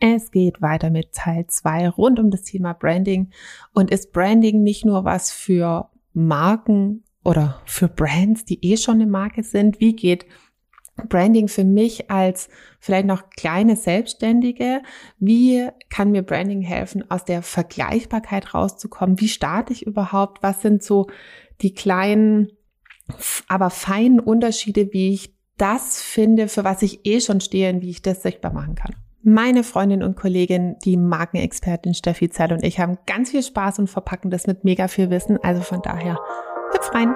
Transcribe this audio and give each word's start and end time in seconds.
Es 0.00 0.30
geht 0.30 0.62
weiter 0.62 0.88
mit 0.88 1.12
Teil 1.12 1.46
2 1.46 1.90
rund 1.90 2.18
um 2.18 2.30
das 2.30 2.42
Thema 2.42 2.72
Branding. 2.72 3.30
Und 3.74 3.90
ist 3.90 4.12
Branding 4.12 4.62
nicht 4.62 4.86
nur 4.86 5.04
was 5.04 5.30
für 5.30 5.90
Marken 6.14 7.04
oder 7.22 7.60
für 7.66 7.86
Brands, 7.86 8.46
die 8.46 8.64
eh 8.64 8.78
schon 8.78 8.94
eine 8.94 9.06
Marke 9.06 9.42
sind? 9.42 9.78
Wie 9.78 9.94
geht 9.94 10.24
Branding 11.08 11.48
für 11.48 11.64
mich 11.64 12.10
als 12.10 12.48
vielleicht 12.78 13.06
noch 13.06 13.28
kleine 13.28 13.76
Selbstständige? 13.76 14.82
Wie 15.18 15.68
kann 15.90 16.12
mir 16.12 16.22
Branding 16.22 16.62
helfen, 16.62 17.10
aus 17.10 17.26
der 17.26 17.42
Vergleichbarkeit 17.42 18.54
rauszukommen? 18.54 19.20
Wie 19.20 19.28
starte 19.28 19.74
ich 19.74 19.86
überhaupt? 19.86 20.42
Was 20.42 20.62
sind 20.62 20.82
so 20.82 21.08
die 21.60 21.74
kleinen, 21.74 22.52
aber 23.48 23.68
feinen 23.68 24.18
Unterschiede, 24.18 24.94
wie 24.94 25.12
ich 25.12 25.34
das 25.58 26.00
finde, 26.00 26.48
für 26.48 26.64
was 26.64 26.80
ich 26.80 27.04
eh 27.04 27.20
schon 27.20 27.42
stehe 27.42 27.70
und 27.70 27.82
wie 27.82 27.90
ich 27.90 28.00
das 28.00 28.22
sichtbar 28.22 28.54
machen 28.54 28.76
kann? 28.76 28.94
Meine 29.22 29.64
Freundin 29.64 30.02
und 30.02 30.16
Kollegin, 30.16 30.76
die 30.82 30.96
Markenexpertin 30.96 31.92
Steffi 31.92 32.30
Zell 32.30 32.54
und 32.54 32.64
ich 32.64 32.80
haben 32.80 32.96
ganz 33.06 33.32
viel 33.32 33.42
Spaß 33.42 33.78
und 33.78 33.90
verpacken 33.90 34.30
das 34.30 34.46
mit 34.46 34.64
mega 34.64 34.88
viel 34.88 35.10
Wissen. 35.10 35.36
Also 35.42 35.60
von 35.60 35.82
daher, 35.82 36.18
hüpf 36.72 36.94
rein. 36.94 37.14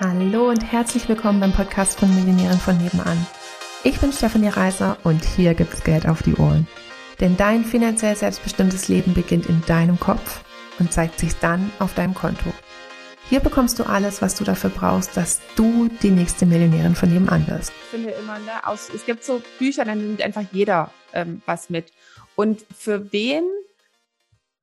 Hallo 0.00 0.48
und 0.48 0.72
herzlich 0.72 1.08
willkommen 1.08 1.38
beim 1.38 1.52
Podcast 1.52 2.00
von 2.00 2.12
Millionären 2.16 2.58
von 2.58 2.76
nebenan. 2.78 3.24
Ich 3.84 4.00
bin 4.00 4.10
Stefanie 4.10 4.48
Reiser 4.48 4.96
und 5.04 5.24
hier 5.24 5.54
gibt's 5.54 5.84
Geld 5.84 6.08
auf 6.08 6.22
die 6.24 6.34
Ohren. 6.34 6.66
Denn 7.20 7.36
dein 7.36 7.62
finanziell 7.62 8.16
selbstbestimmtes 8.16 8.88
Leben 8.88 9.14
beginnt 9.14 9.46
in 9.46 9.62
deinem 9.68 10.00
Kopf 10.00 10.42
und 10.80 10.92
zeigt 10.92 11.20
sich 11.20 11.36
dann 11.36 11.70
auf 11.78 11.94
deinem 11.94 12.14
Konto. 12.14 12.50
Hier 13.28 13.40
bekommst 13.40 13.80
du 13.80 13.82
alles, 13.82 14.22
was 14.22 14.36
du 14.36 14.44
dafür 14.44 14.70
brauchst, 14.70 15.16
dass 15.16 15.40
du 15.56 15.88
die 16.00 16.10
nächste 16.10 16.46
Millionärin 16.46 16.94
von 16.94 17.12
nebenan 17.12 17.44
wirst. 17.48 17.70
Ich 17.70 17.86
finde 17.86 18.10
immer, 18.10 18.38
ne, 18.38 18.64
aus, 18.64 18.88
es 18.94 19.04
gibt 19.04 19.24
so 19.24 19.42
Bücher, 19.58 19.84
dann 19.84 19.98
nimmt 19.98 20.22
einfach 20.22 20.44
jeder 20.52 20.92
ähm, 21.12 21.42
was 21.44 21.68
mit. 21.68 21.92
Und 22.36 22.64
für 22.72 23.12
wen 23.12 23.42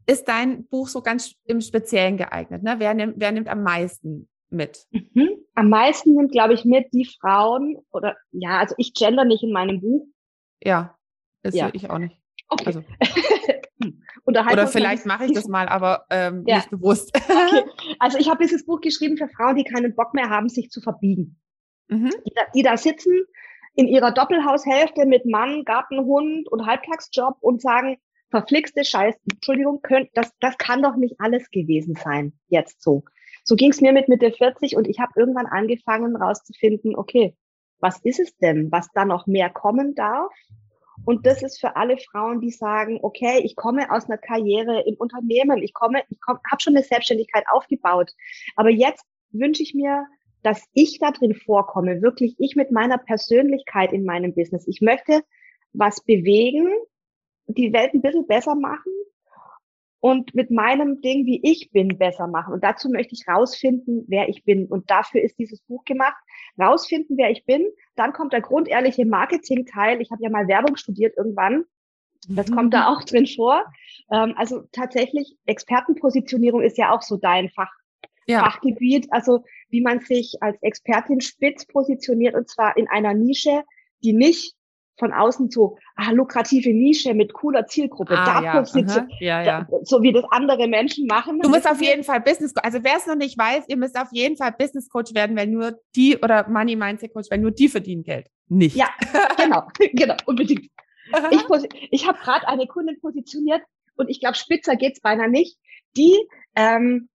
ist 0.05 0.29
dein 0.29 0.65
Buch 0.67 0.87
so 0.87 1.01
ganz 1.01 1.35
im 1.43 1.59
Speziellen 1.59 2.15
geeignet? 2.15 2.63
Ne? 2.63 2.75
Wer, 2.77 2.93
nimmt, 2.93 3.15
wer 3.17 3.33
nimmt 3.33 3.49
am 3.49 3.63
meisten 3.63 4.29
mit? 4.49 4.85
Mhm. 4.91 5.29
Am 5.55 5.67
meisten 5.67 6.15
nimmt, 6.15 6.31
glaube 6.31 6.53
ich, 6.53 6.63
mit 6.63 6.87
die 6.93 7.05
Frauen 7.19 7.75
oder 7.91 8.15
ja, 8.31 8.59
also 8.59 8.75
ich 8.77 8.93
gender 8.93 9.25
nicht 9.25 9.43
in 9.43 9.51
meinem 9.51 9.81
Buch. 9.81 10.07
Ja, 10.63 10.97
ist 11.41 11.55
ja. 11.55 11.69
ich 11.73 11.89
auch 11.89 11.99
nicht. 11.99 12.17
Okay. 12.47 12.65
Also. 12.65 12.83
Oder 14.25 14.67
vielleicht 14.67 15.05
mache 15.05 15.25
ich 15.25 15.33
das 15.33 15.47
mal, 15.47 15.67
aber 15.67 16.05
ähm, 16.09 16.43
ja. 16.47 16.57
nicht 16.57 16.69
bewusst. 16.69 17.11
okay. 17.29 17.65
Also 17.99 18.17
ich 18.17 18.29
habe 18.29 18.43
dieses 18.43 18.65
Buch 18.65 18.79
geschrieben 18.79 19.17
für 19.17 19.27
Frauen, 19.27 19.55
die 19.55 19.65
keinen 19.65 19.95
Bock 19.95 20.13
mehr 20.13 20.29
haben, 20.29 20.49
sich 20.49 20.69
zu 20.69 20.81
verbiegen. 20.81 21.39
Mhm. 21.89 22.11
Die, 22.25 22.33
da, 22.33 22.41
die 22.55 22.63
da 22.63 22.77
sitzen 22.77 23.25
in 23.75 23.87
ihrer 23.87 24.11
Doppelhaushälfte 24.11 25.05
mit 25.05 25.25
Mann, 25.25 25.65
Gartenhund 25.65 26.47
und 26.49 26.65
Halbtagsjob 26.65 27.37
und 27.41 27.61
sagen, 27.61 27.97
verflixte 28.29 28.83
Scheiß, 28.85 29.15
Entschuldigung, 29.31 29.81
könnt, 29.81 30.09
das, 30.13 30.31
das 30.39 30.57
kann 30.57 30.81
doch 30.81 30.95
nicht 30.95 31.15
alles 31.19 31.49
gewesen 31.51 31.95
sein, 31.95 32.33
jetzt 32.47 32.81
so. 32.81 33.03
So 33.43 33.55
ging 33.55 33.71
es 33.71 33.81
mir 33.81 33.91
mit 33.91 34.07
Mitte 34.07 34.31
40 34.31 34.75
und 34.75 34.87
ich 34.87 34.99
habe 34.99 35.11
irgendwann 35.17 35.47
angefangen 35.47 36.15
rauszufinden, 36.15 36.95
okay, 36.95 37.35
was 37.79 37.99
ist 38.03 38.19
es 38.19 38.35
denn, 38.37 38.71
was 38.71 38.87
da 38.93 39.05
noch 39.05 39.27
mehr 39.27 39.49
kommen 39.49 39.93
darf? 39.95 40.31
Und 41.05 41.25
das 41.25 41.41
ist 41.41 41.59
für 41.59 41.75
alle 41.75 41.97
Frauen, 41.97 42.39
die 42.39 42.51
sagen, 42.51 42.99
okay, 43.01 43.41
ich 43.43 43.55
komme 43.55 43.91
aus 43.91 44.05
einer 44.05 44.17
Karriere 44.17 44.83
im 44.85 44.95
Unternehmen, 44.95 45.61
ich 45.63 45.73
komme, 45.73 46.03
ich 46.09 46.19
komme, 46.21 46.39
habe 46.49 46.61
schon 46.61 46.75
eine 46.75 46.85
Selbstständigkeit 46.85 47.45
aufgebaut, 47.51 48.11
aber 48.55 48.69
jetzt 48.69 49.05
wünsche 49.31 49.63
ich 49.63 49.73
mir, 49.73 50.05
dass 50.43 50.63
ich 50.73 50.99
da 50.99 51.11
drin 51.11 51.33
vorkomme, 51.33 52.01
wirklich 52.01 52.35
ich 52.37 52.55
mit 52.55 52.71
meiner 52.71 52.97
Persönlichkeit 52.97 53.93
in 53.93 54.05
meinem 54.05 54.35
Business. 54.35 54.67
Ich 54.67 54.81
möchte 54.81 55.23
was 55.71 56.03
bewegen, 56.03 56.69
die 57.47 57.73
Welt 57.73 57.93
ein 57.93 58.01
bisschen 58.01 58.27
besser 58.27 58.55
machen 58.55 58.91
und 60.03 60.35
mit 60.35 60.51
meinem 60.51 60.99
Ding, 60.99 61.25
wie 61.25 61.39
ich 61.43 61.71
bin, 61.71 61.97
besser 61.97 62.27
machen. 62.27 62.53
Und 62.53 62.61
dazu 62.61 62.89
möchte 62.89 63.15
ich 63.15 63.25
rausfinden, 63.25 64.03
wer 64.09 64.27
ich 64.27 64.43
bin. 64.43 64.65
Und 64.65 64.91
dafür 64.91 65.21
ist 65.21 65.39
dieses 65.39 65.61
Buch 65.61 65.85
gemacht 65.85 66.21
rausfinden, 66.59 67.15
wer 67.15 67.31
ich 67.31 67.45
bin. 67.45 67.65
Dann 67.95 68.11
kommt 68.11 68.33
der 68.33 68.41
grundehrliche 68.41 69.05
Marketing-Teil. 69.05 70.01
Ich 70.01 70.11
habe 70.11 70.21
ja 70.21 70.29
mal 70.29 70.49
Werbung 70.49 70.75
studiert 70.75 71.15
irgendwann. 71.15 71.63
Das 72.27 72.49
mhm. 72.49 72.55
kommt 72.55 72.73
da 72.73 72.89
auch 72.89 73.05
drin 73.05 73.27
vor. 73.27 73.63
Ähm, 74.11 74.33
also 74.35 74.63
tatsächlich, 74.73 75.37
Expertenpositionierung 75.45 76.61
ist 76.61 76.77
ja 76.77 76.91
auch 76.91 77.01
so 77.01 77.15
dein 77.15 77.47
Fach, 77.47 77.71
ja. 78.27 78.43
Fachgebiet. 78.43 79.07
Also 79.11 79.45
wie 79.69 79.79
man 79.79 80.01
sich 80.01 80.35
als 80.41 80.61
Expertin 80.61 81.21
spitz 81.21 81.65
positioniert 81.65 82.35
und 82.35 82.49
zwar 82.49 82.75
in 82.75 82.89
einer 82.89 83.13
Nische, 83.13 83.63
die 84.03 84.11
nicht 84.11 84.53
von 84.97 85.11
außen 85.11 85.49
so, 85.49 85.77
ah, 85.95 86.11
lukrative 86.11 86.69
Nische 86.69 87.13
mit 87.13 87.33
cooler 87.33 87.65
Zielgruppe. 87.65 88.17
Ah, 88.17 88.41
da 88.41 88.43
ja, 88.43 88.65
so, 88.65 88.79
ja, 89.19 89.41
ja. 89.41 89.67
so 89.83 90.01
wie 90.01 90.13
das 90.13 90.23
andere 90.31 90.67
Menschen 90.67 91.07
machen. 91.07 91.39
Du 91.39 91.49
musst 91.49 91.69
auf 91.69 91.81
jeden 91.81 92.03
Fall 92.03 92.21
Business, 92.21 92.53
also 92.57 92.83
wer 92.83 92.97
es 92.97 93.07
noch 93.07 93.15
nicht 93.15 93.37
weiß, 93.37 93.65
ihr 93.67 93.77
müsst 93.77 93.97
auf 93.97 94.09
jeden 94.11 94.37
Fall 94.37 94.51
Business 94.51 94.89
Coach 94.89 95.13
werden, 95.13 95.35
weil 95.35 95.47
nur 95.47 95.79
die 95.95 96.17
oder 96.17 96.47
Money 96.47 96.75
Mindset 96.75 97.13
Coach, 97.13 97.29
weil 97.31 97.39
nur 97.39 97.51
die 97.51 97.69
verdienen 97.69 98.03
Geld. 98.03 98.27
Nicht. 98.49 98.75
Ja, 98.75 98.89
genau, 99.37 99.63
genau, 99.93 100.15
unbedingt. 100.25 100.69
Ich, 101.31 101.41
ich 101.91 102.07
habe 102.07 102.17
gerade 102.19 102.47
eine 102.47 102.67
Kundin 102.67 102.99
positioniert 102.99 103.61
und 103.95 104.09
ich 104.09 104.19
glaube, 104.19 104.35
spitzer 104.35 104.75
geht's 104.75 105.01
beinahe 105.01 105.29
nicht. 105.29 105.57
Die, 105.97 106.17
ähm, 106.55 107.09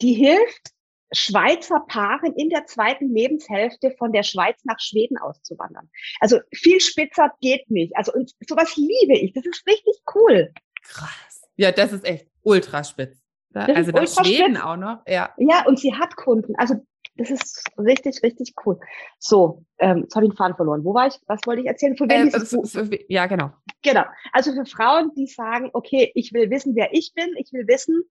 die 0.00 0.14
hilft 0.14 0.73
Schweizer 1.14 1.80
Paaren 1.88 2.34
in 2.34 2.50
der 2.50 2.66
zweiten 2.66 3.14
Lebenshälfte 3.14 3.92
von 3.98 4.12
der 4.12 4.22
Schweiz 4.22 4.64
nach 4.64 4.78
Schweden 4.80 5.18
auszuwandern. 5.18 5.88
Also 6.20 6.40
viel 6.52 6.80
spitzer 6.80 7.32
geht 7.40 7.70
nicht. 7.70 7.96
Also 7.96 8.12
und 8.12 8.32
sowas 8.48 8.76
liebe 8.76 9.18
ich. 9.18 9.32
Das 9.32 9.44
ist 9.44 9.66
richtig 9.66 10.00
cool. 10.14 10.52
Krass. 10.82 11.42
Ja, 11.56 11.72
das 11.72 11.92
ist 11.92 12.04
echt 12.04 12.26
ultra 12.42 12.84
spitz. 12.84 13.18
Also 13.54 13.92
nach 13.92 14.06
Schweden 14.06 14.56
auch 14.56 14.76
noch. 14.76 15.02
Ja. 15.06 15.32
Ja, 15.38 15.64
und 15.66 15.78
sie 15.78 15.94
hat 15.94 16.16
Kunden. 16.16 16.54
Also 16.56 16.84
das 17.16 17.30
ist 17.30 17.62
richtig, 17.78 18.22
richtig 18.22 18.54
cool. 18.66 18.78
So, 19.18 19.64
ähm, 19.78 20.02
jetzt 20.02 20.16
habe 20.16 20.26
ich 20.26 20.32
den 20.32 20.36
Faden 20.36 20.56
verloren. 20.56 20.84
Wo 20.84 20.94
war 20.94 21.06
ich? 21.06 21.14
Was 21.26 21.40
wollte 21.46 21.62
ich 21.62 21.68
erzählen? 21.68 21.96
Von 21.96 22.10
wem 22.10 22.28
äh, 22.28 22.40
so, 22.40 22.64
so, 22.64 22.82
ja, 23.08 23.26
genau. 23.26 23.52
Genau. 23.82 24.02
Also 24.32 24.52
für 24.52 24.66
Frauen, 24.66 25.12
die 25.16 25.26
sagen, 25.26 25.70
okay, 25.72 26.10
ich 26.14 26.32
will 26.32 26.50
wissen, 26.50 26.74
wer 26.74 26.92
ich 26.92 27.12
bin. 27.14 27.32
Ich 27.36 27.52
will 27.52 27.68
wissen, 27.68 28.02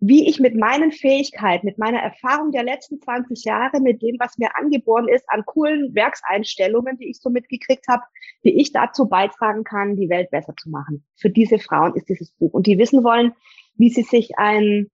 wie 0.00 0.26
ich 0.26 0.40
mit 0.40 0.56
meinen 0.56 0.92
Fähigkeiten, 0.92 1.66
mit 1.66 1.76
meiner 1.76 1.98
Erfahrung 1.98 2.52
der 2.52 2.64
letzten 2.64 3.02
20 3.02 3.44
Jahre, 3.44 3.80
mit 3.80 4.00
dem, 4.00 4.16
was 4.18 4.38
mir 4.38 4.56
angeboren 4.56 5.08
ist, 5.08 5.24
an 5.28 5.44
coolen 5.44 5.94
Werkseinstellungen, 5.94 6.96
die 6.96 7.10
ich 7.10 7.20
so 7.20 7.28
mitgekriegt 7.28 7.86
habe, 7.86 8.02
wie 8.42 8.58
ich 8.58 8.72
dazu 8.72 9.08
beitragen 9.08 9.62
kann, 9.62 9.96
die 9.96 10.08
Welt 10.08 10.30
besser 10.30 10.54
zu 10.56 10.70
machen. 10.70 11.04
Für 11.16 11.28
diese 11.28 11.58
Frauen 11.58 11.94
ist 11.96 12.08
dieses 12.08 12.32
Buch. 12.32 12.54
Und 12.54 12.66
die 12.66 12.78
wissen 12.78 13.04
wollen, 13.04 13.32
wie 13.74 13.90
sie 13.90 14.02
sich 14.02 14.38
ein, 14.38 14.90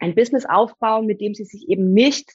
ein 0.00 0.16
Business 0.16 0.46
aufbauen, 0.46 1.06
mit 1.06 1.20
dem 1.20 1.34
sie 1.34 1.44
sich 1.44 1.68
eben 1.68 1.92
nicht 1.92 2.32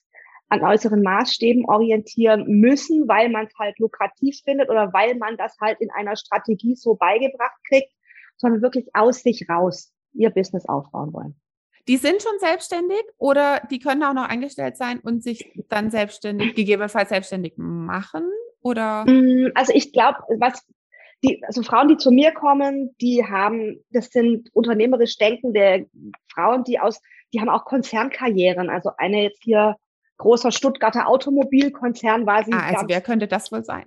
an 0.47 0.63
äußeren 0.63 1.01
Maßstäben 1.01 1.65
orientieren 1.65 2.45
müssen, 2.47 3.09
weil 3.09 3.29
man 3.29 3.47
es 3.47 3.53
halt 3.59 3.77
lukrativ 3.77 4.39
findet 4.45 4.69
oder 4.69 4.93
weil 4.93 5.15
man 5.15 5.35
das 5.35 5.57
halt 5.59 5.81
in 5.81 5.91
einer 5.91 6.15
Strategie 6.15 6.75
so 6.75 6.95
beigebracht 6.95 7.59
kriegt, 7.67 7.91
sondern 8.37 8.61
wirklich 8.61 8.87
aus 8.93 9.21
sich 9.21 9.47
raus 9.49 9.93
ihr 10.13 10.29
Business 10.29 10.65
aufbauen 10.65 11.11
wollen. 11.11 11.35
Die 11.89 11.97
sind 11.97 12.21
schon 12.21 12.37
selbstständig 12.37 13.01
oder 13.17 13.61
die 13.71 13.79
können 13.79 14.03
auch 14.03 14.13
noch 14.13 14.29
angestellt 14.29 14.77
sein 14.77 14.99
und 14.99 15.23
sich 15.23 15.51
dann 15.69 15.89
selbstständig, 15.89 16.53
gegebenenfalls 16.53 17.09
selbstständig 17.09 17.53
machen? 17.57 18.29
Oder? 18.61 19.05
Mm, 19.05 19.49
also 19.55 19.73
ich 19.73 19.91
glaube, 19.91 20.19
was 20.37 20.63
die, 21.23 21.43
also 21.47 21.63
Frauen, 21.63 21.87
die 21.87 21.97
zu 21.97 22.11
mir 22.11 22.31
kommen, 22.31 22.95
die 23.01 23.25
haben, 23.25 23.83
das 23.89 24.11
sind 24.11 24.49
unternehmerisch 24.53 25.17
denkende 25.17 25.87
Frauen, 26.31 26.63
die 26.63 26.79
aus, 26.79 27.01
die 27.33 27.41
haben 27.41 27.49
auch 27.49 27.65
Konzernkarrieren. 27.65 28.69
Also 28.69 28.91
eine 28.97 29.23
jetzt 29.23 29.41
hier 29.43 29.75
großer 30.17 30.51
Stuttgarter 30.51 31.07
Automobilkonzern 31.07 32.27
war 32.27 32.43
sie. 32.43 32.53
Ah, 32.53 32.67
also 32.67 32.87
wer 32.87 33.01
könnte 33.01 33.27
das 33.27 33.51
wohl 33.51 33.63
sein? 33.63 33.85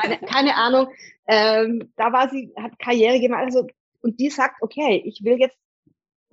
keine, 0.00 0.18
keine 0.26 0.56
Ahnung. 0.56 0.88
Ähm, 1.28 1.92
da 1.96 2.12
war 2.12 2.28
sie, 2.30 2.52
hat 2.60 2.80
Karriere 2.80 3.20
gemacht. 3.20 3.44
Also, 3.44 3.68
und 4.02 4.18
die 4.18 4.30
sagt, 4.30 4.60
okay, 4.60 5.00
ich 5.06 5.22
will 5.22 5.38
jetzt 5.38 5.56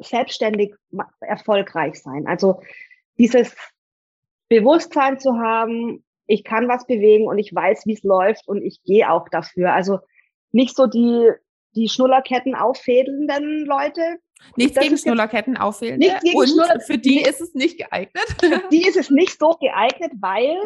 selbstständig 0.07 0.73
erfolgreich 1.19 2.01
sein. 2.01 2.27
Also 2.27 2.61
dieses 3.17 3.55
Bewusstsein 4.49 5.19
zu 5.19 5.37
haben, 5.37 6.03
ich 6.27 6.43
kann 6.43 6.67
was 6.67 6.85
bewegen 6.87 7.27
und 7.27 7.37
ich 7.37 7.53
weiß, 7.53 7.85
wie 7.85 7.93
es 7.93 8.03
läuft 8.03 8.47
und 8.47 8.61
ich 8.61 8.83
gehe 8.83 9.09
auch 9.09 9.27
dafür. 9.29 9.73
Also 9.73 9.99
nicht 10.51 10.75
so 10.75 10.87
die, 10.87 11.29
die 11.75 11.89
Schnullerketten 11.89 12.55
auffädelnden 12.55 13.65
Leute. 13.65 14.17
Nichts 14.55 14.79
gegen 14.79 14.97
Schnullerketten 14.97 15.57
auffädelnde. 15.57 16.07
Nichts 16.07 16.23
gegen 16.23 16.37
und 16.37 16.49
Schnuller 16.49 16.79
für 16.79 16.97
die 16.97 17.21
ist 17.21 17.41
es 17.41 17.53
nicht 17.53 17.77
geeignet. 17.77 18.23
Für 18.39 18.61
die 18.71 18.87
ist 18.87 18.97
es 18.97 19.09
nicht 19.09 19.39
so 19.39 19.57
geeignet, 19.59 20.11
weil 20.19 20.57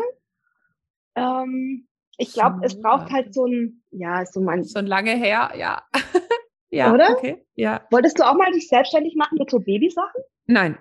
ähm, 1.15 1.87
ich 2.17 2.33
glaube, 2.33 2.61
es 2.63 2.79
braucht 2.79 3.11
halt 3.11 3.33
so 3.33 3.45
ein, 3.45 3.83
ja, 3.91 4.25
so 4.25 4.39
ein. 4.47 4.65
Schon 4.65 4.87
lange 4.87 5.15
her, 5.15 5.51
ja. 5.57 5.83
Ja, 6.75 6.93
Oder? 6.93 7.11
Okay. 7.11 7.45
Ja. 7.55 7.81
Wolltest 7.91 8.19
du 8.19 8.23
auch 8.23 8.35
mal 8.35 8.51
dich 8.51 8.67
selbstständig 8.67 9.15
machen 9.15 9.37
mit 9.39 9.49
so 9.49 9.59
Babysachen? 9.59 10.21
Nein, 10.45 10.77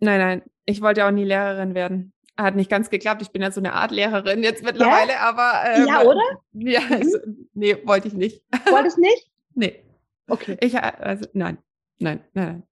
nein, 0.00 0.18
nein. 0.20 0.42
Ich 0.66 0.82
wollte 0.82 1.06
auch 1.06 1.10
nie 1.10 1.24
Lehrerin 1.24 1.74
werden. 1.74 2.12
hat 2.36 2.54
nicht 2.54 2.70
ganz 2.70 2.90
geklappt. 2.90 3.22
Ich 3.22 3.30
bin 3.30 3.42
ja 3.42 3.50
so 3.50 3.60
eine 3.60 3.72
Art 3.72 3.90
Lehrerin 3.90 4.42
jetzt 4.42 4.62
mittlerweile, 4.62 5.12
ja? 5.12 5.20
aber. 5.20 5.62
Ähm, 5.74 5.86
ja, 5.88 6.02
oder? 6.02 6.22
Ja, 6.52 6.80
mhm. 6.80 6.92
also, 6.92 7.18
nee, 7.54 7.76
wollte 7.84 8.08
ich 8.08 8.14
nicht. 8.14 8.42
Wolltest 8.70 8.98
nicht? 9.08 9.30
nee. 9.54 9.82
Okay. 10.28 10.58
Ich, 10.60 10.74
äh, 10.74 10.92
also, 10.98 11.26
nein, 11.32 11.58
nein, 11.98 12.22
nein, 12.34 12.46
nein. 12.46 12.62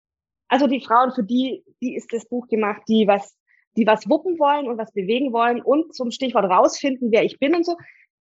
Also 0.48 0.66
die 0.66 0.80
Frauen, 0.80 1.12
für 1.12 1.24
die, 1.24 1.64
die 1.80 1.96
ist 1.96 2.12
das 2.12 2.28
Buch 2.28 2.46
gemacht, 2.48 2.82
die 2.88 3.06
was, 3.08 3.34
die 3.76 3.86
was 3.86 4.08
wuppen 4.08 4.38
wollen 4.38 4.68
und 4.68 4.78
was 4.78 4.92
bewegen 4.92 5.32
wollen 5.32 5.62
und 5.62 5.94
zum 5.94 6.10
Stichwort 6.10 6.44
rausfinden, 6.44 7.10
wer 7.10 7.24
ich 7.24 7.38
bin 7.38 7.54
und 7.54 7.64
so. 7.64 7.76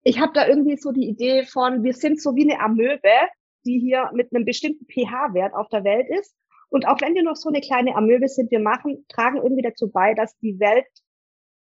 Ich 0.02 0.18
habe 0.18 0.32
da 0.32 0.48
irgendwie 0.48 0.76
so 0.76 0.90
die 0.90 1.06
Idee 1.08 1.44
von, 1.44 1.84
wir 1.84 1.92
sind 1.92 2.20
so 2.20 2.34
wie 2.34 2.50
eine 2.50 2.60
Amöbe, 2.60 3.10
die 3.64 3.78
hier 3.78 4.10
mit 4.14 4.34
einem 4.34 4.44
bestimmten 4.44 4.86
pH-Wert 4.86 5.54
auf 5.54 5.68
der 5.68 5.84
Welt 5.84 6.08
ist. 6.08 6.34
Und 6.70 6.86
auch 6.86 7.00
wenn 7.00 7.14
wir 7.14 7.22
noch 7.22 7.36
so 7.36 7.48
eine 7.48 7.60
kleine 7.60 7.96
Amöbe 7.96 8.28
sind, 8.28 8.50
wir 8.50 8.60
machen, 8.60 9.04
tragen 9.08 9.38
irgendwie 9.38 9.62
dazu 9.62 9.90
bei, 9.90 10.14
dass 10.14 10.36
die 10.38 10.58
Welt 10.60 10.86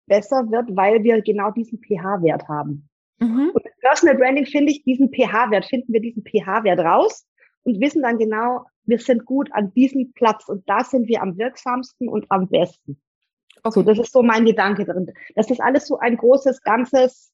besser 0.06 0.50
wird, 0.50 0.76
weil 0.76 1.02
wir 1.04 1.20
genau 1.22 1.50
diesen 1.50 1.78
pH-Wert 1.78 2.48
haben. 2.48 2.88
Mhm. 3.19 3.50
Und 3.54 3.64
mit 3.64 3.76
Personal 3.81 4.16
Branding 4.16 4.46
finde 4.46 4.72
ich 4.72 4.82
diesen 4.82 5.10
pH-Wert, 5.10 5.66
finden 5.66 5.93
wir 5.93 6.00
diesen 6.00 6.25
pH-Wert 6.25 6.81
raus 6.81 7.26
und 7.62 7.81
wissen 7.81 8.02
dann 8.02 8.19
genau, 8.19 8.64
wir 8.84 8.98
sind 8.98 9.25
gut 9.25 9.48
an 9.52 9.72
diesem 9.75 10.12
Platz 10.12 10.48
und 10.48 10.69
da 10.69 10.84
sind 10.84 11.08
wir 11.08 11.22
am 11.22 11.37
wirksamsten 11.37 12.08
und 12.08 12.26
am 12.31 12.48
besten. 12.48 13.00
Okay. 13.62 13.81
So, 13.81 13.82
das 13.82 13.98
ist 13.98 14.12
so 14.12 14.22
mein 14.22 14.44
Gedanke 14.44 14.84
drin. 14.84 15.12
Dass 15.34 15.48
das 15.48 15.60
alles 15.60 15.87
so 15.87 15.98
ein 15.98 16.16
großes, 16.16 16.62
ganzes 16.62 17.32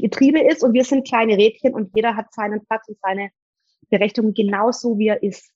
Getriebe 0.00 0.40
ist 0.40 0.62
und 0.62 0.72
wir 0.72 0.84
sind 0.84 1.06
kleine 1.06 1.36
Rädchen 1.36 1.74
und 1.74 1.90
jeder 1.94 2.16
hat 2.16 2.32
seinen 2.32 2.64
Platz 2.66 2.88
und 2.88 2.98
seine 3.02 3.30
Berechtigung 3.88 4.34
genauso, 4.34 4.98
wie 4.98 5.08
er 5.08 5.22
ist, 5.22 5.50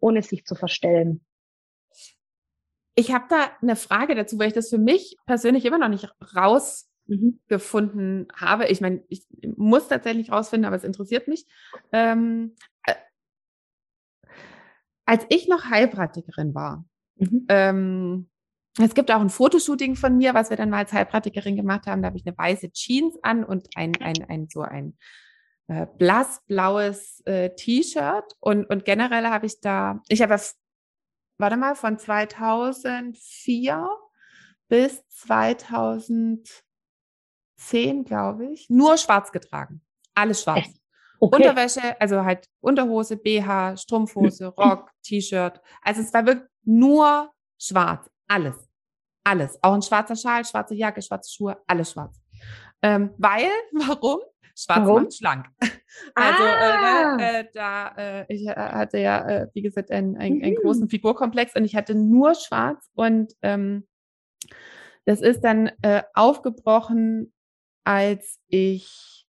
ohne 0.00 0.22
sich 0.22 0.44
zu 0.44 0.54
verstellen. 0.54 1.24
Ich 2.94 3.12
habe 3.12 3.26
da 3.28 3.50
eine 3.62 3.76
Frage 3.76 4.14
dazu, 4.14 4.38
weil 4.38 4.48
ich 4.48 4.54
das 4.54 4.68
für 4.68 4.78
mich 4.78 5.16
persönlich 5.26 5.64
immer 5.64 5.78
noch 5.78 5.88
nicht 5.88 6.12
rausgefunden 6.36 8.18
mhm. 8.20 8.26
habe. 8.34 8.66
Ich 8.66 8.80
meine, 8.80 9.02
ich 9.08 9.26
muss 9.56 9.88
tatsächlich 9.88 10.30
rausfinden, 10.30 10.66
aber 10.66 10.76
es 10.76 10.84
interessiert 10.84 11.28
mich. 11.28 11.46
Ähm, 11.92 12.56
äh, 12.84 12.94
als 15.06 15.24
ich 15.28 15.48
noch 15.48 15.64
Heilpraktikerin 15.64 16.54
war, 16.54 16.84
mhm. 17.16 17.46
ähm, 17.48 18.30
es 18.78 18.94
gibt 18.94 19.10
auch 19.10 19.20
ein 19.20 19.30
Fotoshooting 19.30 19.96
von 19.96 20.16
mir, 20.16 20.34
was 20.34 20.50
wir 20.50 20.56
dann 20.56 20.70
mal 20.70 20.78
als 20.78 20.92
Heilpraktikerin 20.92 21.56
gemacht 21.56 21.86
haben. 21.86 22.02
Da 22.02 22.06
habe 22.06 22.16
ich 22.16 22.26
eine 22.26 22.36
weiße 22.36 22.70
Jeans 22.72 23.16
an 23.22 23.44
und 23.44 23.68
ein, 23.74 23.92
ein, 24.00 24.24
ein 24.28 24.48
so 24.48 24.62
ein 24.62 24.96
äh, 25.66 25.86
blassblaues 25.98 27.22
äh, 27.26 27.50
T-Shirt. 27.54 28.36
Und, 28.38 28.66
und 28.66 28.84
generell 28.84 29.26
habe 29.26 29.46
ich 29.46 29.60
da, 29.60 30.00
ich 30.08 30.22
habe, 30.22 30.40
warte 31.38 31.56
mal, 31.56 31.74
von 31.74 31.98
2004 31.98 33.88
bis 34.68 35.04
2010, 35.08 38.04
glaube 38.04 38.52
ich, 38.52 38.70
nur 38.70 38.96
schwarz 38.96 39.32
getragen. 39.32 39.82
Alles 40.14 40.42
schwarz. 40.42 40.66
Okay. 41.18 41.36
Unterwäsche, 41.36 42.00
also 42.00 42.24
halt 42.24 42.48
Unterhose, 42.60 43.16
BH, 43.16 43.76
Strumpfhose, 43.76 44.46
Rock, 44.56 44.92
T-Shirt. 45.02 45.60
Also 45.82 46.02
es 46.02 46.14
war 46.14 46.24
wirklich 46.24 46.48
nur 46.64 47.32
schwarz. 47.58 48.08
Alles. 48.30 48.70
Alles. 49.24 49.58
Auch 49.60 49.74
ein 49.74 49.82
schwarzer 49.82 50.14
Schal, 50.14 50.44
schwarze 50.44 50.76
Jacke, 50.76 51.02
schwarze 51.02 51.32
Schuhe, 51.34 51.56
alles 51.66 51.90
schwarz. 51.90 52.16
Ähm, 52.80 53.12
weil, 53.18 53.50
warum? 53.72 54.20
Schwarz 54.56 54.86
warum? 54.86 55.02
macht 55.02 55.14
schlank. 55.14 55.46
Also 56.14 56.44
ah. 56.44 57.16
äh, 57.18 57.40
äh, 57.40 57.44
da, 57.52 57.88
äh, 57.96 58.24
ich 58.32 58.46
äh, 58.46 58.54
hatte 58.54 58.98
ja, 58.98 59.28
äh, 59.28 59.48
wie 59.54 59.60
gesagt, 59.60 59.90
einen, 59.90 60.16
einen, 60.16 60.40
einen 60.40 60.54
mhm. 60.54 60.62
großen 60.62 60.88
Figurkomplex 60.88 61.56
und 61.56 61.64
ich 61.64 61.74
hatte 61.74 61.96
nur 61.96 62.36
schwarz 62.36 62.88
und 62.94 63.32
ähm, 63.42 63.88
das 65.04 65.20
ist 65.20 65.40
dann 65.40 65.72
äh, 65.82 66.04
aufgebrochen, 66.14 67.32
als 67.82 68.38
ich 68.46 69.26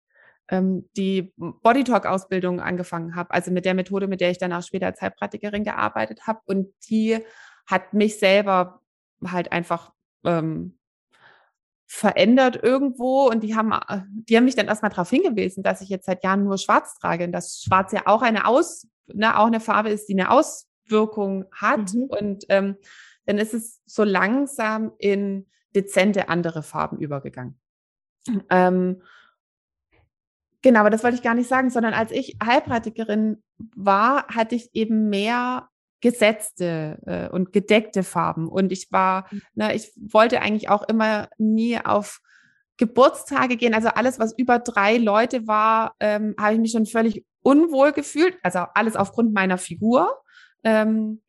ähm, 0.50 0.90
die 0.98 1.32
Bodytalk-Ausbildung 1.38 2.60
angefangen 2.60 3.16
habe, 3.16 3.30
also 3.32 3.52
mit 3.52 3.66
der 3.66 3.76
Methode, 3.76 4.08
mit 4.08 4.20
der 4.20 4.32
ich 4.32 4.40
dann 4.40 4.52
auch 4.52 4.64
später 4.64 4.88
als 4.88 5.00
Heilpraktikerin 5.00 5.64
gearbeitet 5.64 6.26
habe. 6.26 6.40
Und 6.46 6.74
die 6.90 7.20
hat 7.68 7.94
mich 7.94 8.18
selber 8.18 8.82
halt 9.25 9.52
einfach 9.52 9.94
ähm, 10.24 10.78
verändert 11.88 12.62
irgendwo 12.62 13.28
und 13.30 13.42
die 13.42 13.56
haben, 13.56 13.72
äh, 13.72 14.02
die 14.08 14.36
haben 14.36 14.44
mich 14.44 14.56
dann 14.56 14.68
erstmal 14.68 14.92
darauf 14.92 15.10
hingewiesen, 15.10 15.64
dass 15.64 15.81
ich 15.81 15.90
jetzt 15.90 16.06
seit 16.06 16.24
Jahren 16.24 16.44
nur 16.44 16.58
schwarz 16.58 17.00
trage 17.00 17.24
und 17.24 17.31
dass 17.31 17.62
schwarz 17.62 17.94
ja 17.94 18.04
auch 18.06 18.22
eine 18.22 18.46
Aus, 18.46 18.88
ne, 19.08 19.38
auch 19.38 19.48
eine 19.48 19.62
Farbe 19.62 19.90
ist, 19.90 20.08
die 20.10 20.14
eine 20.14 20.30
Auswirkung 20.30 21.46
hat 21.52 21.94
mhm. 21.94 22.04
und 22.04 22.46
ähm, 22.50 22.75
dann 23.25 23.38
ist 23.38 23.54
es 23.54 23.81
so 23.86 24.04
langsam 24.04 24.92
in 24.98 25.48
dezente 25.75 26.30
andere 26.30 26.62
Farben 26.62 26.98
übergegangen. 26.98 27.60
Ähm, 28.50 29.02
genau, 30.62 30.81
aber 30.81 30.90
das 30.90 31.04
wollte 31.04 31.16
ich 31.16 31.24
gar 31.24 31.36
nicht 31.36 31.48
sagen, 31.48 31.69
sondern 31.69 31.94
als 31.94 32.12
ich 32.12 32.38
Heilpraktikerin 32.44 33.44
war, 33.75 34.28
hatte 34.28 34.56
ich 34.56 34.74
eben 34.74 35.10
mehr 35.10 35.69
gesetzte 36.02 37.00
äh, 37.06 37.30
und 37.30 37.54
gedeckte 37.54 38.04
Farben. 38.04 38.48
Und 38.48 38.72
ich 38.72 38.92
war, 38.92 39.28
mhm. 39.32 39.42
ne, 39.56 39.76
ich 39.76 39.92
wollte 39.96 40.42
eigentlich 40.42 40.70
auch 40.70 40.84
immer 40.88 41.30
nie 41.38 41.80
auf 41.84 42.20
Geburtstage 42.78 43.58
gehen. 43.58 43.74
Also 43.74 43.90
alles, 43.90 44.20
was 44.20 44.38
über 44.38 44.60
drei 44.60 44.98
Leute 44.98 45.48
war, 45.48 45.96
ähm, 46.00 46.36
habe 46.40 46.54
ich 46.54 46.60
mich 46.60 46.72
schon 46.72 46.86
völlig 46.86 47.26
unwohl 47.42 47.92
gefühlt. 47.92 48.38
Also 48.44 48.60
alles 48.74 48.96
aufgrund 48.96 49.34
meiner 49.34 49.58
Figur. 49.58 50.22
Ähm, 50.64 51.22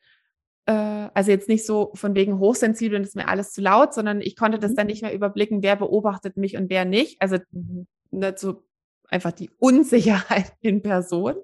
äh, 0.66 1.08
also 1.14 1.30
jetzt 1.30 1.48
nicht 1.48 1.64
so 1.64 1.90
von 1.94 2.14
wegen 2.14 2.38
hochsensibel 2.38 2.98
und 2.98 3.04
ist 3.04 3.16
mir 3.16 3.28
alles 3.28 3.52
zu 3.52 3.62
laut, 3.62 3.94
sondern 3.94 4.20
ich 4.20 4.36
konnte 4.36 4.58
das 4.58 4.72
mhm. 4.72 4.76
dann 4.76 4.86
nicht 4.88 5.02
mehr 5.02 5.14
überblicken, 5.14 5.62
wer 5.62 5.76
beobachtet 5.76 6.36
mich 6.36 6.56
und 6.56 6.68
wer 6.68 6.84
nicht. 6.84 7.20
Also 7.22 7.38
mhm. 7.52 7.86
ne, 8.10 8.34
so 8.36 8.62
einfach 9.08 9.32
die 9.32 9.50
Unsicherheit 9.58 10.52
in 10.60 10.82
Person. 10.82 11.36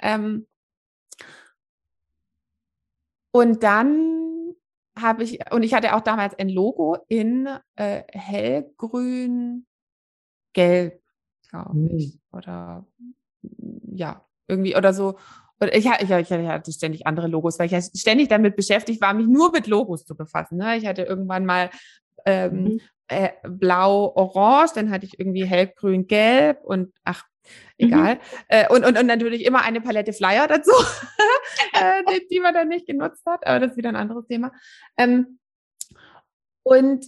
Ähm, 0.00 0.46
und 3.32 3.62
dann 3.62 4.54
habe 4.98 5.24
ich, 5.24 5.38
und 5.52 5.62
ich 5.62 5.74
hatte 5.74 5.94
auch 5.94 6.02
damals 6.02 6.38
ein 6.38 6.48
Logo 6.48 6.98
in 7.08 7.48
äh, 7.76 8.02
hellgrün, 8.12 9.66
gelb, 10.52 11.00
glaube 11.48 11.78
mhm. 11.78 11.96
ich. 11.96 12.18
Oder 12.30 12.86
ja, 13.94 14.24
irgendwie, 14.48 14.76
oder 14.76 14.92
so. 14.92 15.18
Und 15.60 15.70
ich, 15.72 15.86
ich, 15.86 16.10
ich 16.10 16.30
hatte 16.30 16.72
ständig 16.72 17.06
andere 17.06 17.28
Logos, 17.28 17.58
weil 17.58 17.72
ich 17.72 17.84
ständig 17.98 18.28
damit 18.28 18.56
beschäftigt 18.56 19.00
war, 19.00 19.14
mich 19.14 19.26
nur 19.26 19.50
mit 19.52 19.66
Logos 19.66 20.04
zu 20.04 20.14
befassen. 20.14 20.58
Ne? 20.58 20.76
Ich 20.76 20.86
hatte 20.86 21.02
irgendwann 21.02 21.46
mal 21.46 21.70
ähm, 22.26 22.64
mhm. 22.64 22.80
äh, 23.08 23.30
blau, 23.48 24.12
orange, 24.14 24.72
dann 24.74 24.90
hatte 24.90 25.06
ich 25.06 25.18
irgendwie 25.18 25.44
hellgrün, 25.44 26.06
gelb 26.06 26.62
und 26.64 26.92
ach, 27.04 27.24
egal. 27.78 28.20
Mhm. 28.50 28.66
Und, 28.70 28.84
und, 28.84 28.98
und 28.98 29.06
natürlich 29.06 29.44
immer 29.44 29.62
eine 29.62 29.80
Palette 29.80 30.12
Flyer 30.12 30.46
dazu, 30.48 30.72
äh, 31.72 32.02
die, 32.10 32.28
die, 32.28 32.40
man 32.40 32.54
dann 32.54 32.68
nicht 32.68 32.86
genutzt 32.86 33.24
hat, 33.26 33.46
aber 33.46 33.60
das 33.60 33.72
ist 33.72 33.76
wieder 33.76 33.90
ein 33.90 33.96
anderes 33.96 34.26
Thema. 34.26 34.52
Ähm, 34.96 35.38
und 36.62 37.06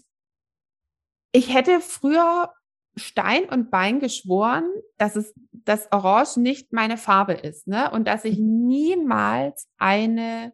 ich 1.32 1.52
hätte 1.52 1.80
früher 1.80 2.52
Stein 2.96 3.48
und 3.48 3.70
Bein 3.70 3.98
geschworen, 3.98 4.64
dass 4.98 5.16
es 5.16 5.34
das 5.52 5.90
Orange 5.90 6.38
nicht 6.38 6.72
meine 6.72 6.96
Farbe 6.96 7.32
ist, 7.32 7.66
ne? 7.66 7.90
Und 7.90 8.06
dass 8.06 8.24
ich 8.24 8.38
niemals 8.38 9.68
eine, 9.78 10.52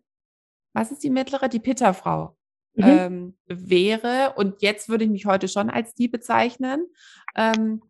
was 0.73 0.91
ist 0.91 1.03
die 1.03 1.11
mittlere, 1.11 1.49
die 1.49 1.61
Pitterfrau 1.61 2.37
mhm. 2.75 2.85
ähm, 2.85 3.39
wäre. 3.47 4.35
Und 4.37 4.63
jetzt 4.63 4.89
würde 4.89 5.05
ich 5.05 5.11
mich 5.11 5.27
heute 5.27 5.49
schon 5.49 5.69
als 5.69 5.95
die 5.95 6.09
bezeichnen. 6.09 6.87
Ähm, 7.37 7.83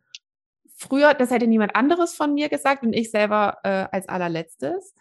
früher, 0.81 1.15
das 1.15 1.31
hätte 1.31 1.47
niemand 1.47 1.77
anderes 1.77 2.15
von 2.15 2.35
mir 2.35 2.49
gesagt 2.49 2.83
und 2.83 2.93
ich 2.93 3.11
selber 3.11 3.59
äh, 3.63 3.87
als 3.93 4.09
allerletztes. 4.09 4.95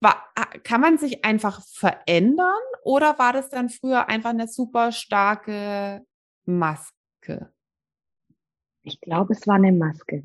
War, 0.00 0.24
kann 0.62 0.80
man 0.80 0.96
sich 0.96 1.24
einfach 1.24 1.62
verändern 1.66 2.62
oder 2.84 3.18
war 3.18 3.32
das 3.32 3.50
dann 3.50 3.68
früher 3.68 4.08
einfach 4.08 4.30
eine 4.30 4.48
super 4.48 4.92
starke 4.92 6.06
Maske? 6.46 7.52
Ich 8.82 9.00
glaube, 9.00 9.34
es 9.34 9.46
war 9.46 9.56
eine 9.56 9.72
Maske. 9.72 10.24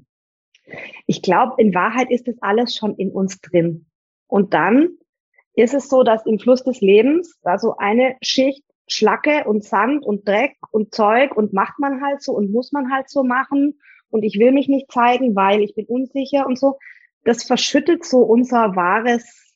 Ich 1.07 1.21
glaube, 1.21 1.61
in 1.61 1.73
Wahrheit 1.75 2.09
ist 2.09 2.27
das 2.27 2.41
alles 2.41 2.75
schon 2.75 2.95
in 2.95 3.11
uns 3.11 3.41
drin. 3.41 3.85
Und 4.27 4.53
dann 4.53 4.97
ist 5.53 5.73
es 5.73 5.89
so, 5.89 6.03
dass 6.03 6.25
im 6.25 6.39
Fluss 6.39 6.63
des 6.63 6.79
Lebens 6.79 7.37
da 7.43 7.59
so 7.59 7.75
eine 7.77 8.15
Schicht 8.21 8.63
Schlacke 8.87 9.45
und 9.45 9.63
Sand 9.63 10.05
und 10.05 10.27
Dreck 10.27 10.55
und 10.71 10.93
Zeug 10.93 11.35
und 11.35 11.53
macht 11.53 11.79
man 11.79 12.01
halt 12.01 12.21
so 12.21 12.33
und 12.33 12.51
muss 12.51 12.71
man 12.71 12.91
halt 12.91 13.09
so 13.09 13.23
machen 13.23 13.79
und 14.15 14.23
ich 14.23 14.39
will 14.39 14.53
mich 14.53 14.69
nicht 14.69 14.89
zeigen, 14.89 15.35
weil 15.35 15.61
ich 15.61 15.75
bin 15.75 15.85
unsicher 15.87 16.47
und 16.47 16.57
so. 16.57 16.79
Das 17.25 17.43
verschüttet 17.43 18.05
so 18.05 18.19
unser 18.19 18.77
wahres 18.77 19.53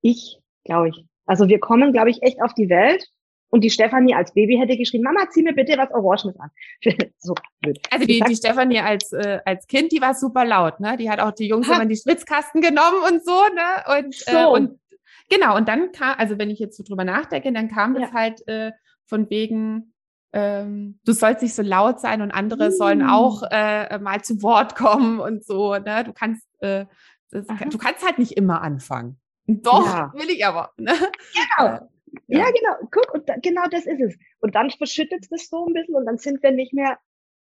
Ich, 0.00 0.38
glaube 0.64 0.90
ich. 0.90 1.04
Also 1.26 1.48
wir 1.48 1.58
kommen, 1.58 1.92
glaube 1.92 2.10
ich, 2.10 2.22
echt 2.22 2.40
auf 2.40 2.54
die 2.54 2.68
Welt 2.68 3.04
und 3.48 3.64
die 3.64 3.70
Stefanie 3.70 4.14
als 4.14 4.32
Baby 4.32 4.58
hätte 4.58 4.76
geschrieben, 4.76 5.02
Mama, 5.02 5.28
zieh 5.30 5.42
mir 5.42 5.54
bitte 5.54 5.76
was 5.76 5.90
Orangenes 5.90 6.38
an. 6.38 6.50
so 7.18 7.34
blöd. 7.60 7.80
Also 7.90 8.06
die, 8.06 8.20
die 8.20 8.36
Stefanie 8.36 8.78
als, 8.78 9.12
äh, 9.12 9.40
als 9.44 9.66
Kind, 9.66 9.90
die 9.90 10.00
war 10.00 10.14
super 10.14 10.44
laut, 10.44 10.78
ne? 10.78 10.96
Die 10.96 11.10
hat 11.10 11.18
auch 11.18 11.32
die 11.32 11.48
Jungs 11.48 11.66
immer 11.66 11.82
in 11.82 11.88
die 11.88 11.96
Schwitzkasten 11.96 12.60
genommen 12.60 13.02
und 13.08 13.24
so, 13.24 13.32
ne? 13.32 13.98
Und, 13.98 14.14
äh, 14.28 14.32
so. 14.32 14.38
äh, 14.38 14.46
und 14.46 14.80
genau, 15.28 15.56
und 15.56 15.68
dann 15.68 15.90
kam, 15.90 16.14
also 16.16 16.38
wenn 16.38 16.50
ich 16.50 16.60
jetzt 16.60 16.76
so 16.76 16.84
drüber 16.84 17.04
nachdenke, 17.04 17.52
dann 17.52 17.68
kam 17.68 17.96
ja. 17.96 18.02
das 18.02 18.12
halt 18.12 18.46
äh, 18.46 18.70
von 19.06 19.28
wegen, 19.30 19.91
ähm, 20.32 20.98
du 21.04 21.12
sollst 21.12 21.42
nicht 21.42 21.54
so 21.54 21.62
laut 21.62 22.00
sein 22.00 22.22
und 22.22 22.30
andere 22.30 22.70
mm. 22.70 22.72
sollen 22.72 23.02
auch 23.02 23.42
äh, 23.50 23.98
mal 23.98 24.22
zu 24.22 24.42
Wort 24.42 24.74
kommen 24.74 25.20
und 25.20 25.44
so. 25.44 25.74
Ne? 25.74 26.04
Du 26.04 26.12
kannst, 26.12 26.46
äh, 26.60 26.86
das, 27.30 27.46
du 27.46 27.78
kannst 27.78 28.04
halt 28.04 28.18
nicht 28.18 28.32
immer 28.32 28.62
anfangen. 28.62 29.20
Doch, 29.46 29.86
ja. 29.86 30.12
will 30.14 30.30
ich 30.30 30.44
aber. 30.46 30.72
Ne? 30.76 30.92
Genau. 30.94 31.68
Äh, 31.68 31.80
ja. 32.28 32.38
ja. 32.38 32.46
genau. 32.46 32.88
Guck, 32.90 33.12
und 33.14 33.28
da, 33.28 33.36
genau 33.36 33.66
das 33.70 33.86
ist 33.86 34.00
es. 34.00 34.16
Und 34.40 34.54
dann 34.54 34.70
verschüttet 34.70 35.20
es 35.22 35.28
das 35.28 35.48
so 35.48 35.66
ein 35.66 35.74
bisschen 35.74 35.96
und 35.96 36.06
dann 36.06 36.18
sind 36.18 36.42
wir 36.42 36.50
nicht 36.50 36.72
mehr 36.72 36.98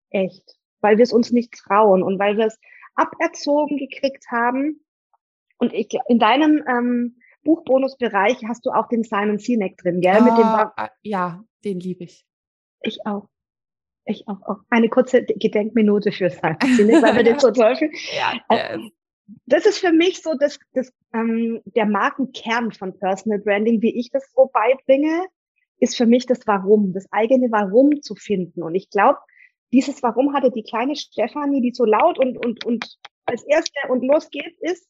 echt, 0.10 0.58
weil 0.80 0.98
wir 0.98 1.04
es 1.04 1.12
uns 1.12 1.32
nicht 1.32 1.54
trauen 1.54 2.04
und 2.04 2.20
weil 2.20 2.38
wir 2.38 2.46
es 2.46 2.58
aberzogen 2.96 3.78
gekriegt 3.78 4.26
haben. 4.32 4.84
Und 5.58 5.74
ich, 5.74 5.90
in 6.08 6.20
deinem 6.20 6.64
ähm, 6.68 7.18
Buchbonusbereich 7.44 8.44
hast 8.48 8.66
du 8.66 8.72
auch 8.72 8.88
den 8.88 9.04
Simon 9.04 9.40
Sinek 9.40 9.78
drin, 9.78 10.02
gell? 10.02 10.18
Oh, 10.20 10.24
Mit 10.24 10.38
dem 10.38 10.46
ah, 10.46 10.74
ah, 10.76 10.90
ja, 11.02 11.44
den 11.64 11.80
liebe 11.80 12.04
ich. 12.04 12.27
Ich 12.82 13.06
auch. 13.06 13.28
Ich 14.06 14.28
auch, 14.28 14.42
auch. 14.44 14.60
Eine 14.70 14.90
kurze 14.90 15.24
Gedenkminute 15.24 16.12
für 16.12 16.30
Sinek, 16.30 17.02
weil 17.02 17.16
wir 17.16 17.24
den 17.24 17.40
so 17.40 17.52
toll 17.52 17.76
finden. 17.76 17.96
Ja, 18.16 18.56
äh, 18.56 18.80
das 19.46 19.66
ist 19.66 19.80
für 19.80 19.92
mich 19.92 20.22
so 20.22 20.36
das, 20.40 20.60
das, 20.74 20.92
ähm, 21.14 21.62
der 21.66 21.86
Markenkern 21.86 22.72
von 22.72 22.98
Personal 22.98 23.40
Branding, 23.40 23.82
wie 23.82 24.00
ich 24.00 24.10
das 24.10 24.32
so 24.34 24.50
beibringe, 24.54 25.26
ist 25.80 25.98
für 25.98 26.06
mich 26.06 26.26
das 26.26 26.48
Warum, 26.48 26.94
das 26.94 27.06
eigene 27.12 27.52
Warum 27.52 28.02
zu 28.02 28.16
finden. 28.16 28.64
Und 28.64 28.76
ich 28.76 28.90
glaube, 28.90 29.20
dieses 29.74 30.02
Warum 30.02 30.34
hatte 30.34 30.52
die 30.52 30.64
kleine 30.64 30.96
Stefanie, 30.96 31.62
die 31.62 31.74
so 31.74 31.86
laut 31.86 32.18
und, 32.18 32.44
und, 32.46 32.66
und 32.66 32.98
als 33.26 33.44
erste 33.44 33.74
und 33.90 34.06
los 34.06 34.30
geht's 34.30 34.58
ist, 34.62 34.88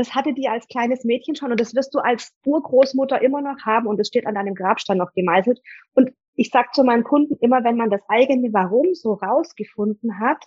das 0.00 0.14
hatte 0.14 0.32
die 0.32 0.48
als 0.48 0.66
kleines 0.66 1.04
Mädchen 1.04 1.36
schon 1.36 1.50
und 1.50 1.60
das 1.60 1.74
wirst 1.74 1.94
du 1.94 1.98
als 1.98 2.32
Urgroßmutter 2.44 3.20
immer 3.22 3.42
noch 3.42 3.60
haben 3.64 3.86
und 3.86 3.98
das 3.98 4.08
steht 4.08 4.26
an 4.26 4.34
deinem 4.34 4.54
Grabstein 4.54 4.96
noch 4.96 5.12
gemeißelt. 5.12 5.60
Und 5.94 6.10
ich 6.34 6.50
sag 6.50 6.74
zu 6.74 6.84
meinen 6.84 7.04
Kunden 7.04 7.36
immer, 7.40 7.62
wenn 7.64 7.76
man 7.76 7.90
das 7.90 8.00
eigene 8.08 8.52
Warum 8.52 8.94
so 8.94 9.12
rausgefunden 9.12 10.18
hat, 10.18 10.42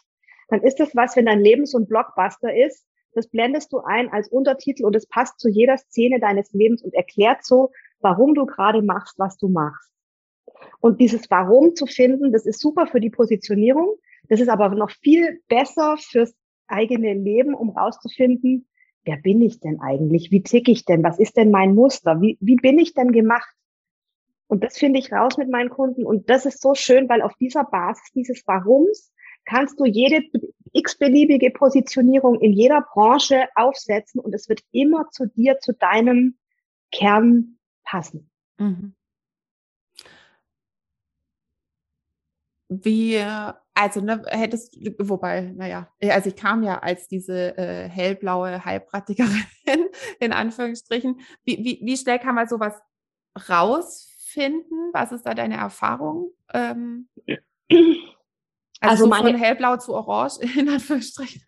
dann 0.49 0.61
ist 0.61 0.79
das 0.79 0.95
was, 0.95 1.15
wenn 1.15 1.27
dein 1.27 1.39
Leben 1.39 1.65
so 1.65 1.77
ein 1.77 1.87
Blockbuster 1.87 2.53
ist, 2.53 2.85
das 3.13 3.27
blendest 3.27 3.71
du 3.71 3.79
ein 3.79 4.11
als 4.11 4.27
Untertitel 4.27 4.85
und 4.85 4.95
es 4.95 5.07
passt 5.07 5.39
zu 5.39 5.49
jeder 5.49 5.77
Szene 5.77 6.19
deines 6.19 6.51
Lebens 6.51 6.81
und 6.81 6.95
erklärt 6.95 7.45
so, 7.45 7.71
warum 7.99 8.33
du 8.33 8.47
gerade 8.47 8.81
machst, 8.81 9.19
was 9.19 9.37
du 9.37 9.49
machst. 9.49 9.91
Und 10.79 10.99
dieses 10.99 11.29
Warum 11.29 11.75
zu 11.75 11.85
finden, 11.85 12.31
das 12.31 12.45
ist 12.47 12.59
super 12.59 12.87
für 12.87 12.99
die 12.99 13.11
Positionierung. 13.11 13.95
Das 14.29 14.39
ist 14.39 14.49
aber 14.49 14.69
noch 14.69 14.89
viel 14.89 15.41
besser 15.47 15.97
fürs 15.97 16.33
eigene 16.67 17.13
Leben, 17.13 17.53
um 17.53 17.69
rauszufinden, 17.69 18.67
wer 19.03 19.17
bin 19.17 19.41
ich 19.41 19.59
denn 19.59 19.79
eigentlich? 19.81 20.31
Wie 20.31 20.43
tick 20.43 20.67
ich 20.67 20.85
denn? 20.85 21.03
Was 21.03 21.19
ist 21.19 21.37
denn 21.37 21.51
mein 21.51 21.75
Muster? 21.75 22.21
Wie, 22.21 22.37
wie 22.39 22.55
bin 22.55 22.79
ich 22.79 22.93
denn 22.93 23.11
gemacht? 23.11 23.53
Und 24.47 24.63
das 24.63 24.77
finde 24.77 24.99
ich 24.99 25.11
raus 25.11 25.37
mit 25.37 25.49
meinen 25.49 25.69
Kunden. 25.69 26.05
Und 26.05 26.29
das 26.29 26.45
ist 26.45 26.61
so 26.61 26.75
schön, 26.75 27.09
weil 27.09 27.21
auf 27.21 27.33
dieser 27.35 27.63
Basis 27.63 28.11
dieses 28.13 28.45
Warums 28.47 29.11
kannst 29.45 29.79
du 29.79 29.85
jede 29.85 30.23
x-beliebige 30.73 31.51
Positionierung 31.51 32.39
in 32.39 32.53
jeder 32.53 32.81
Branche 32.81 33.47
aufsetzen 33.55 34.19
und 34.19 34.33
es 34.33 34.49
wird 34.49 34.61
immer 34.71 35.09
zu 35.09 35.27
dir, 35.27 35.59
zu 35.59 35.73
deinem 35.73 36.37
Kern 36.91 37.57
passen. 37.83 38.29
Mhm. 38.57 38.95
Wie, 42.69 43.23
also 43.75 44.01
ne, 44.01 44.21
hättest 44.27 44.77
wobei, 44.99 45.51
naja, 45.55 45.87
also 46.01 46.29
ich 46.29 46.35
kam 46.35 46.63
ja 46.63 46.79
als 46.79 47.07
diese 47.07 47.57
äh, 47.57 47.89
hellblaue 47.89 48.63
Heilpraktikerin 48.63 49.45
in 50.19 50.31
Anführungsstrichen. 50.31 51.19
Wie, 51.43 51.57
wie, 51.57 51.79
wie 51.83 51.97
schnell 51.97 52.19
kann 52.19 52.35
man 52.35 52.47
sowas 52.47 52.79
rausfinden? 53.49 54.91
Was 54.93 55.11
ist 55.11 55.23
da 55.23 55.33
deine 55.33 55.57
Erfahrung? 55.57 56.31
Ähm, 56.53 57.09
also, 58.79 59.05
also 59.05 59.05
so 59.05 59.11
von 59.11 59.35
hellblau 59.35 59.77
zu 59.77 59.93
orange 59.93 60.39
in 60.57 60.69
Anführungsstrichen. 60.69 61.41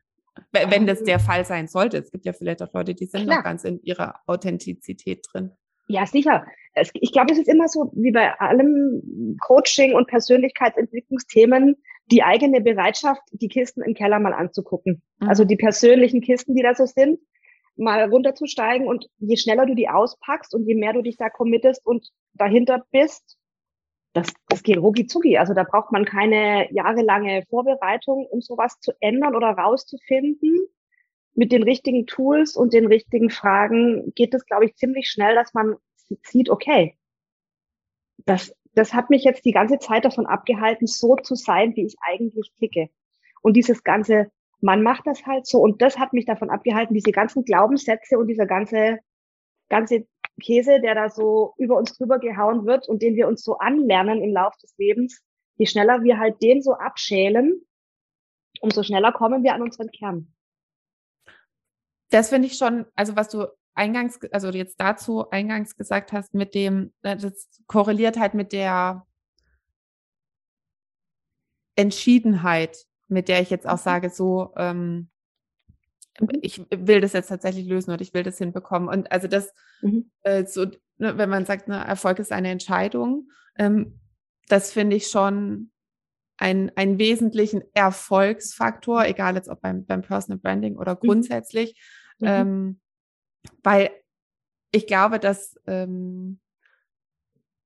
Wenn 0.52 0.88
das 0.88 1.04
der 1.04 1.20
Fall 1.20 1.46
sein 1.46 1.68
sollte. 1.68 1.98
Es 1.98 2.12
gibt 2.12 2.26
ja 2.26 2.34
vielleicht 2.34 2.62
auch 2.62 2.74
Leute, 2.74 2.96
die 2.96 3.06
sind 3.06 3.24
Klar. 3.24 3.38
noch 3.38 3.44
ganz 3.44 3.64
in 3.64 3.82
ihrer 3.84 4.16
Authentizität 4.26 5.26
drin. 5.32 5.52
Ja, 5.88 6.06
sicher. 6.06 6.46
Ich 6.94 7.14
glaube, 7.14 7.32
es 7.32 7.40
ist 7.40 7.48
immer 7.48 7.68
so, 7.68 7.92
wie 7.94 8.12
bei 8.12 8.38
allem 8.40 9.38
Coaching 9.40 9.94
und 9.94 10.08
Persönlichkeitsentwicklungsthemen, 10.08 11.78
die 12.12 12.24
eigene 12.24 12.62
Bereitschaft, 12.62 13.22
die 13.32 13.48
Kisten 13.48 13.82
im 13.82 13.94
Keller 13.94 14.20
mal 14.20 14.34
anzugucken. 14.34 15.02
Mhm. 15.20 15.30
Also 15.30 15.44
die 15.44 15.56
persönlichen 15.56 16.22
Kisten, 16.22 16.56
die 16.56 16.62
da 16.62 16.76
so 16.76 16.86
sind, 16.86 17.20
mal 17.76 18.04
runterzusteigen 18.04 18.88
und 18.88 19.10
je 19.18 19.38
schneller 19.38 19.66
du 19.66 19.76
die 19.76 19.90
auspackst 19.90 20.54
und 20.56 20.66
je 20.66 20.76
mehr 20.76 20.94
du 20.94 21.02
dich 21.02 21.18
da 21.18 21.30
committest 21.30 21.86
und 21.86 22.10
dahinter 22.34 22.86
bist, 22.92 23.38
das, 24.14 24.34
das 24.48 24.64
geht 24.64 24.78
rucki 24.78 25.08
zucki. 25.08 25.38
Also 25.38 25.54
da 25.54 25.64
braucht 25.64 25.92
man 25.92 26.06
keine 26.06 26.74
jahrelange 26.74 27.44
Vorbereitung, 27.50 28.26
um 28.28 28.42
sowas 28.42 28.80
zu 28.80 28.94
ändern 29.02 29.36
oder 29.36 29.50
rauszufinden 29.50 30.68
mit 31.34 31.52
den 31.52 31.64
richtigen 31.64 32.08
Tools 32.08 32.56
und 32.56 32.74
den 32.74 32.86
richtigen 32.86 33.30
Fragen 33.30 34.14
geht 34.16 34.34
es, 34.34 34.46
glaube 34.46 34.66
ich, 34.66 34.76
ziemlich 34.78 35.10
schnell, 35.10 35.36
dass 35.36 35.54
man 35.54 35.76
sieht, 36.24 36.50
okay, 36.50 36.98
das, 38.26 38.56
das 38.76 38.94
hat 38.94 39.10
mich 39.10 39.24
jetzt 39.24 39.46
die 39.46 39.52
ganze 39.52 39.80
Zeit 39.80 40.06
davon 40.06 40.26
abgehalten, 40.26 40.88
so 40.88 41.16
zu 41.16 41.36
sein, 41.36 41.76
wie 41.76 41.86
ich 41.86 41.96
eigentlich 42.02 42.52
ticke. 42.60 42.90
Und 43.42 43.54
dieses 43.54 43.84
ganze, 43.84 44.32
man 44.62 44.84
macht 44.84 45.08
das 45.08 45.26
halt 45.26 45.48
so 45.48 45.60
und 45.60 45.82
das 45.82 45.98
hat 45.98 46.14
mich 46.14 46.26
davon 46.26 46.50
abgehalten, 46.50 46.94
diese 46.94 47.12
ganzen 47.12 47.44
Glaubenssätze 47.44 48.18
und 48.18 48.28
dieser 48.28 48.46
ganze, 48.46 49.00
ganze 49.70 50.08
Käse, 50.42 50.82
der 50.82 50.96
da 50.96 51.10
so 51.10 51.54
über 51.58 51.78
uns 51.78 51.98
drüber 51.98 52.20
gehauen 52.20 52.66
wird 52.66 52.88
und 52.88 53.02
den 53.02 53.16
wir 53.16 53.28
uns 53.28 53.44
so 53.44 53.58
anlernen 53.58 54.22
im 54.22 54.34
Lauf 54.34 54.56
des 54.58 54.76
Lebens, 54.78 55.24
je 55.56 55.66
schneller 55.66 56.04
wir 56.04 56.20
halt 56.20 56.42
den 56.42 56.62
so 56.62 56.74
abschälen, 56.74 57.62
umso 58.62 58.84
schneller 58.84 59.12
kommen 59.12 59.44
wir 59.44 59.54
an 59.54 59.62
unseren 59.62 59.90
Kern 59.92 60.36
das 62.16 62.30
finde 62.30 62.48
ich 62.48 62.58
schon, 62.58 62.86
also 62.96 63.16
was 63.16 63.30
du 63.30 63.48
eingangs, 63.76 64.20
also 64.32 64.50
jetzt 64.50 64.80
dazu 64.80 65.30
eingangs 65.30 65.76
gesagt 65.76 66.14
hast, 66.14 66.34
mit 66.34 66.56
dem, 66.56 66.94
äh, 67.04 67.18
das 67.18 67.50
korreliert 67.68 68.18
halt 68.18 68.34
mit 68.34 68.54
der 68.54 69.06
Entschiedenheit, 71.76 72.86
mit 73.08 73.28
der 73.28 73.42
ich 73.42 73.50
jetzt 73.50 73.68
auch 73.68 73.78
mhm. 73.78 73.84
sage, 73.84 74.10
so, 74.10 74.54
ähm, 74.56 75.10
mhm. 76.20 76.30
ich 76.42 76.66
will 76.72 77.02
das 77.02 77.14
jetzt 77.14 77.28
tatsächlich 77.28 77.68
lösen 77.68 77.92
und 77.92 78.02
ich 78.02 78.14
will 78.14 78.24
das 78.24 78.38
hinbekommen. 78.38 78.88
Und 78.90 79.12
also 79.12 79.28
das, 79.28 79.54
mhm. 79.82 80.10
äh, 80.24 80.46
so, 80.46 80.66
ne, 80.98 81.18
wenn 81.18 81.30
man 81.30 81.46
sagt, 81.46 81.68
ne, 81.68 81.86
Erfolg 81.86 82.20
ist 82.20 82.32
eine 82.32 82.50
Entscheidung, 82.50 83.30
ähm, 83.58 84.00
das 84.48 84.72
finde 84.72 84.96
ich 84.96 85.08
schon 85.08 85.72
ein, 86.38 86.72
einen 86.76 86.98
wesentlichen 86.98 87.62
Erfolgsfaktor, 87.74 89.02
mhm. 89.02 89.06
egal 89.06 89.36
jetzt 89.36 89.50
ob 89.50 89.62
beim, 89.62 89.86
beim 89.86 90.02
Personal 90.02 90.40
Branding 90.40 90.78
oder 90.78 90.96
grundsätzlich, 90.96 91.78
mhm. 92.20 92.28
ähm, 92.28 92.80
weil 93.64 93.92
ich 94.72 94.88
glaube, 94.88 95.20
dass 95.20 95.60
ähm, 95.68 96.40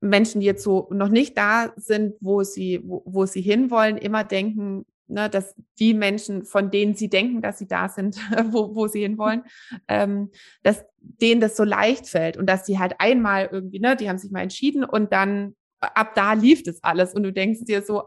Menschen, 0.01 0.41
die 0.41 0.47
jetzt 0.47 0.63
so 0.63 0.87
noch 0.91 1.09
nicht 1.09 1.37
da 1.37 1.73
sind, 1.75 2.15
wo 2.21 2.43
sie, 2.43 2.81
wo, 2.83 3.03
wo 3.05 3.25
sie 3.25 3.41
hinwollen, 3.41 3.97
immer 3.97 4.23
denken, 4.23 4.85
ne, 5.07 5.29
dass 5.29 5.55
die 5.79 5.93
Menschen, 5.93 6.45
von 6.45 6.71
denen 6.71 6.95
sie 6.95 7.09
denken, 7.09 7.41
dass 7.41 7.59
sie 7.59 7.67
da 7.67 7.89
sind, 7.89 8.17
wo, 8.51 8.75
wo 8.75 8.87
sie 8.87 9.01
hinwollen, 9.01 9.43
ähm, 9.87 10.31
dass 10.63 10.85
denen 10.99 11.41
das 11.41 11.57
so 11.57 11.63
leicht 11.63 12.07
fällt 12.07 12.37
und 12.37 12.47
dass 12.47 12.65
sie 12.65 12.79
halt 12.79 12.95
einmal 12.99 13.49
irgendwie, 13.51 13.79
ne, 13.79 13.95
die 13.95 14.09
haben 14.09 14.17
sich 14.17 14.31
mal 14.31 14.41
entschieden 14.41 14.83
und 14.83 15.11
dann 15.11 15.55
ab 15.79 16.13
da 16.15 16.33
lief 16.33 16.63
das 16.63 16.83
alles. 16.83 17.13
Und 17.13 17.23
du 17.23 17.33
denkst 17.33 17.61
dir 17.65 17.81
so, 17.81 18.03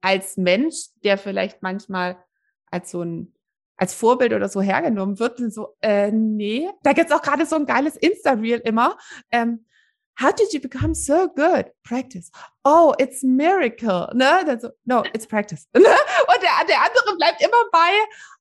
als 0.00 0.36
Mensch, 0.36 0.88
der 1.02 1.16
vielleicht 1.16 1.62
manchmal 1.62 2.18
als 2.70 2.90
so 2.90 3.02
ein 3.02 3.34
als 3.76 3.94
Vorbild 3.94 4.32
oder 4.32 4.48
so 4.48 4.60
hergenommen 4.60 5.18
wird, 5.18 5.40
so, 5.52 5.76
äh, 5.80 6.10
nee, 6.12 6.70
da 6.82 6.92
gibt's 6.92 7.12
auch 7.12 7.22
gerade 7.22 7.46
so 7.46 7.56
ein 7.56 7.66
geiles 7.66 7.96
Insta-Reel 7.96 8.60
immer. 8.64 8.96
Ähm, 9.30 9.64
How 10.16 10.32
did 10.32 10.52
you 10.52 10.60
become 10.60 10.94
so 10.94 11.28
good? 11.28 11.72
Practice. 11.82 12.30
Oh, 12.64 12.94
it's 12.98 13.24
miracle. 13.24 14.08
Ne? 14.14 14.44
Dann 14.46 14.60
so, 14.60 14.70
no, 14.84 15.02
it's 15.12 15.26
practice. 15.26 15.66
Ne? 15.74 15.82
Und 15.82 16.42
der, 16.42 16.66
der 16.68 16.82
andere 16.82 17.16
bleibt 17.16 17.42
immer 17.42 17.64
bei, 17.72 17.90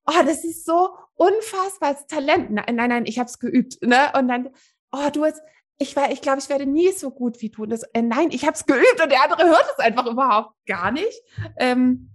oh, 0.06 0.24
das 0.24 0.44
ist 0.44 0.66
so 0.66 0.96
unfassbares 1.16 2.06
Talent. 2.08 2.52
Nein, 2.52 2.76
nein, 2.76 2.90
nein, 2.90 3.06
ich 3.06 3.18
habe 3.18 3.28
es 3.28 3.40
geübt. 3.40 3.82
Ne? 3.82 4.12
Und 4.16 4.28
dann, 4.28 4.50
oh, 4.92 5.10
du 5.12 5.26
hast, 5.26 5.42
ich, 5.80 5.96
ich 5.98 6.22
glaube, 6.22 6.40
ich 6.40 6.50
werde 6.50 6.68
nie 6.68 6.92
so 6.92 7.10
gut 7.10 7.42
wie 7.42 7.50
du. 7.50 7.66
Das, 7.66 7.82
äh, 7.94 8.04
nein, 8.04 8.30
ich 8.32 8.46
habe 8.46 8.54
es 8.54 8.66
geübt 8.68 9.02
und 9.02 9.12
der 9.12 9.24
andere 9.24 9.48
hört 9.50 9.66
es 9.76 9.84
einfach 9.84 10.06
überhaupt 10.06 10.54
gar 10.68 10.92
nicht. 10.92 11.24
Ähm, 11.58 12.12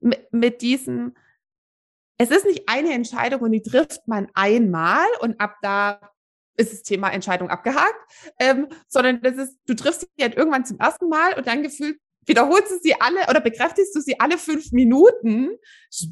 mit, 0.00 0.32
mit 0.32 0.62
diesem, 0.62 1.14
es 2.18 2.30
ist 2.30 2.46
nicht 2.46 2.68
eine 2.68 2.92
Entscheidung 2.92 3.40
und 3.40 3.52
die 3.52 3.62
trifft 3.62 4.06
man 4.06 4.28
einmal 4.34 5.06
und 5.20 5.40
ab 5.40 5.56
da 5.62 6.00
ist 6.56 6.72
das 6.72 6.82
Thema 6.82 7.10
Entscheidung 7.10 7.50
abgehakt, 7.50 7.98
ähm, 8.38 8.68
sondern 8.86 9.20
das 9.22 9.36
ist, 9.36 9.58
du 9.66 9.74
triffst 9.74 10.02
sie 10.02 10.22
halt 10.22 10.36
irgendwann 10.36 10.64
zum 10.64 10.78
ersten 10.78 11.08
Mal 11.08 11.34
und 11.34 11.46
dann 11.46 11.62
gefühlt 11.62 11.98
wiederholst 12.26 12.70
du 12.70 12.78
sie 12.80 12.94
alle 13.00 13.28
oder 13.28 13.40
bekräftigst 13.40 13.94
du 13.94 14.00
sie 14.00 14.18
alle 14.20 14.38
fünf 14.38 14.72
Minuten, 14.72 15.50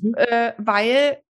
mhm. 0.03 0.15
äh, 0.17 0.53
weil 0.59 1.23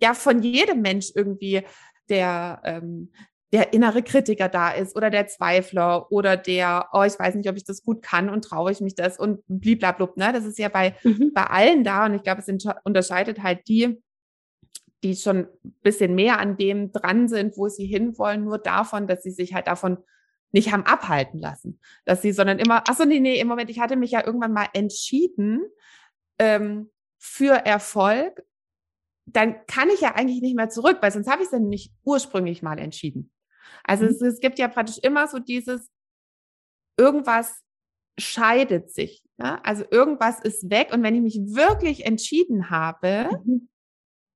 ja 0.00 0.14
von 0.14 0.42
jedem 0.42 0.80
Mensch 0.80 1.10
irgendwie 1.14 1.62
der 2.08 2.60
ähm, 2.64 3.12
der 3.52 3.72
innere 3.72 4.02
Kritiker 4.02 4.48
da 4.48 4.70
ist 4.70 4.96
oder 4.96 5.10
der 5.10 5.26
Zweifler 5.26 6.10
oder 6.12 6.36
der, 6.36 6.88
oh, 6.92 7.02
ich 7.02 7.18
weiß 7.18 7.34
nicht, 7.34 7.48
ob 7.48 7.56
ich 7.56 7.64
das 7.64 7.82
gut 7.82 8.00
kann 8.02 8.30
und 8.30 8.44
traue 8.44 8.70
ich 8.70 8.80
mich 8.80 8.94
das 8.94 9.18
und 9.18 9.42
bliblablub, 9.48 10.16
ne? 10.16 10.32
Das 10.32 10.44
ist 10.44 10.58
ja 10.58 10.68
bei, 10.68 10.94
mhm. 11.02 11.32
bei 11.34 11.44
allen 11.44 11.82
da 11.82 12.06
und 12.06 12.14
ich 12.14 12.22
glaube, 12.22 12.42
es 12.46 12.66
unterscheidet 12.84 13.42
halt 13.42 13.66
die, 13.66 14.00
die 15.02 15.16
schon 15.16 15.48
ein 15.64 15.74
bisschen 15.82 16.14
mehr 16.14 16.38
an 16.38 16.56
dem 16.56 16.92
dran 16.92 17.26
sind, 17.26 17.56
wo 17.56 17.68
sie 17.68 17.86
hinwollen, 17.86 18.44
nur 18.44 18.58
davon, 18.58 19.06
dass 19.06 19.22
sie 19.22 19.30
sich 19.30 19.54
halt 19.54 19.66
davon 19.66 19.98
nicht 20.52 20.72
haben 20.72 20.84
abhalten 20.84 21.40
lassen. 21.40 21.80
Dass 22.04 22.22
sie, 22.22 22.32
sondern 22.32 22.58
immer, 22.58 22.84
ach 22.86 22.96
so, 22.96 23.04
nee, 23.04 23.20
nee, 23.20 23.40
im 23.40 23.48
Moment, 23.48 23.70
ich 23.70 23.80
hatte 23.80 23.96
mich 23.96 24.12
ja 24.12 24.24
irgendwann 24.24 24.52
mal 24.52 24.68
entschieden 24.74 25.62
ähm, 26.38 26.90
für 27.18 27.52
Erfolg, 27.52 28.44
dann 29.26 29.64
kann 29.66 29.88
ich 29.90 30.00
ja 30.00 30.14
eigentlich 30.14 30.42
nicht 30.42 30.56
mehr 30.56 30.68
zurück, 30.68 30.98
weil 31.00 31.12
sonst 31.12 31.28
habe 31.28 31.42
ich 31.42 31.46
es 31.46 31.50
dann 31.52 31.68
nicht 31.68 31.92
ursprünglich 32.04 32.62
mal 32.62 32.78
entschieden. 32.78 33.30
Also 33.84 34.04
mhm. 34.04 34.10
es, 34.10 34.22
es 34.22 34.40
gibt 34.40 34.58
ja 34.58 34.68
praktisch 34.68 34.98
immer 35.02 35.26
so 35.28 35.38
dieses, 35.38 35.90
irgendwas 36.96 37.62
scheidet 38.18 38.92
sich. 38.92 39.22
Ja? 39.38 39.60
Also 39.64 39.84
irgendwas 39.90 40.40
ist 40.40 40.70
weg. 40.70 40.92
Und 40.92 41.02
wenn 41.02 41.14
ich 41.14 41.22
mich 41.22 41.54
wirklich 41.54 42.06
entschieden 42.06 42.70
habe, 42.70 43.30
mhm. 43.44 43.68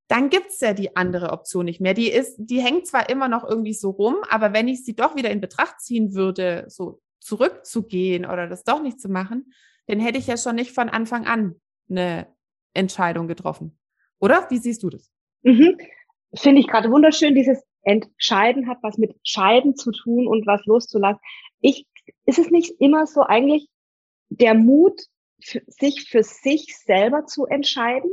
dann 0.09 0.31
gibt's 0.31 0.61
ja 0.61 0.73
die 0.73 0.97
andere 0.97 1.31
Option 1.31 1.67
nicht 1.67 1.81
mehr. 1.81 1.95
Die 1.95 2.11
ist, 2.11 2.37
die 2.38 2.61
hängt 2.61 2.87
zwar 2.87 3.09
immer 3.09 3.29
noch 3.29 3.45
irgendwie 3.45 3.75
so 3.75 3.91
rum, 3.91 4.17
aber 4.29 4.53
wenn 4.53 4.69
ich 4.69 4.85
sie 4.85 4.95
doch 4.95 5.17
wieder 5.17 5.31
in 5.31 5.41
Betracht 5.41 5.81
ziehen 5.81 6.14
würde, 6.14 6.64
so 6.69 7.00
zurückzugehen 7.21 8.26
oder 8.26 8.47
das 8.47 8.64
doch 8.64 8.83
nicht 8.83 9.00
zu 9.00 9.09
machen, 9.09 9.53
dann 9.87 10.00
hätte 10.00 10.19
ich 10.19 10.26
ja 10.26 10.37
schon 10.37 10.57
nicht 10.57 10.73
von 10.73 10.88
Anfang 10.88 11.26
an 11.26 11.61
eine 11.88 12.26
Entscheidung 12.75 13.29
getroffen. 13.29 13.79
Oder? 14.19 14.47
Wie 14.50 14.59
siehst 14.59 14.83
du 14.83 14.91
das? 14.91 15.11
Mhm. 15.43 15.79
Finde 16.35 16.61
ich 16.61 16.67
gerade 16.67 16.91
wunderschön, 16.91 17.35
dieses 17.35 17.62
Entscheiden 17.85 18.69
hat 18.69 18.79
was 18.83 18.99
mit 18.99 19.14
Scheiden 19.23 19.76
zu 19.76 19.93
tun 19.93 20.26
und 20.26 20.47
was 20.47 20.64
loszulassen. 20.67 21.21
Ich, 21.61 21.87
ist 22.26 22.38
es 22.38 22.50
nicht 22.50 22.81
immer 22.81 23.07
so 23.07 23.23
eigentlich 23.23 23.69
der 24.29 24.55
Mut, 24.55 25.00
für, 25.43 25.62
sich 25.67 26.09
für 26.09 26.23
sich 26.23 26.76
selber 26.79 27.26
zu 27.26 27.47
entscheiden? 27.47 28.11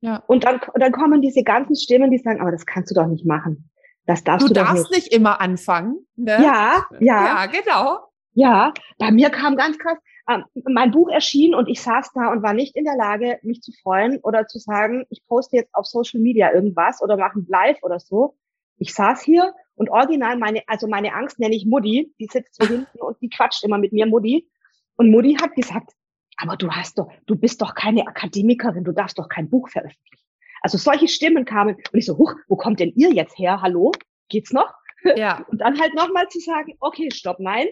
Ja. 0.00 0.22
Und 0.26 0.44
dann, 0.44 0.60
dann 0.74 0.92
kommen 0.92 1.20
diese 1.20 1.42
ganzen 1.42 1.76
Stimmen, 1.76 2.10
die 2.10 2.18
sagen, 2.18 2.40
aber 2.40 2.52
das 2.52 2.64
kannst 2.64 2.90
du 2.90 2.94
doch 2.94 3.06
nicht 3.06 3.26
machen. 3.26 3.70
Das 4.06 4.24
darfst 4.24 4.48
du, 4.48 4.48
du 4.48 4.54
darfst 4.54 4.90
nicht. 4.90 5.04
nicht 5.04 5.14
immer 5.14 5.40
anfangen. 5.40 6.06
Ne? 6.16 6.32
Ja, 6.42 6.86
ja. 7.00 7.24
Ja, 7.24 7.46
genau. 7.46 7.98
Ja, 8.32 8.72
bei 8.98 9.10
mir 9.10 9.28
kam 9.30 9.56
ganz 9.56 9.76
krass, 9.78 9.98
ähm, 10.30 10.44
mein 10.64 10.90
Buch 10.92 11.08
erschien 11.08 11.54
und 11.54 11.68
ich 11.68 11.80
saß 11.80 12.12
da 12.14 12.30
und 12.30 12.42
war 12.42 12.54
nicht 12.54 12.76
in 12.76 12.84
der 12.84 12.96
Lage, 12.96 13.38
mich 13.42 13.62
zu 13.62 13.72
freuen 13.82 14.18
oder 14.22 14.46
zu 14.46 14.58
sagen, 14.58 15.04
ich 15.10 15.26
poste 15.26 15.56
jetzt 15.56 15.74
auf 15.74 15.86
Social 15.86 16.20
Media 16.20 16.52
irgendwas 16.52 17.02
oder 17.02 17.16
mache 17.16 17.40
ein 17.40 17.46
Live 17.48 17.82
oder 17.82 17.98
so. 17.98 18.36
Ich 18.76 18.94
saß 18.94 19.22
hier 19.22 19.54
und 19.74 19.90
original 19.90 20.38
meine, 20.38 20.62
also 20.66 20.86
meine 20.86 21.14
Angst 21.14 21.38
nenne 21.40 21.54
ich 21.54 21.66
Mutti, 21.66 22.14
die 22.20 22.26
sitzt 22.26 22.54
so 22.54 22.66
hinten 22.68 22.98
und 23.00 23.20
die 23.20 23.28
quatscht 23.28 23.64
immer 23.64 23.78
mit 23.78 23.92
mir, 23.92 24.06
Mutti. 24.06 24.48
Und 24.96 25.10
Mutti 25.10 25.36
hat 25.40 25.54
gesagt, 25.54 25.92
aber 26.36 26.56
du 26.56 26.70
hast 26.70 26.98
doch, 26.98 27.10
du 27.26 27.36
bist 27.36 27.60
doch 27.60 27.74
keine 27.74 28.06
Akademikerin, 28.06 28.84
du 28.84 28.92
darfst 28.92 29.18
doch 29.18 29.28
kein 29.28 29.50
Buch 29.50 29.68
veröffentlichen. 29.68 30.24
Also 30.62 30.78
solche 30.78 31.08
Stimmen 31.08 31.44
kamen 31.44 31.74
und 31.74 31.98
ich 31.98 32.06
so, 32.06 32.18
huch, 32.18 32.34
wo 32.48 32.56
kommt 32.56 32.80
denn 32.80 32.92
ihr 32.94 33.12
jetzt 33.12 33.38
her? 33.38 33.62
Hallo? 33.62 33.92
Geht's 34.28 34.52
noch? 34.52 34.72
Ja. 35.16 35.44
Und 35.50 35.62
dann 35.62 35.80
halt 35.80 35.94
nochmal 35.94 36.28
zu 36.28 36.38
sagen, 36.38 36.74
okay, 36.80 37.10
stopp, 37.10 37.40
nein, 37.40 37.66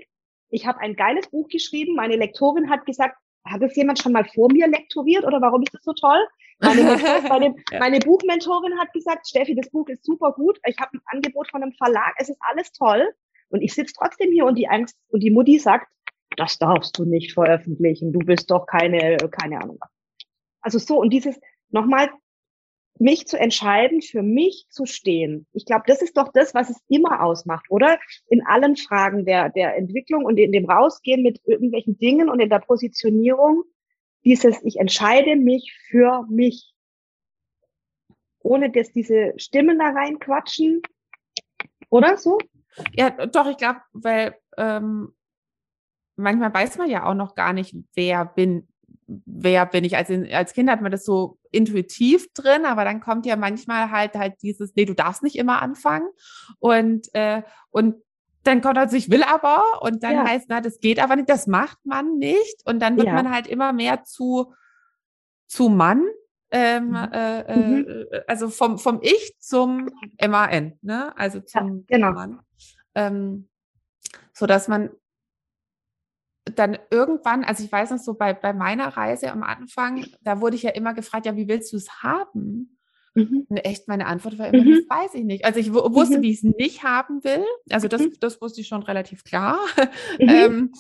ich 0.51 0.67
habe 0.67 0.81
ein 0.81 0.97
geiles 0.97 1.29
Buch 1.29 1.49
geschrieben. 1.49 1.95
Meine 1.95 2.17
Lektorin 2.17 2.71
hat 2.71 2.87
gesagt, 2.87 3.17
hat 3.45 3.63
es 3.63 3.77
jemand 3.77 3.99
schon 3.99 4.13
mal 4.13 4.25
vor 4.25 4.53
mir 4.53 4.69
lektoriert 4.69 5.25
oder 5.25 5.41
warum 5.41 5.63
ist 5.63 5.75
das 5.75 5.85
so 5.85 5.93
toll? 5.93 6.21
Meine, 6.61 6.83
meine, 7.29 7.55
ja. 7.71 7.79
meine 7.79 7.99
Buchmentorin 8.01 8.79
hat 8.79 8.93
gesagt, 8.93 9.29
Steffi, 9.29 9.55
das 9.55 9.71
Buch 9.71 9.89
ist 9.89 10.05
super 10.05 10.33
gut. 10.33 10.59
Ich 10.67 10.79
habe 10.79 10.97
ein 10.97 11.03
Angebot 11.07 11.51
von 11.51 11.63
einem 11.63 11.73
Verlag. 11.73 12.15
Es 12.19 12.29
ist 12.29 12.39
alles 12.41 12.73
toll. 12.73 13.09
Und 13.51 13.63
ich 13.63 13.75
sitze 13.75 13.95
trotzdem 13.97 14.31
hier 14.31 14.45
und 14.45 14.57
die 14.57 14.69
Angst 14.69 14.99
und 15.09 15.23
die 15.23 15.31
Mutti 15.31 15.59
sagt, 15.59 15.89
das 16.37 16.59
darfst 16.59 16.99
du 16.99 17.05
nicht 17.05 17.33
veröffentlichen. 17.33 18.13
Du 18.13 18.19
bist 18.21 18.51
doch 18.51 18.67
keine, 18.67 19.17
keine 19.31 19.61
Ahnung. 19.61 19.79
Also 20.61 20.79
so 20.79 21.01
und 21.01 21.11
dieses 21.11 21.41
nochmal 21.71 22.11
mich 23.01 23.27
zu 23.27 23.39
entscheiden, 23.39 24.03
für 24.03 24.23
mich 24.23 24.67
zu 24.71 24.87
stehen. 24.87 25.47
Ich 25.53 25.65
glaube, 25.65 25.85
das 25.87 26.03
ist 26.03 26.17
doch 26.17 26.33
das, 26.33 26.55
was 26.55 26.71
es 26.71 26.79
immer 26.89 27.23
ausmacht, 27.23 27.67
oder? 27.71 27.99
In 28.29 28.45
allen 28.47 28.77
Fragen 28.77 29.25
der, 29.25 29.51
der 29.51 29.77
Entwicklung 29.77 30.25
und 30.25 30.39
in 30.39 30.53
dem 30.53 30.69
Rausgehen 30.69 31.23
mit 31.23 31.41
irgendwelchen 31.45 31.99
Dingen 31.99 32.29
und 32.29 32.41
in 32.41 32.51
der 32.51 32.59
Positionierung, 32.59 33.63
dieses, 34.25 34.63
ich 34.65 34.79
entscheide 34.79 35.37
mich 35.37 35.77
für 35.89 36.25
mich. 36.29 36.75
Ohne 38.41 38.71
dass 38.71 38.93
diese 38.93 39.35
Stimmen 39.37 39.79
da 39.79 39.91
reinquatschen. 39.91 40.83
Oder 41.91 42.17
so? 42.17 42.39
Ja, 42.93 43.11
doch, 43.11 43.49
ich 43.49 43.57
glaube, 43.57 43.81
weil 43.93 44.37
ähm, 44.57 45.15
manchmal 46.17 46.53
weiß 46.53 46.79
man 46.79 46.91
ja 46.91 47.05
auch 47.05 47.15
noch 47.15 47.35
gar 47.35 47.53
nicht, 47.53 47.75
wer 47.95 48.25
bin 48.25 48.68
wer 49.09 49.67
bin 49.67 49.85
ich? 49.85 49.97
Also 49.97 50.15
als 50.33 50.53
Kind 50.53 50.71
hat 50.71 50.83
man 50.83 50.93
das 50.93 51.05
so 51.05 51.39
intuitiv 51.51 52.33
drin, 52.35 52.67
aber 52.67 52.85
dann 52.85 53.01
kommt 53.01 53.27
ja 53.27 53.37
manchmal 53.37 53.91
halt 53.91 54.15
halt 54.15 54.35
dieses, 54.43 54.75
nee, 54.77 54.85
du 54.85 54.95
darfst 54.95 55.23
nicht 55.23 55.37
immer 55.37 55.63
anfangen 55.63 56.09
und 56.59 57.09
äh, 57.15 57.43
und 57.71 57.97
dann 58.45 58.61
kommt 58.61 58.79
also 58.79 58.97
ich 58.97 59.11
will 59.11 59.23
aber 59.23 59.83
und 59.83 60.03
dann 60.03 60.13
ja. 60.13 60.27
heißt, 60.27 60.47
na, 60.49 60.61
das 60.61 60.79
geht 60.79 61.01
aber 61.01 61.17
nicht, 61.17 61.29
das 61.29 61.47
macht 61.47 61.79
man 61.85 62.19
nicht 62.19 62.63
und 62.67 62.81
dann 62.81 62.97
wird 62.97 63.09
ja. 63.09 63.15
man 63.15 63.31
halt 63.31 63.47
immer 63.47 63.73
mehr 63.73 64.05
zu 64.05 64.53
zu 65.47 65.71
Mann, 65.71 66.05
ähm, 66.51 66.89
mhm. 66.89 67.09
Äh, 67.13 67.41
äh, 67.41 67.57
mhm. 67.57 68.07
also 68.27 68.51
vom 68.51 68.79
vom 68.79 69.01
Ich 69.03 69.37
zum 69.39 69.91
MAN, 70.21 70.79
ne? 70.83 71.17
Also 71.17 71.41
zum 71.41 71.87
ja, 71.89 71.97
genau. 71.97 72.13
Mann, 72.13 72.41
ähm, 72.95 73.49
so 74.35 74.47
dass 74.47 74.69
man 74.69 74.91
dann 76.55 76.79
irgendwann, 76.91 77.45
also 77.45 77.65
ich 77.65 77.71
weiß 77.71 77.91
noch 77.91 77.99
so 77.99 78.15
bei, 78.15 78.35
bei 78.35 78.53
meiner 78.53 78.89
Reise 78.89 79.31
am 79.33 79.43
Anfang, 79.43 80.07
da 80.23 80.41
wurde 80.41 80.57
ich 80.57 80.63
ja 80.63 80.71
immer 80.71 80.95
gefragt, 80.95 81.27
ja, 81.27 81.37
wie 81.37 81.49
willst 81.49 81.73
du 81.73 81.77
es 81.77 82.03
haben? 82.03 82.79
Mhm. 83.15 83.47
Und 83.49 83.57
echt, 83.59 83.89
meine 83.89 84.07
Antwort 84.07 84.39
war 84.39 84.49
immer, 84.49 84.65
mhm. 84.65 84.85
das 84.89 84.99
weiß 84.99 85.15
ich 85.15 85.25
nicht. 85.25 85.45
Also 85.45 85.61
ich 85.61 85.73
wusste, 85.73 86.19
mhm. 86.19 86.23
wie 86.23 86.31
ich 86.31 86.39
es 86.39 86.43
nicht 86.45 86.83
haben 86.85 87.25
will. 87.25 87.45
Also 87.71 87.89
das, 87.89 88.03
mhm. 88.03 88.13
das 88.21 88.41
wusste 88.41 88.61
ich 88.61 88.69
schon 88.69 88.83
relativ 88.83 89.25
klar. 89.25 89.59
Mhm. 90.19 90.29
ähm, 90.29 90.73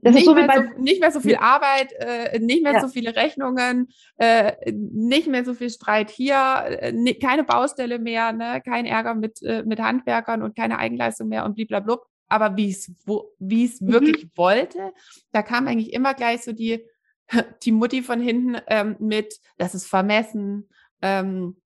nicht, 0.00 0.24
so 0.24 0.34
mehr 0.34 0.48
so, 0.54 0.82
nicht, 0.82 1.00
mehr 1.00 1.10
so, 1.10 1.20
viel 1.20 1.36
Arbeit, 1.36 1.92
äh, 1.98 2.38
nicht 2.38 2.62
mehr 2.62 2.72
ja. 2.72 2.80
so 2.80 2.88
viele 2.88 3.14
Rechnungen, 3.14 3.88
äh, 4.16 4.72
nicht 4.72 5.28
mehr 5.28 5.44
so 5.44 5.52
viel 5.52 5.68
Streit 5.68 6.10
hier, 6.10 6.64
äh, 6.66 6.92
ne, 6.92 7.14
keine 7.14 7.44
Baustelle 7.44 7.98
mehr, 7.98 8.32
ne, 8.32 8.62
kein 8.64 8.86
Ärger 8.86 9.14
mit, 9.14 9.42
äh, 9.42 9.62
mit 9.64 9.78
Handwerkern 9.78 10.42
und 10.42 10.56
keine 10.56 10.78
Eigenleistung 10.78 11.28
mehr 11.28 11.44
und 11.44 11.56
blablabla 11.56 11.98
aber 12.28 12.56
wie 12.56 12.70
es 12.70 12.92
wie 13.38 13.64
es 13.64 13.80
mhm. 13.80 13.92
wirklich 13.92 14.28
wollte, 14.34 14.92
da 15.32 15.42
kam 15.42 15.68
eigentlich 15.68 15.92
immer 15.92 16.14
gleich 16.14 16.42
so 16.42 16.52
die 16.52 16.84
die 17.62 17.72
Mutti 17.72 18.02
von 18.02 18.20
hinten 18.20 18.60
ähm, 18.66 18.96
mit, 18.98 19.40
das 19.58 19.74
ist 19.74 19.86
vermessen, 19.86 20.68
ähm, 21.02 21.60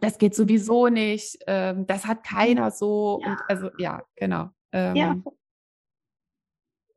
das 0.00 0.18
geht 0.18 0.34
sowieso 0.34 0.88
nicht, 0.88 1.38
ähm, 1.46 1.86
das 1.86 2.06
hat 2.06 2.24
keiner 2.24 2.70
so 2.70 3.20
ja. 3.22 3.30
und 3.30 3.38
also 3.48 3.70
ja 3.78 4.02
genau. 4.14 4.50
Ähm, 4.72 4.96
ja. 4.96 5.16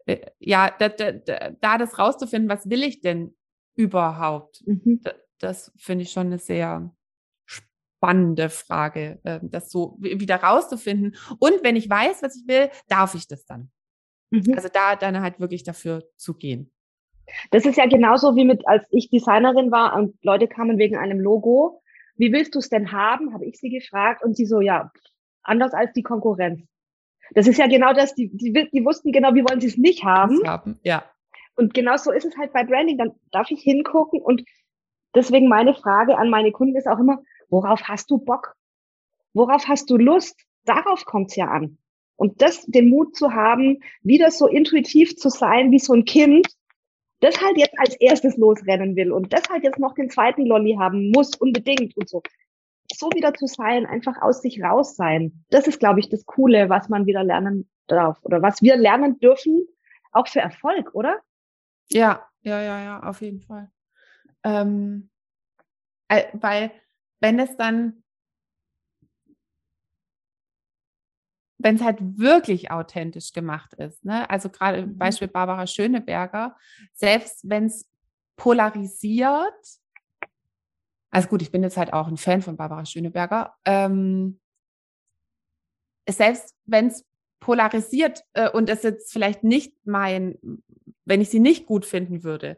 Äh, 0.06 0.32
ja, 0.40 0.74
da, 0.78 0.90
da, 0.90 1.12
da, 1.12 1.78
das 1.78 1.98
rauszufinden, 1.98 2.50
was 2.50 2.70
will 2.70 2.84
ich 2.84 3.02
denn 3.02 3.36
überhaupt, 3.76 4.64
mhm. 4.66 5.02
das, 5.02 5.16
das 5.40 5.72
finde 5.78 6.04
ich 6.04 6.12
schon 6.12 6.28
eine 6.28 6.40
sehr 6.40 6.94
spannende 8.00 8.50
Frage, 8.50 9.20
ähm, 9.26 9.50
das 9.52 9.70
so 9.70 9.98
wieder 10.00 10.38
rauszufinden. 10.38 11.16
Und 11.40 11.64
wenn 11.64 11.76
ich 11.76 11.90
weiß, 11.90 12.24
was 12.24 12.38
ich 12.38 12.48
will, 12.48 12.70
darf 12.88 13.14
ich 13.14 13.28
das 13.28 13.46
dann. 13.46 13.70
Mhm. 14.32 14.54
Also 14.56 14.70
da 14.72 14.96
dann 14.96 15.22
halt 15.22 15.40
wirklich 15.40 15.64
dafür 15.64 16.04
zu 16.16 16.34
gehen. 16.34 16.72
Das 17.52 17.66
ist 17.66 17.78
ja 17.78 17.86
genauso 17.88 18.36
wie 18.36 18.46
mit, 18.46 18.68
als 18.68 18.86
ich 18.90 19.10
Designerin 19.10 19.70
war 19.72 19.96
und 19.96 20.16
Leute 20.24 20.48
kamen 20.48 20.78
wegen 20.78 20.98
einem 20.98 21.20
Logo. 21.20 21.82
Wie 22.16 22.32
willst 22.32 22.56
du 22.56 22.60
es 22.60 22.70
denn 22.70 22.92
haben? 22.92 23.34
Habe 23.34 23.46
ich 23.46 23.60
sie 23.60 23.70
gefragt 23.70 24.24
und 24.24 24.36
sie 24.36 24.46
so, 24.46 24.62
ja, 24.62 24.92
anders 25.44 25.74
als 25.74 25.92
die 25.94 26.04
Konkurrenz. 26.04 26.62
Das 27.32 27.48
ist 27.48 27.58
ja 27.58 27.68
genau 27.68 27.94
das, 27.94 28.16
die, 28.16 28.30
die, 28.34 28.70
die 28.72 28.86
wussten 28.86 29.12
genau, 29.12 29.36
wie 29.36 29.44
wollen 29.44 29.62
sie 29.62 29.68
es 29.68 29.78
nicht 29.78 30.04
haben. 30.04 30.40
haben. 30.48 30.80
Ja. 30.84 31.04
Und 31.56 31.74
genau 31.74 31.98
so 31.98 32.12
ist 32.12 32.26
es 32.26 32.38
halt 32.38 32.54
bei 32.54 32.64
Branding. 32.64 32.98
Dann 32.98 33.12
darf 33.32 33.52
ich 33.52 33.62
hingucken 33.62 34.22
und 34.22 34.44
deswegen 35.14 35.50
meine 35.50 35.76
Frage 35.76 36.18
an 36.18 36.30
meine 36.30 36.52
Kunden 36.52 36.76
ist 36.76 36.88
auch 36.88 37.00
immer, 37.00 37.22
Worauf 37.50 37.84
hast 37.84 38.10
du 38.12 38.18
Bock? 38.18 38.56
Worauf 39.34 39.68
hast 39.68 39.90
du 39.90 39.98
Lust? 39.98 40.40
Darauf 40.66 41.06
kommt's 41.06 41.36
ja 41.36 41.48
an. 41.48 41.78
Und 42.16 42.42
das, 42.42 42.66
den 42.66 42.90
Mut 42.90 43.16
zu 43.16 43.34
haben, 43.34 43.80
wieder 44.02 44.30
so 44.32 44.48
intuitiv 44.48 45.16
zu 45.16 45.30
sein 45.30 45.72
wie 45.72 45.80
so 45.80 45.94
ein 45.94 46.06
Kind, 46.06 46.48
das 47.22 47.42
halt 47.42 47.58
jetzt 47.58 47.78
als 47.80 47.96
erstes 47.96 48.38
losrennen 48.38 48.96
will 48.96 49.12
und 49.12 49.32
das 49.34 49.44
halt 49.50 49.64
jetzt 49.64 49.80
noch 49.80 49.94
den 49.94 50.10
zweiten 50.10 50.46
Lolly 50.46 50.76
haben 50.80 51.12
muss, 51.12 51.36
unbedingt 51.36 51.96
und 51.98 52.10
so. 52.10 52.22
So 52.92 53.10
wieder 53.14 53.34
zu 53.34 53.46
sein, 53.46 53.86
einfach 53.86 54.22
aus 54.22 54.42
sich 54.42 54.62
raus 54.62 54.96
sein. 54.96 55.46
Das 55.50 55.68
ist, 55.68 55.80
glaube 55.80 56.00
ich, 56.00 56.10
das 56.10 56.26
Coole, 56.26 56.70
was 56.70 56.90
man 56.90 57.06
wieder 57.06 57.24
lernen 57.24 57.70
darf 57.88 58.20
oder 58.24 58.42
was 58.42 58.62
wir 58.62 58.78
lernen 58.78 59.20
dürfen, 59.20 59.68
auch 60.12 60.28
für 60.28 60.40
Erfolg, 60.40 60.94
oder? 60.94 61.20
Ja, 61.90 62.28
ja, 62.42 62.62
ja, 62.62 62.84
ja, 62.84 63.04
auf 63.04 63.22
jeden 63.22 63.42
Fall. 63.42 63.70
Ähm, 64.44 65.10
äh, 66.08 66.24
weil 66.34 66.72
wenn 67.20 67.40
es 67.40 67.56
dann 67.58 68.04
wenn 71.62 71.76
es 71.76 71.82
halt 71.82 72.00
wirklich 72.18 72.72
authentisch 72.72 73.34
gemacht 73.34 73.74
ist. 73.74 74.06
Ne? 74.06 74.30
Also 74.30 74.50
gerade 74.50 74.86
Mhm. 74.86 74.98
Beispiel 74.98 75.28
Barbara 75.28 75.68
Schöneberger, 75.68 76.56
selbst 76.94 77.48
wenn 77.50 77.66
es 77.66 77.88
polarisiert, 78.38 79.54
also 81.12 81.28
gut, 81.28 81.42
ich 81.42 81.52
bin 81.52 81.64
jetzt 81.64 81.76
halt 81.78 81.92
auch 81.92 82.08
ein 82.08 82.18
Fan 82.18 82.42
von 82.42 82.56
Barbara 82.56 82.86
Schöneberger, 82.86 83.56
ähm, 83.66 84.40
selbst 86.08 86.56
wenn 86.66 86.88
es 86.88 87.06
polarisiert 87.40 88.24
äh, 88.34 88.50
und 88.50 88.70
es 88.70 88.84
jetzt 88.84 89.12
vielleicht 89.12 89.44
nicht 89.44 89.74
mein, 89.86 90.38
wenn 91.06 91.22
ich 91.22 91.30
sie 91.30 91.40
nicht 91.40 91.66
gut 91.66 91.86
finden 91.86 92.24
würde, 92.24 92.58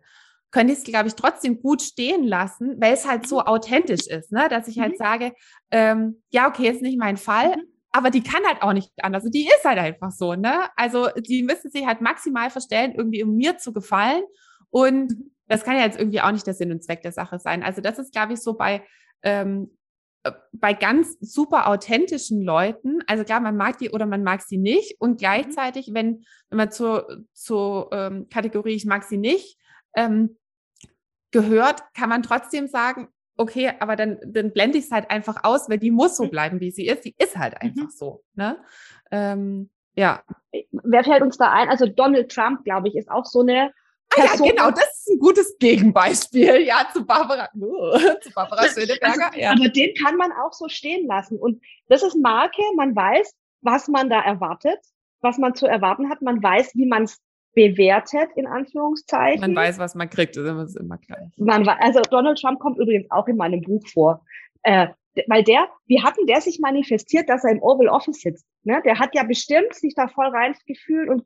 könnte 0.51 0.73
ich 0.73 0.79
es, 0.79 0.85
glaube 0.85 1.07
ich, 1.07 1.15
trotzdem 1.15 1.61
gut 1.61 1.81
stehen 1.81 2.23
lassen, 2.25 2.75
weil 2.79 2.93
es 2.93 3.07
halt 3.07 3.27
so 3.27 3.41
authentisch 3.41 4.07
ist, 4.07 4.31
ne? 4.31 4.47
dass 4.49 4.67
ich 4.67 4.79
halt 4.79 4.93
Mhm. 4.93 4.97
sage, 4.97 5.33
ähm, 5.71 6.21
ja, 6.29 6.47
okay, 6.49 6.69
ist 6.69 6.81
nicht 6.81 6.99
mein 6.99 7.17
Fall, 7.17 7.55
Mhm. 7.55 7.63
aber 7.91 8.09
die 8.09 8.21
kann 8.23 8.43
halt 8.45 8.61
auch 8.61 8.73
nicht 8.73 8.91
anders. 9.01 9.23
Die 9.29 9.47
ist 9.47 9.63
halt 9.65 9.79
einfach 9.79 10.11
so, 10.11 10.35
ne? 10.35 10.69
Also 10.75 11.07
die 11.17 11.43
müsste 11.43 11.69
sich 11.69 11.85
halt 11.85 12.01
maximal 12.01 12.49
verstellen, 12.49 12.93
irgendwie 12.95 13.23
um 13.23 13.35
mir 13.35 13.57
zu 13.57 13.73
gefallen. 13.73 14.23
Und 14.69 15.13
das 15.47 15.63
kann 15.63 15.75
ja 15.77 15.83
jetzt 15.83 15.99
irgendwie 15.99 16.21
auch 16.21 16.31
nicht 16.31 16.47
der 16.47 16.53
Sinn 16.53 16.71
und 16.71 16.83
Zweck 16.83 17.01
der 17.01 17.11
Sache 17.11 17.39
sein. 17.39 17.63
Also 17.63 17.81
das 17.81 17.99
ist, 17.99 18.13
glaube 18.13 18.33
ich, 18.33 18.39
so 18.41 18.53
bei, 18.53 18.83
ähm, 19.23 19.77
äh, 20.23 20.31
bei 20.53 20.73
ganz 20.73 21.17
super 21.19 21.67
authentischen 21.67 22.41
Leuten. 22.41 22.99
Also 23.07 23.23
klar, 23.23 23.39
man 23.41 23.57
mag 23.57 23.77
die 23.77 23.89
oder 23.89 24.05
man 24.05 24.23
mag 24.23 24.41
sie 24.41 24.57
nicht. 24.57 24.95
Und 24.99 25.17
gleichzeitig, 25.19 25.91
wenn, 25.93 26.23
wenn 26.49 26.57
man 26.57 26.71
zur, 26.71 27.25
zur 27.33 27.89
ähm, 27.91 28.27
Kategorie 28.29 28.73
ich 28.75 28.85
mag 28.85 29.03
sie 29.03 29.17
nicht 29.17 29.57
ähm, 29.95 30.37
gehört, 31.31 31.81
kann 31.93 32.09
man 32.09 32.23
trotzdem 32.23 32.67
sagen, 32.67 33.07
okay, 33.37 33.71
aber 33.79 33.95
dann, 33.95 34.19
dann 34.25 34.51
blende 34.51 34.77
ich 34.77 34.85
es 34.85 34.91
halt 34.91 35.09
einfach 35.09 35.43
aus, 35.43 35.69
weil 35.69 35.79
die 35.79 35.91
muss 35.91 36.17
so 36.17 36.25
Mhm. 36.25 36.29
bleiben, 36.29 36.59
wie 36.59 36.71
sie 36.71 36.87
ist. 36.87 37.05
Die 37.05 37.15
ist 37.17 37.37
halt 37.37 37.59
einfach 37.61 37.89
so. 37.89 38.23
Ne? 38.35 38.57
Ähm, 39.11 39.69
ja. 39.95 40.21
Wer 40.71 41.03
fällt 41.03 41.21
uns 41.21 41.37
da 41.37 41.51
ein? 41.51 41.69
Also 41.69 41.87
Donald 41.87 42.31
Trump, 42.31 42.63
glaube 42.63 42.87
ich, 42.87 42.95
ist 42.95 43.09
auch 43.09 43.25
so 43.25 43.41
eine 43.41 43.71
Ah, 44.13 44.25
ja, 44.25 44.35
genau, 44.35 44.71
das 44.71 44.83
ist 44.99 45.09
ein 45.09 45.19
gutes 45.19 45.57
Gegenbeispiel, 45.57 46.57
ja, 46.67 46.85
zu 46.91 47.05
Barbara, 47.05 47.47
zu 48.21 48.29
Barbara 48.35 48.67
Schöneberger. 48.67 49.27
Also, 49.27 49.39
ja. 49.39 49.51
Aber 49.51 49.69
den 49.69 49.95
kann 49.95 50.17
man 50.17 50.33
auch 50.33 50.51
so 50.51 50.67
stehen 50.67 51.07
lassen. 51.07 51.39
Und 51.39 51.63
das 51.87 52.03
ist 52.03 52.17
Marke, 52.17 52.61
man 52.75 52.93
weiß, 52.93 53.33
was 53.61 53.87
man 53.87 54.09
da 54.09 54.19
erwartet, 54.19 54.79
was 55.21 55.37
man 55.37 55.55
zu 55.55 55.65
erwarten 55.65 56.09
hat, 56.09 56.21
man 56.21 56.43
weiß, 56.43 56.71
wie 56.75 56.87
man 56.87 57.03
es 57.03 57.21
bewertet, 57.53 58.29
in 58.35 58.47
Anführungszeichen. 58.47 59.41
Man 59.41 59.55
weiß, 59.55 59.77
was 59.77 59.95
man 59.95 60.09
kriegt, 60.09 60.35
das 60.37 60.43
ist 60.43 60.49
immer, 60.49 60.63
ist 60.63 60.77
immer 60.77 60.97
gleich. 60.97 61.27
Man 61.37 61.67
also 61.67 62.01
Donald 62.09 62.39
Trump 62.39 62.59
kommt 62.59 62.77
übrigens 62.77 63.09
auch 63.11 63.27
in 63.27 63.37
meinem 63.37 63.61
Buch 63.61 63.85
vor. 63.87 64.23
Äh, 64.63 64.87
weil 65.27 65.43
der, 65.43 65.67
wie 65.87 66.01
hat 66.01 66.17
denn 66.17 66.27
der 66.27 66.39
sich 66.39 66.59
manifestiert, 66.59 67.27
dass 67.27 67.43
er 67.43 67.51
im 67.51 67.61
Oval 67.61 67.89
Office 67.89 68.21
sitzt? 68.21 68.45
Ne? 68.63 68.81
Der 68.85 68.99
hat 68.99 69.13
ja 69.13 69.23
bestimmt 69.23 69.73
sich 69.73 69.93
da 69.95 70.07
voll 70.07 70.27
reingefühlt 70.27 71.09
und, 71.09 71.25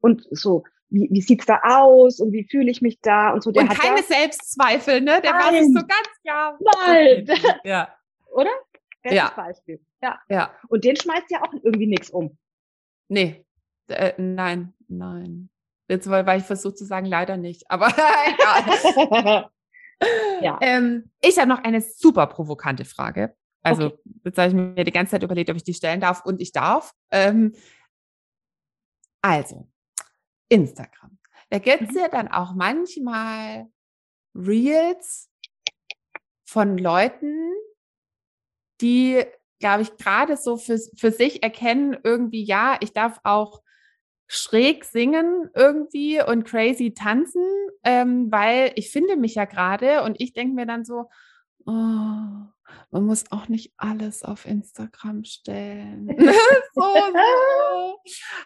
und 0.00 0.26
so, 0.30 0.64
wie, 0.88 1.08
wie 1.12 1.20
sieht's 1.20 1.46
da 1.46 1.60
aus 1.62 2.18
und 2.18 2.32
wie 2.32 2.44
fühle 2.44 2.70
ich 2.70 2.82
mich 2.82 3.00
da 3.00 3.30
und 3.30 3.42
so. 3.42 3.52
Der 3.52 3.62
Und 3.62 3.70
hat 3.70 3.78
keine 3.78 3.98
ja, 3.98 4.02
Selbstzweifel, 4.02 5.00
ne? 5.00 5.20
Der 5.22 5.32
war 5.32 5.52
sich 5.52 5.60
Nein. 5.60 5.72
so 5.72 5.80
ganz 5.80 6.08
klar. 6.22 6.58
Nein. 6.86 7.26
Ja, 7.64 7.94
oder? 8.32 8.50
Bestes 9.02 9.16
Ja. 9.16 9.32
Beispiel. 9.36 9.80
Ja. 10.02 10.18
ja. 10.28 10.54
Und 10.68 10.84
den 10.84 10.96
schmeißt 10.96 11.30
ja 11.30 11.42
auch 11.42 11.52
irgendwie 11.62 11.86
nichts 11.86 12.10
um. 12.10 12.36
Nee, 13.08 13.44
äh, 13.88 14.12
nein, 14.18 14.74
nein. 14.88 15.50
Jetzt, 15.90 16.08
weil, 16.08 16.24
weil 16.24 16.38
ich 16.40 16.46
versuche 16.46 16.74
zu 16.74 16.84
sagen, 16.84 17.06
leider 17.06 17.36
nicht. 17.36 17.70
Aber 17.70 17.88
egal. 19.08 19.50
Ja. 20.40 20.56
Ähm, 20.62 21.10
ich 21.20 21.38
habe 21.38 21.50
noch 21.50 21.62
eine 21.62 21.82
super 21.82 22.26
provokante 22.26 22.86
Frage. 22.86 23.36
Also, 23.62 23.98
jetzt 24.24 24.38
habe 24.38 24.48
ich 24.48 24.54
mir 24.54 24.84
die 24.84 24.92
ganze 24.92 25.10
Zeit 25.10 25.22
überlegt, 25.22 25.50
ob 25.50 25.56
ich 25.56 25.62
die 25.62 25.74
stellen 25.74 26.00
darf 26.00 26.24
und 26.24 26.40
ich 26.40 26.52
darf. 26.52 26.94
Ähm, 27.10 27.54
also, 29.20 29.68
Instagram. 30.48 31.18
Da 31.50 31.58
gibt 31.58 31.82
es 31.82 31.90
Mhm. 31.90 31.98
ja 31.98 32.08
dann 32.08 32.28
auch 32.28 32.54
manchmal 32.54 33.66
Reels 34.34 35.28
von 36.46 36.78
Leuten, 36.78 37.52
die, 38.80 39.22
glaube 39.58 39.82
ich, 39.82 39.98
gerade 39.98 40.38
so 40.38 40.56
für, 40.56 40.78
für 40.96 41.12
sich 41.12 41.42
erkennen, 41.42 41.98
irgendwie, 42.02 42.42
ja, 42.42 42.78
ich 42.80 42.94
darf 42.94 43.20
auch 43.22 43.60
schräg 44.32 44.84
singen 44.84 45.50
irgendwie 45.56 46.22
und 46.22 46.44
crazy 46.44 46.94
tanzen, 46.94 47.42
ähm, 47.82 48.30
weil 48.30 48.70
ich 48.76 48.92
finde 48.92 49.16
mich 49.16 49.34
ja 49.34 49.44
gerade 49.44 50.04
und 50.04 50.20
ich 50.20 50.32
denke 50.32 50.54
mir 50.54 50.66
dann 50.66 50.84
so, 50.84 51.06
oh, 51.66 51.72
man 52.90 53.04
muss 53.04 53.30
auch 53.30 53.48
nicht 53.48 53.72
alles 53.76 54.22
auf 54.24 54.46
Instagram 54.46 55.24
stellen. 55.24 56.08
so, 56.74 56.82
so. 56.82 57.98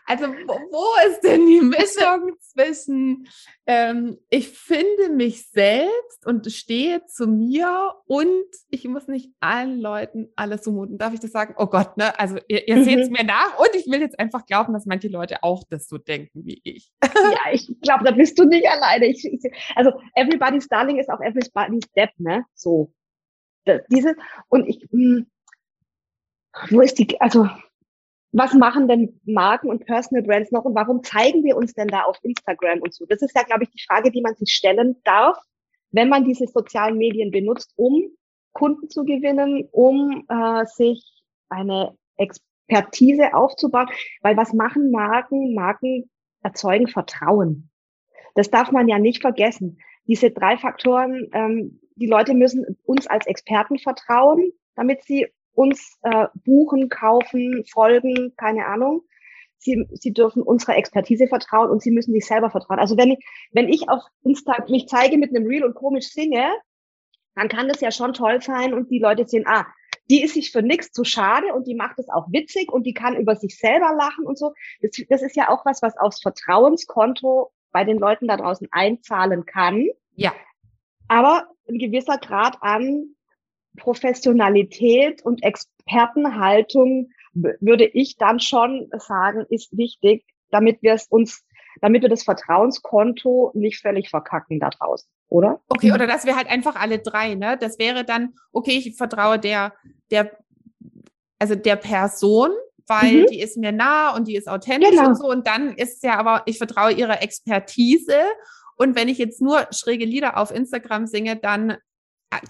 Also 0.06 0.26
wo, 0.26 0.54
wo 0.70 1.10
ist 1.10 1.20
denn 1.22 1.46
die 1.46 1.60
Mischung 1.62 2.32
zwischen 2.40 3.26
ähm, 3.66 4.18
ich 4.30 4.48
finde 4.50 5.08
mich 5.10 5.48
selbst 5.50 6.26
und 6.26 6.50
stehe 6.52 7.04
zu 7.06 7.26
mir 7.26 7.94
und 8.06 8.44
ich 8.70 8.86
muss 8.86 9.08
nicht 9.08 9.30
allen 9.40 9.80
Leuten 9.80 10.28
alles 10.36 10.62
zumuten. 10.62 10.98
Darf 10.98 11.14
ich 11.14 11.20
das 11.20 11.30
sagen? 11.32 11.54
Oh 11.56 11.66
Gott, 11.66 11.96
ne? 11.96 12.18
Also 12.18 12.38
ihr, 12.48 12.68
ihr 12.68 12.76
Mhm. 12.76 12.84
seht 12.84 12.98
es 12.98 13.10
mir 13.10 13.24
nach 13.24 13.58
und 13.58 13.74
ich 13.74 13.86
will 13.86 14.00
jetzt 14.00 14.18
einfach 14.18 14.44
glauben, 14.46 14.72
dass 14.74 14.84
manche 14.86 15.08
Leute 15.08 15.42
auch 15.42 15.62
das 15.70 15.88
so 15.88 15.96
denken 15.98 16.44
wie 16.44 16.60
ich. 16.64 16.92
ja, 17.02 17.52
ich 17.52 17.72
glaube, 17.80 18.04
da 18.04 18.10
bist 18.10 18.38
du 18.38 18.44
nicht 18.44 18.68
alleine. 18.68 19.06
Ich, 19.06 19.24
ich, 19.24 19.40
also 19.74 19.92
everybody's 20.14 20.68
darling 20.68 20.98
ist 20.98 21.08
auch 21.08 21.20
everybody's 21.20 21.90
dead, 21.96 22.10
ne? 22.18 22.44
So. 22.54 22.92
Diese, 23.88 24.14
und 24.48 24.66
ich, 24.68 24.86
hm, 24.90 25.26
wo 26.70 26.80
ist 26.80 26.98
die, 26.98 27.20
also, 27.20 27.48
was 28.32 28.52
machen 28.52 28.88
denn 28.88 29.20
Marken 29.24 29.68
und 29.68 29.86
Personal 29.86 30.24
Brands 30.24 30.50
noch 30.50 30.64
und 30.64 30.74
warum 30.74 31.02
zeigen 31.02 31.44
wir 31.44 31.56
uns 31.56 31.72
denn 31.74 31.86
da 31.86 32.02
auf 32.02 32.18
Instagram 32.22 32.80
und 32.80 32.92
so? 32.92 33.06
Das 33.06 33.22
ist 33.22 33.34
ja, 33.36 33.42
glaube 33.44 33.62
ich, 33.62 33.70
die 33.70 33.84
Frage, 33.86 34.10
die 34.10 34.22
man 34.22 34.34
sich 34.34 34.52
stellen 34.52 34.96
darf, 35.04 35.38
wenn 35.92 36.08
man 36.08 36.24
diese 36.24 36.46
sozialen 36.48 36.98
Medien 36.98 37.30
benutzt, 37.30 37.72
um 37.76 38.10
Kunden 38.52 38.88
zu 38.88 39.04
gewinnen, 39.04 39.68
um 39.70 40.24
äh, 40.28 40.64
sich 40.66 41.22
eine 41.48 41.96
Expertise 42.16 43.34
aufzubauen. 43.34 43.88
Weil 44.20 44.36
was 44.36 44.52
machen 44.52 44.90
Marken? 44.90 45.54
Marken 45.54 46.10
erzeugen 46.42 46.88
Vertrauen. 46.88 47.70
Das 48.34 48.50
darf 48.50 48.72
man 48.72 48.88
ja 48.88 48.98
nicht 48.98 49.22
vergessen. 49.22 49.78
Diese 50.06 50.30
drei 50.30 50.58
Faktoren, 50.58 51.28
ähm, 51.32 51.80
die 51.96 52.06
Leute 52.06 52.34
müssen 52.34 52.78
uns 52.84 53.06
als 53.06 53.26
Experten 53.26 53.78
vertrauen, 53.78 54.52
damit 54.74 55.04
sie 55.04 55.26
uns 55.52 55.98
äh, 56.02 56.26
buchen, 56.44 56.88
kaufen, 56.88 57.64
folgen, 57.70 58.34
keine 58.36 58.66
Ahnung. 58.66 59.02
Sie, 59.58 59.86
sie 59.92 60.12
dürfen 60.12 60.42
unserer 60.42 60.76
Expertise 60.76 61.26
vertrauen 61.26 61.70
und 61.70 61.80
sie 61.80 61.90
müssen 61.90 62.12
sich 62.12 62.26
selber 62.26 62.50
vertrauen. 62.50 62.80
Also 62.80 62.96
wenn 62.96 63.12
ich, 63.12 63.24
wenn 63.52 63.68
ich 63.68 63.88
auf 63.88 64.02
Insta 64.22 64.64
mich 64.68 64.88
zeige 64.88 65.16
mit 65.16 65.34
einem 65.34 65.46
Reel 65.46 65.64
und 65.64 65.74
komisch 65.74 66.08
singe, 66.08 66.50
dann 67.34 67.48
kann 67.48 67.68
das 67.68 67.80
ja 67.80 67.90
schon 67.90 68.12
toll 68.12 68.42
sein 68.42 68.74
und 68.74 68.90
die 68.90 68.98
Leute 68.98 69.26
sehen, 69.26 69.44
ah, 69.46 69.66
die 70.10 70.22
ist 70.22 70.34
sich 70.34 70.52
für 70.52 70.62
nichts 70.62 70.92
zu 70.92 71.04
schade 71.04 71.54
und 71.54 71.66
die 71.66 71.74
macht 71.74 71.98
es 71.98 72.08
auch 72.10 72.26
witzig 72.30 72.70
und 72.70 72.84
die 72.84 72.92
kann 72.92 73.16
über 73.16 73.36
sich 73.36 73.56
selber 73.58 73.94
lachen 73.96 74.26
und 74.26 74.38
so. 74.38 74.52
Das, 74.82 74.90
das 75.08 75.22
ist 75.22 75.36
ja 75.36 75.48
auch 75.48 75.64
was, 75.64 75.80
was 75.80 75.96
aufs 75.96 76.20
Vertrauenskonto 76.20 77.50
bei 77.72 77.84
den 77.84 77.98
Leuten 77.98 78.28
da 78.28 78.36
draußen 78.36 78.68
einzahlen 78.70 79.46
kann. 79.46 79.88
Ja. 80.14 80.32
Aber 81.08 81.48
ein 81.68 81.78
gewisser 81.78 82.18
Grad 82.18 82.58
an 82.60 83.14
Professionalität 83.76 85.22
und 85.24 85.42
Expertenhaltung 85.42 87.10
würde 87.32 87.84
ich 87.84 88.16
dann 88.16 88.38
schon 88.38 88.88
sagen, 88.96 89.44
ist 89.48 89.76
wichtig, 89.76 90.24
damit 90.50 90.80
wir 90.82 90.92
es 90.94 91.06
uns, 91.08 91.44
damit 91.80 92.02
wir 92.02 92.08
das 92.08 92.22
Vertrauenskonto 92.22 93.50
nicht 93.54 93.80
völlig 93.80 94.08
verkacken 94.10 94.60
da 94.60 94.70
draußen, 94.70 95.08
oder? 95.28 95.60
Okay, 95.68 95.92
oder 95.92 96.06
dass 96.06 96.24
wir 96.24 96.36
halt 96.36 96.48
einfach 96.48 96.76
alle 96.76 97.00
drei, 97.00 97.34
ne? 97.34 97.58
Das 97.60 97.78
wäre 97.80 98.04
dann, 98.04 98.34
okay, 98.52 98.78
ich 98.78 98.96
vertraue 98.96 99.40
der, 99.40 99.72
der, 100.12 100.38
also 101.40 101.56
der 101.56 101.76
Person, 101.76 102.50
weil 102.86 103.22
Mhm. 103.22 103.26
die 103.26 103.40
ist 103.40 103.56
mir 103.56 103.72
nah 103.72 104.14
und 104.14 104.28
die 104.28 104.36
ist 104.36 104.48
authentisch 104.48 104.90
Genau. 104.90 105.08
und 105.08 105.18
so. 105.18 105.28
Und 105.28 105.46
dann 105.48 105.74
ist 105.74 105.96
es 105.96 106.02
ja 106.02 106.16
aber, 106.16 106.42
ich 106.46 106.58
vertraue 106.58 106.92
ihrer 106.92 107.20
Expertise. 107.22 108.14
Und 108.76 108.96
wenn 108.96 109.08
ich 109.08 109.18
jetzt 109.18 109.40
nur 109.40 109.66
schräge 109.70 110.04
Lieder 110.04 110.36
auf 110.36 110.50
Instagram 110.50 111.06
singe, 111.06 111.36
dann 111.36 111.76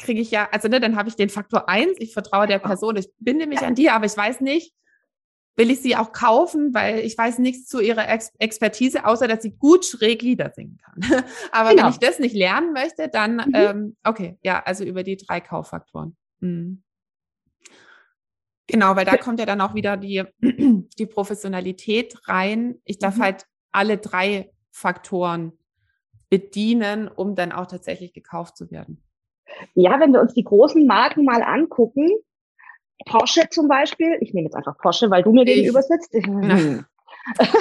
kriege 0.00 0.20
ich 0.20 0.30
ja, 0.30 0.48
also 0.50 0.68
ne, 0.68 0.80
dann 0.80 0.96
habe 0.96 1.08
ich 1.08 1.16
den 1.16 1.28
Faktor 1.28 1.68
eins, 1.68 1.96
ich 1.98 2.12
vertraue 2.14 2.46
der 2.46 2.58
Person, 2.58 2.96
ich 2.96 3.08
binde 3.18 3.46
mich 3.46 3.60
an 3.60 3.74
die, 3.74 3.90
aber 3.90 4.06
ich 4.06 4.16
weiß 4.16 4.40
nicht, 4.40 4.72
will 5.56 5.70
ich 5.70 5.82
sie 5.82 5.94
auch 5.94 6.12
kaufen, 6.12 6.72
weil 6.74 7.00
ich 7.00 7.16
weiß 7.16 7.38
nichts 7.38 7.68
zu 7.68 7.80
ihrer 7.80 8.08
Ex 8.08 8.30
Expertise, 8.38 9.04
außer 9.04 9.28
dass 9.28 9.42
sie 9.42 9.52
gut 9.56 9.84
schräg 9.84 10.22
Lieder 10.22 10.50
singen 10.54 10.78
kann. 10.78 10.94
aber 11.52 11.70
Genau. 11.70 11.84
wenn 11.84 11.90
ich 11.90 11.98
das 11.98 12.18
nicht 12.18 12.34
lernen 12.34 12.72
möchte, 12.72 13.08
dann, 13.08 13.36
Mhm. 13.36 13.52
ähm, 13.54 13.96
okay, 14.04 14.38
ja, 14.42 14.62
also 14.64 14.84
über 14.84 15.02
die 15.02 15.16
drei 15.16 15.40
Kauffaktoren. 15.40 16.16
Mhm. 16.40 16.82
Genau, 18.66 18.96
weil 18.96 19.04
da 19.04 19.18
kommt 19.18 19.38
ja 19.40 19.46
dann 19.46 19.60
auch 19.60 19.74
wieder 19.74 19.96
die, 19.98 20.24
die 20.98 21.06
Professionalität 21.06 22.16
rein. 22.26 22.80
Ich 22.84 22.98
darf 22.98 23.16
Mhm. 23.18 23.22
halt 23.22 23.46
alle 23.72 23.98
drei 23.98 24.50
Faktoren 24.72 25.52
bedienen, 26.34 27.06
um 27.06 27.36
dann 27.36 27.52
auch 27.52 27.66
tatsächlich 27.66 28.12
gekauft 28.12 28.56
zu 28.56 28.72
werden. 28.72 29.00
Ja, 29.74 30.00
wenn 30.00 30.12
wir 30.12 30.20
uns 30.20 30.34
die 30.34 30.42
großen 30.42 30.84
Marken 30.84 31.24
mal 31.24 31.42
angucken, 31.42 32.10
Porsche 33.06 33.48
zum 33.50 33.68
Beispiel, 33.68 34.18
ich 34.20 34.34
nehme 34.34 34.46
jetzt 34.46 34.56
einfach 34.56 34.76
Porsche, 34.78 35.10
weil 35.10 35.22
du 35.22 35.30
mir 35.30 35.42
ich, 35.42 35.54
gegenüber 35.54 35.82
sitzt. 35.82 36.12
Hm. 36.12 36.84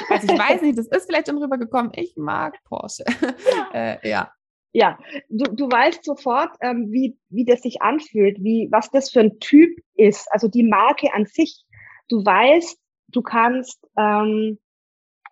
Also 0.09 0.33
ich 0.33 0.39
weiß 0.39 0.62
nicht, 0.63 0.77
das 0.77 0.88
ist 0.88 1.05
vielleicht 1.05 1.27
schon 1.27 1.38
rübergekommen. 1.38 1.91
Ich 1.95 2.17
mag 2.17 2.57
Porsche. 2.65 3.05
Ja. 3.13 3.69
äh, 3.73 4.09
ja. 4.09 4.31
Ja, 4.73 4.97
du, 5.29 5.53
du 5.53 5.71
weißt 5.71 6.03
sofort, 6.03 6.49
ähm, 6.59 6.91
wie, 6.91 7.15
wie 7.29 7.45
das 7.45 7.62
sich 7.62 7.83
anfühlt, 7.83 8.43
wie, 8.43 8.69
was 8.71 8.89
das 8.89 9.12
für 9.12 9.19
ein 9.19 9.39
Typ 9.39 9.69
ist, 9.93 10.27
also 10.31 10.47
die 10.47 10.63
Marke 10.63 11.13
an 11.13 11.27
sich. 11.27 11.63
Du 12.09 12.25
weißt, 12.25 12.77
du 13.09 13.21
kannst 13.21 13.88
ähm, 13.97 14.57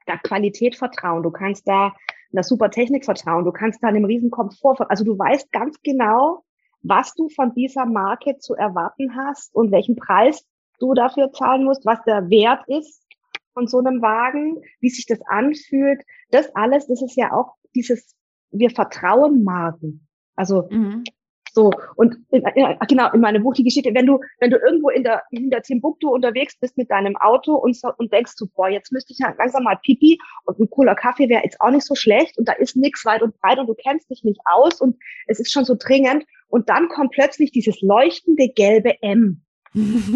da 0.06 0.18
Qualität 0.18 0.76
vertrauen, 0.76 1.24
du 1.24 1.32
kannst 1.32 1.68
da 1.68 1.94
einer 2.34 2.44
super 2.44 2.70
Technik 2.70 3.06
vertrauen, 3.06 3.46
du 3.46 3.52
kannst 3.52 3.84
da 3.84 3.88
einem 3.88 4.06
riesen 4.06 4.32
Komfort. 4.32 4.78
Also 4.90 5.04
du 5.04 5.18
weißt 5.18 5.52
ganz 5.52 5.82
genau, 5.84 6.44
was 6.82 7.14
du 7.14 7.30
von 7.30 7.54
dieser 7.54 7.86
Marke 7.86 8.38
zu 8.38 8.56
erwarten 8.56 9.16
hast 9.16 9.54
und 9.54 9.72
welchen 9.72 9.96
Preis 9.96 10.46
du 10.80 10.94
dafür 10.94 11.32
zahlen 11.32 11.64
musst, 11.64 11.86
was 11.86 12.02
der 12.04 12.30
Wert 12.30 12.68
ist 12.68 13.06
von 13.54 13.68
so 13.68 13.80
einem 13.80 14.02
Wagen, 14.02 14.62
wie 14.80 14.90
sich 14.90 15.06
das 15.06 15.20
anfühlt. 15.28 16.04
Das 16.32 16.56
alles, 16.56 16.88
das 16.88 17.02
ist 17.02 17.16
ja 17.16 17.34
auch 17.34 17.56
dieses, 17.76 18.16
wir 18.52 18.70
vertrauen 18.70 19.44
Marken. 19.44 20.08
Also 20.36 20.68
mhm. 20.70 21.04
So 21.54 21.72
und 21.96 22.18
in, 22.32 22.44
in, 22.56 22.78
genau 22.88 23.12
in 23.12 23.22
meinem 23.22 23.44
Buch 23.44 23.54
die 23.54 23.64
Geschichte, 23.64 23.94
wenn 23.94 24.06
du 24.06 24.20
wenn 24.40 24.52
du 24.52 24.58
irgendwo 24.58 24.90
in 24.90 25.04
der 25.04 25.24
in 25.32 25.50
der 25.50 25.62
Timbuktu 25.62 26.10
unterwegs 26.10 26.58
bist 26.60 26.78
mit 26.78 26.90
deinem 26.90 27.16
Auto 27.18 27.56
und 27.56 27.80
und 27.98 28.12
denkst 28.12 28.36
du, 28.38 28.48
boah, 28.48 28.70
jetzt 28.70 28.92
müsste 28.92 29.14
ich 29.14 29.20
ja 29.20 29.34
langsam 29.38 29.64
mal 29.64 29.78
Pipi 29.78 30.20
und 30.46 30.60
ein 30.60 30.70
cooler 30.70 30.96
Kaffee 30.96 31.30
wäre 31.30 31.44
jetzt 31.44 31.60
auch 31.62 31.72
nicht 31.72 31.86
so 31.86 31.96
schlecht 31.96 32.38
und 32.38 32.48
da 32.48 32.54
ist 32.54 32.76
nichts 32.76 33.06
weit 33.06 33.22
und 33.22 33.40
breit 33.40 33.60
und 33.60 33.68
du 33.68 33.76
kennst 33.76 34.10
dich 34.10 34.24
nicht 34.24 34.40
aus 34.46 34.82
und 34.82 34.98
es 35.28 35.40
ist 35.40 35.52
schon 35.52 35.66
so 35.66 35.76
dringend 35.78 36.26
und 36.48 36.70
dann 36.70 36.90
kommt 36.90 37.12
plötzlich 37.12 37.52
dieses 37.52 37.82
leuchtende 37.82 38.50
gelbe 38.50 39.02
M 39.02 39.42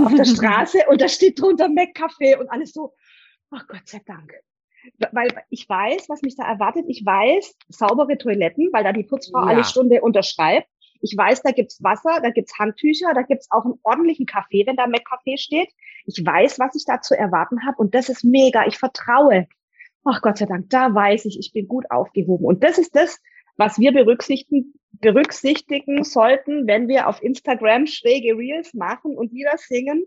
auf 0.03 0.13
der 0.13 0.25
Straße 0.25 0.79
und 0.89 1.01
da 1.01 1.07
steht 1.07 1.39
drunter 1.39 1.67
McCafé 1.67 2.37
und 2.37 2.49
alles 2.49 2.73
so, 2.73 2.93
ach 3.51 3.67
Gott 3.67 3.87
sei 3.87 4.01
Dank. 4.05 4.33
Weil 5.11 5.29
ich 5.49 5.67
weiß, 5.67 6.09
was 6.09 6.21
mich 6.21 6.35
da 6.35 6.43
erwartet. 6.43 6.85
Ich 6.87 7.03
weiß, 7.03 7.55
saubere 7.69 8.19
Toiletten, 8.19 8.69
weil 8.71 8.83
da 8.83 8.93
die 8.93 9.03
Putzfrau 9.03 9.39
ja. 9.39 9.45
alle 9.47 9.63
Stunde 9.63 10.01
unterschreibt. 10.01 10.67
Ich 11.01 11.15
weiß, 11.15 11.41
da 11.41 11.51
gibt's 11.51 11.81
Wasser, 11.83 12.19
da 12.21 12.29
gibt's 12.29 12.57
Handtücher, 12.57 13.13
da 13.13 13.21
gibt's 13.21 13.47
auch 13.51 13.65
einen 13.65 13.79
ordentlichen 13.83 14.25
Kaffee, 14.25 14.65
wenn 14.65 14.75
da 14.75 14.85
McCafé 14.85 15.37
steht. 15.37 15.69
Ich 16.05 16.23
weiß, 16.25 16.59
was 16.59 16.75
ich 16.75 16.85
da 16.85 17.01
zu 17.01 17.17
erwarten 17.17 17.65
habe 17.65 17.77
und 17.77 17.95
das 17.95 18.09
ist 18.09 18.23
mega. 18.23 18.65
Ich 18.65 18.77
vertraue. 18.77 19.47
Ach 20.03 20.21
Gott 20.21 20.37
sei 20.37 20.45
Dank, 20.45 20.69
da 20.69 20.93
weiß 20.93 21.25
ich, 21.25 21.39
ich 21.39 21.51
bin 21.51 21.67
gut 21.67 21.85
aufgehoben. 21.89 22.45
Und 22.45 22.63
das 22.63 22.77
ist 22.77 22.95
das, 22.95 23.19
was 23.57 23.79
wir 23.79 23.91
berücksichtigen, 23.91 24.73
berücksichtigen 24.91 26.03
sollten, 26.03 26.67
wenn 26.67 26.87
wir 26.87 27.07
auf 27.07 27.21
Instagram 27.21 27.87
schräge 27.87 28.37
Reels 28.37 28.73
machen 28.73 29.17
und 29.17 29.33
wieder 29.33 29.57
singen, 29.57 30.05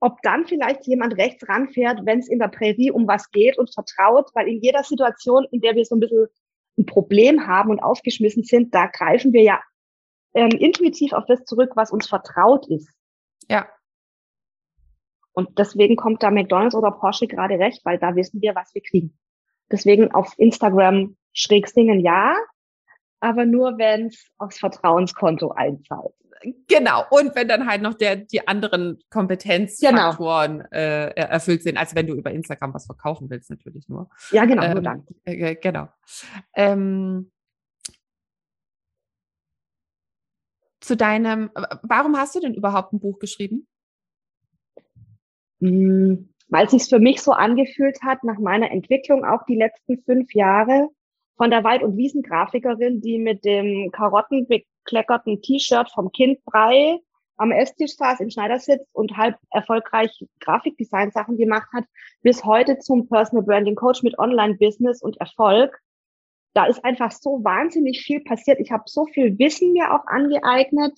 ob 0.00 0.20
dann 0.22 0.46
vielleicht 0.46 0.86
jemand 0.86 1.16
rechts 1.16 1.48
ranfährt, 1.48 2.04
wenn 2.04 2.18
es 2.18 2.28
in 2.28 2.38
der 2.38 2.48
Prärie 2.48 2.90
um 2.90 3.06
was 3.06 3.30
geht 3.30 3.58
und 3.58 3.72
vertraut, 3.72 4.30
weil 4.34 4.48
in 4.48 4.60
jeder 4.60 4.82
Situation, 4.82 5.46
in 5.52 5.60
der 5.60 5.76
wir 5.76 5.84
so 5.84 5.94
ein 5.94 6.00
bisschen 6.00 6.26
ein 6.76 6.86
Problem 6.86 7.46
haben 7.46 7.70
und 7.70 7.80
aufgeschmissen 7.80 8.42
sind, 8.42 8.74
da 8.74 8.86
greifen 8.86 9.32
wir 9.32 9.42
ja 9.42 9.60
ähm, 10.34 10.50
intuitiv 10.50 11.12
auf 11.12 11.24
das 11.26 11.44
zurück, 11.44 11.72
was 11.74 11.90
uns 11.90 12.08
vertraut 12.08 12.66
ist. 12.68 12.90
Ja. 13.48 13.68
Und 15.32 15.58
deswegen 15.58 15.96
kommt 15.96 16.22
da 16.22 16.30
McDonald's 16.30 16.74
oder 16.74 16.90
Porsche 16.90 17.26
gerade 17.26 17.58
recht, 17.58 17.84
weil 17.84 17.98
da 17.98 18.14
wissen 18.14 18.40
wir, 18.42 18.54
was 18.54 18.74
wir 18.74 18.82
kriegen. 18.82 19.18
Deswegen 19.70 20.12
auf 20.12 20.34
Instagram 20.36 21.16
schräg 21.32 21.68
singen 21.68 22.00
ja, 22.00 22.36
aber 23.20 23.46
nur 23.46 23.78
wenn 23.78 24.08
es 24.08 24.26
aufs 24.38 24.58
Vertrauenskonto 24.58 25.52
einzahlt. 25.52 26.12
Genau, 26.68 27.04
und 27.10 27.34
wenn 27.34 27.48
dann 27.48 27.68
halt 27.68 27.82
noch 27.82 27.94
der, 27.94 28.16
die 28.16 28.46
anderen 28.48 28.98
Kompetenzfaktoren 29.10 30.58
genau. 30.58 30.68
äh, 30.72 31.10
erfüllt 31.14 31.62
sind, 31.62 31.76
als 31.76 31.94
wenn 31.94 32.06
du 32.06 32.14
über 32.14 32.32
Instagram 32.32 32.74
was 32.74 32.86
verkaufen 32.86 33.30
willst, 33.30 33.48
natürlich 33.50 33.88
nur. 33.88 34.10
Ja, 34.30 34.44
genau, 34.44 34.62
ähm, 34.62 34.72
nur 34.72 34.82
dann. 34.82 35.06
Äh, 35.24 35.54
genau. 35.56 35.88
Ähm, 36.54 37.30
zu 40.82 40.96
deinem, 40.96 41.50
warum 41.82 42.16
hast 42.16 42.34
du 42.34 42.40
denn 42.40 42.54
überhaupt 42.54 42.92
ein 42.92 43.00
Buch 43.00 43.18
geschrieben? 43.18 43.66
Hm, 45.60 46.28
weil 46.48 46.66
es 46.66 46.72
sich 46.72 46.84
für 46.84 46.98
mich 46.98 47.22
so 47.22 47.32
angefühlt 47.32 48.02
hat, 48.02 48.24
nach 48.24 48.38
meiner 48.38 48.70
Entwicklung 48.70 49.24
auch 49.24 49.44
die 49.46 49.56
letzten 49.56 50.02
fünf 50.02 50.34
Jahre, 50.34 50.88
von 51.36 51.50
der 51.50 51.64
Wald- 51.64 51.82
und 51.82 51.96
Wiesengrafikerin, 51.96 53.00
die 53.00 53.18
mit 53.18 53.44
dem 53.44 53.90
karottenbekleckerten 53.90 55.40
T-Shirt 55.40 55.90
vom 55.90 56.12
Kind 56.12 56.44
Brei 56.44 56.98
am 57.36 57.50
Esstisch 57.50 57.96
saß, 57.96 58.20
im 58.20 58.30
Schneidersitz 58.30 58.86
und 58.92 59.16
halb 59.16 59.36
erfolgreich 59.50 60.10
Grafikdesign-Sachen 60.40 61.36
gemacht 61.38 61.68
hat, 61.72 61.84
bis 62.22 62.44
heute 62.44 62.78
zum 62.78 63.08
Personal 63.08 63.44
Branding 63.44 63.74
Coach 63.74 64.02
mit 64.02 64.18
Online-Business 64.18 65.02
und 65.02 65.16
Erfolg. 65.16 65.80
Da 66.54 66.66
ist 66.66 66.84
einfach 66.84 67.10
so 67.12 67.42
wahnsinnig 67.42 68.02
viel 68.02 68.20
passiert. 68.20 68.60
Ich 68.60 68.70
habe 68.70 68.84
so 68.86 69.06
viel 69.06 69.38
Wissen 69.38 69.72
mir 69.72 69.94
auch 69.94 70.06
angeeignet 70.06 70.92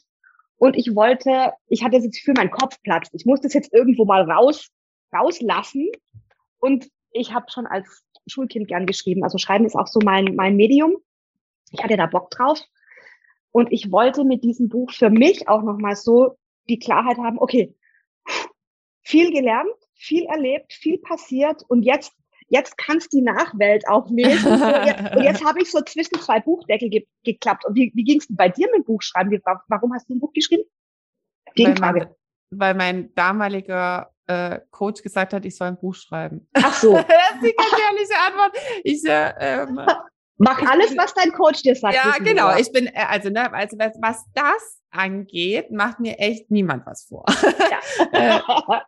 und 0.56 0.76
ich 0.76 0.94
wollte, 0.94 1.52
ich 1.68 1.84
hatte 1.84 1.98
das 1.98 2.10
Gefühl, 2.10 2.34
mein 2.36 2.50
Kopf 2.50 2.80
platzt. 2.82 3.14
Ich 3.14 3.26
muss 3.26 3.40
das 3.40 3.54
jetzt 3.54 3.72
irgendwo 3.72 4.04
mal 4.04 4.28
raus, 4.28 4.70
rauslassen. 5.14 5.88
Und 6.58 6.88
ich 7.12 7.32
habe 7.32 7.46
schon 7.50 7.66
als 7.66 8.02
Schulkind 8.26 8.68
gern 8.68 8.86
geschrieben. 8.86 9.22
Also 9.22 9.38
Schreiben 9.38 9.66
ist 9.66 9.76
auch 9.76 9.86
so 9.86 10.00
mein, 10.02 10.34
mein 10.34 10.56
Medium. 10.56 10.96
Ich 11.70 11.82
hatte 11.82 11.96
da 11.96 12.06
Bock 12.06 12.30
drauf. 12.30 12.60
Und 13.50 13.72
ich 13.72 13.92
wollte 13.92 14.24
mit 14.24 14.42
diesem 14.42 14.68
Buch 14.68 14.90
für 14.90 15.10
mich 15.10 15.48
auch 15.48 15.62
nochmal 15.62 15.96
so 15.96 16.36
die 16.68 16.78
Klarheit 16.78 17.18
haben, 17.18 17.38
okay, 17.38 17.76
viel 19.02 19.30
gelernt, 19.32 19.70
viel 19.94 20.24
erlebt, 20.24 20.72
viel 20.72 20.98
passiert 20.98 21.62
und 21.68 21.82
jetzt, 21.82 22.12
jetzt 22.48 22.76
kann 22.78 22.98
es 22.98 23.08
die 23.08 23.22
Nachwelt 23.22 23.86
auch 23.88 24.08
lesen. 24.10 24.52
und 24.52 25.22
jetzt 25.22 25.44
habe 25.44 25.60
ich 25.60 25.70
so 25.70 25.80
zwischen 25.82 26.18
zwei 26.20 26.40
Buchdeckel 26.40 26.88
ge 26.90 27.06
geklappt. 27.24 27.64
Und 27.64 27.74
wie, 27.74 27.92
wie 27.94 28.04
ging 28.04 28.18
es 28.18 28.26
denn 28.26 28.36
bei 28.36 28.48
dir 28.48 28.66
mit 28.66 28.76
dem 28.76 28.84
Buchschreiben? 28.84 29.30
Wie, 29.32 29.40
warum 29.68 29.92
hast 29.94 30.08
du 30.08 30.14
ein 30.14 30.20
Buch 30.20 30.32
geschrieben? 30.32 30.64
Gegenfrage. 31.54 32.14
Weil 32.50 32.74
mein, 32.74 32.84
weil 32.84 32.94
mein 32.94 33.14
damaliger 33.14 34.10
äh, 34.26 34.60
Coach 34.70 35.02
gesagt 35.02 35.32
hat, 35.32 35.44
ich 35.44 35.56
soll 35.56 35.68
ein 35.68 35.78
Buch 35.78 35.94
schreiben. 35.94 36.48
Ach 36.54 36.74
so. 36.74 36.94
das 36.94 37.06
ist 37.06 37.42
die 37.42 37.54
ganz 37.56 37.82
ehrliche 37.82 38.18
Antwort. 38.26 38.56
Ich, 38.82 39.04
äh, 39.04 39.32
ähm, 39.38 39.80
Mach 40.36 40.60
alles, 40.62 40.96
was 40.96 41.14
dein 41.14 41.30
Coach 41.32 41.62
dir 41.62 41.76
sagt. 41.76 41.94
Ja, 41.94 42.16
genau. 42.18 42.56
Ich 42.56 42.72
bin, 42.72 42.86
äh, 42.86 43.04
also, 43.08 43.30
ne, 43.30 43.52
also 43.52 43.78
was 43.78 44.24
das 44.34 44.82
angeht, 44.90 45.70
macht 45.70 46.00
mir 46.00 46.18
echt 46.18 46.50
niemand 46.50 46.84
was 46.86 47.04
vor. 47.04 47.24
Ja, 48.12 48.80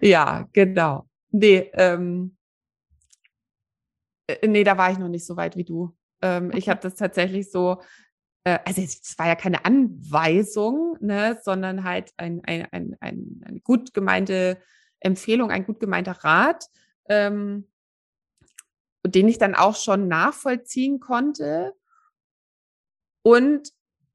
äh, 0.00 0.08
ja 0.08 0.48
genau. 0.52 1.06
Nee, 1.36 1.70
ähm, 1.74 2.36
äh, 4.28 4.46
nee, 4.46 4.64
da 4.64 4.78
war 4.78 4.90
ich 4.92 4.98
noch 4.98 5.08
nicht 5.08 5.26
so 5.26 5.36
weit 5.36 5.56
wie 5.56 5.64
du. 5.64 5.96
Ähm, 6.22 6.52
ich 6.54 6.68
habe 6.68 6.80
das 6.80 6.94
tatsächlich 6.94 7.50
so 7.50 7.80
äh, 8.44 8.58
also 8.64 8.82
es 8.82 9.18
war 9.18 9.26
ja 9.26 9.34
keine 9.34 9.64
Anweisung, 9.64 10.96
ne, 11.00 11.38
sondern 11.42 11.84
halt 11.84 12.12
ein, 12.16 12.42
ein, 12.44 12.66
ein, 12.70 12.96
ein, 13.00 13.42
eine 13.44 13.60
gut 13.60 13.94
gemeinte 13.94 14.58
Empfehlung, 15.00 15.50
ein 15.50 15.66
gut 15.66 15.80
gemeinter 15.80 16.12
Rat, 16.12 16.66
ähm, 17.08 17.68
den 19.06 19.28
ich 19.28 19.38
dann 19.38 19.54
auch 19.54 19.76
schon 19.76 20.08
nachvollziehen 20.08 21.00
konnte. 21.00 21.74
Und 23.22 23.70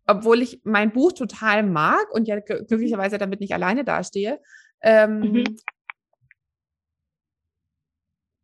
obwohl 0.08 0.42
ich 0.42 0.62
mein 0.64 0.92
Buch 0.92 1.12
total 1.12 1.64
mag 1.64 2.10
und 2.12 2.28
ja 2.28 2.40
glücklicherweise 2.40 3.18
damit 3.18 3.40
nicht 3.40 3.54
alleine 3.54 3.84
dastehe, 3.84 4.40
ähm, 4.82 5.20
mhm. 5.20 5.58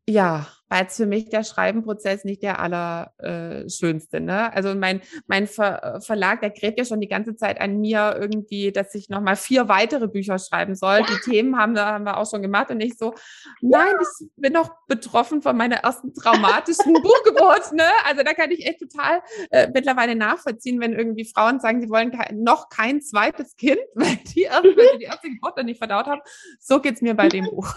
Ja, 0.07 0.47
war 0.67 0.81
jetzt 0.81 0.97
für 0.97 1.05
mich 1.05 1.29
der 1.29 1.43
Schreibenprozess 1.43 2.23
nicht 2.25 2.41
der 2.41 2.59
allerschönste. 2.59 4.17
Äh, 4.17 4.21
ne? 4.21 4.53
Also 4.53 4.73
mein, 4.73 5.01
mein 5.27 5.47
Ver 5.47 5.99
Verlag, 6.03 6.41
der 6.41 6.49
gräbt 6.49 6.79
ja 6.79 6.85
schon 6.85 7.01
die 7.01 7.07
ganze 7.07 7.35
Zeit 7.35 7.61
an 7.61 7.79
mir 7.79 8.17
irgendwie, 8.19 8.71
dass 8.71 8.95
ich 8.95 9.09
nochmal 9.09 9.35
vier 9.35 9.67
weitere 9.67 10.07
Bücher 10.07 10.39
schreiben 10.39 10.75
soll. 10.75 10.99
Ja. 10.99 11.05
Die 11.05 11.29
Themen 11.29 11.57
haben, 11.57 11.77
haben 11.77 12.05
wir 12.05 12.17
auch 12.17 12.29
schon 12.29 12.41
gemacht 12.41 12.71
und 12.71 12.81
ich 12.81 12.97
so, 12.97 13.13
nein, 13.61 13.93
ja. 13.93 13.99
ich 14.01 14.27
bin 14.37 14.53
noch 14.53 14.71
betroffen 14.87 15.41
von 15.41 15.55
meiner 15.55 15.77
ersten 15.77 16.13
traumatischen 16.13 16.93
Buchgeburt. 17.03 17.73
Ne? 17.73 17.87
Also 18.05 18.23
da 18.23 18.33
kann 18.33 18.49
ich 18.51 18.65
echt 18.65 18.79
total 18.79 19.21
äh, 19.51 19.69
mittlerweile 19.71 20.15
nachvollziehen, 20.15 20.79
wenn 20.79 20.93
irgendwie 20.93 21.25
Frauen 21.25 21.59
sagen, 21.59 21.81
sie 21.81 21.89
wollen 21.89 22.11
ke 22.11 22.33
noch 22.33 22.69
kein 22.69 23.01
zweites 23.01 23.55
Kind, 23.55 23.79
weil 23.93 24.17
die, 24.35 24.43
erste, 24.43 24.75
weil 24.75 24.91
sie 24.93 24.99
die 24.99 25.05
erste 25.05 25.29
Geburt 25.29 25.57
dann 25.57 25.67
nicht 25.67 25.77
verdaut 25.77 26.07
haben. 26.07 26.21
So 26.59 26.81
geht's 26.81 27.01
mir 27.01 27.13
bei 27.13 27.29
dem 27.29 27.45
Buch. 27.51 27.75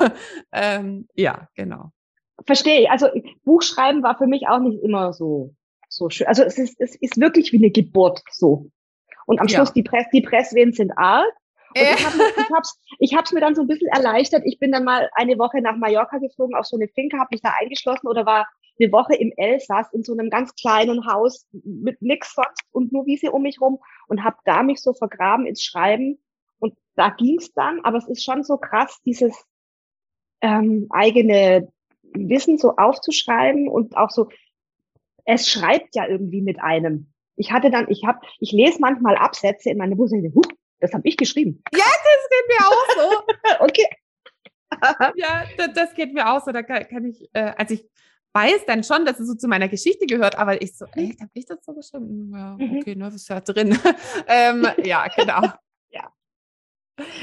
ähm, 0.53 1.07
ja, 1.15 1.49
genau 1.55 1.93
verstehe 2.47 2.83
ich. 2.83 2.91
Also 2.91 3.09
Buchschreiben 3.45 4.03
war 4.03 4.17
für 4.17 4.27
mich 4.27 4.49
auch 4.49 4.61
nicht 4.61 4.83
immer 4.83 5.13
so, 5.13 5.55
so 5.89 6.11
schön. 6.11 6.27
Also 6.27 6.43
es 6.43 6.59
ist, 6.59 6.81
es 6.81 6.95
ist 6.97 7.21
wirklich 7.21 7.53
wie 7.53 7.59
eine 7.59 7.71
Geburt 7.71 8.23
so. 8.31 8.71
Und 9.27 9.41
am 9.41 9.47
ja. 9.47 9.57
Schluss 9.57 9.73
die 9.73 9.83
Press, 9.83 10.07
die 10.13 10.23
Presswehen 10.23 10.73
sind 10.73 10.93
arg. 10.97 11.31
Und 11.77 11.83
ich, 11.83 12.07
hab, 12.07 12.15
ich, 12.15 12.51
hab's, 12.55 12.81
ich 12.99 13.15
hab's 13.15 13.33
mir 13.33 13.41
dann 13.41 13.55
so 13.55 13.61
ein 13.61 13.67
bisschen 13.67 13.89
erleichtert. 13.89 14.43
Ich 14.47 14.59
bin 14.59 14.73
dann 14.73 14.85
mal 14.85 15.11
eine 15.15 15.39
Woche 15.39 15.61
nach 15.61 15.77
Mallorca 15.77 16.19
geflogen 16.19 16.57
auf 16.57 16.65
so 16.65 16.77
eine 16.77 16.89
Finke, 16.89 17.19
habe 17.19 17.29
mich 17.33 17.43
da 17.43 17.53
eingeschlossen 17.61 18.09
oder 18.09 18.25
war 18.25 18.49
eine 18.81 18.93
Woche 18.93 19.15
im 19.17 19.33
Elsass 19.37 19.93
in 19.93 20.03
so 20.03 20.13
einem 20.13 20.31
ganz 20.31 20.55
kleinen 20.55 21.07
Haus 21.07 21.47
mit 21.53 22.01
nix 22.01 22.35
sonst 22.35 22.63
und 22.73 22.93
nur 22.93 23.07
Wiese 23.07 23.33
um 23.33 23.43
mich 23.43 23.61
rum 23.61 23.81
und 24.07 24.25
habe 24.25 24.37
da 24.45 24.63
mich 24.63 24.81
so 24.81 24.95
vergraben 24.95 25.47
ins 25.47 25.63
Schreiben 25.63 26.19
Und 26.59 26.75
da 26.95 27.11
ging's 27.11 27.53
dann, 27.53 27.81
aber 27.85 27.99
es 27.99 28.09
ist 28.09 28.25
schon 28.25 28.45
so 28.45 28.57
krass, 28.57 29.01
dieses 29.05 29.35
ähm, 30.41 30.87
eigene 30.91 31.71
Wissen 32.15 32.59
so 32.59 32.77
aufzuschreiben 32.77 33.69
und 33.69 33.97
auch 33.97 34.11
so, 34.11 34.29
es 35.25 35.49
schreibt 35.49 35.95
ja 35.95 36.07
irgendwie 36.07 36.41
mit 36.41 36.61
einem. 36.61 37.13
Ich 37.37 37.53
hatte 37.53 37.71
dann, 37.71 37.87
ich 37.91 38.05
habe, 38.07 38.21
ich 38.41 38.53
lese 38.53 38.81
manchmal 38.81 39.17
Absätze 39.17 39.71
in 39.71 39.79
meine 39.79 39.95
Buch 39.95 40.11
und 40.11 40.35
huh, 40.35 40.43
das 40.81 40.93
habe 40.93 41.07
ich 41.07 41.17
geschrieben. 41.17 41.63
Ja, 41.73 41.85
das 41.85 42.29
geht 42.31 42.49
mir 42.49 42.67
auch 42.67 42.87
so. 42.97 43.61
okay. 43.65 43.87
ja, 45.17 45.45
das, 45.57 45.73
das, 45.75 45.95
geht 45.95 46.13
mir 46.13 46.31
auch 46.31 46.45
so. 46.45 46.53
Da 46.53 46.63
kann, 46.63 46.87
kann 46.89 47.05
ich, 47.05 47.29
äh, 47.33 47.53
also 47.57 47.75
ich 47.75 47.89
weiß 48.33 48.67
dann 48.67 48.85
schon, 48.85 49.05
dass 49.05 49.19
es 49.19 49.29
so 49.29 49.35
zu 49.35 49.49
meiner 49.49 49.69
Geschichte 49.69 50.07
gehört, 50.07 50.37
aber 50.39 50.61
ich 50.61 50.77
so, 50.77 50.87
echt, 50.95 51.21
habe 51.21 51.31
ich 51.35 51.47
das 51.47 51.65
so 51.65 51.73
geschrieben? 51.75 52.33
Ja, 52.35 52.57
mhm. 52.59 52.79
okay, 52.79 52.95
ne, 52.95 53.09
ist 53.09 53.29
ja 53.29 53.41
drin? 53.41 53.79
ähm, 54.27 54.67
ja, 54.85 55.07
genau. 55.09 55.43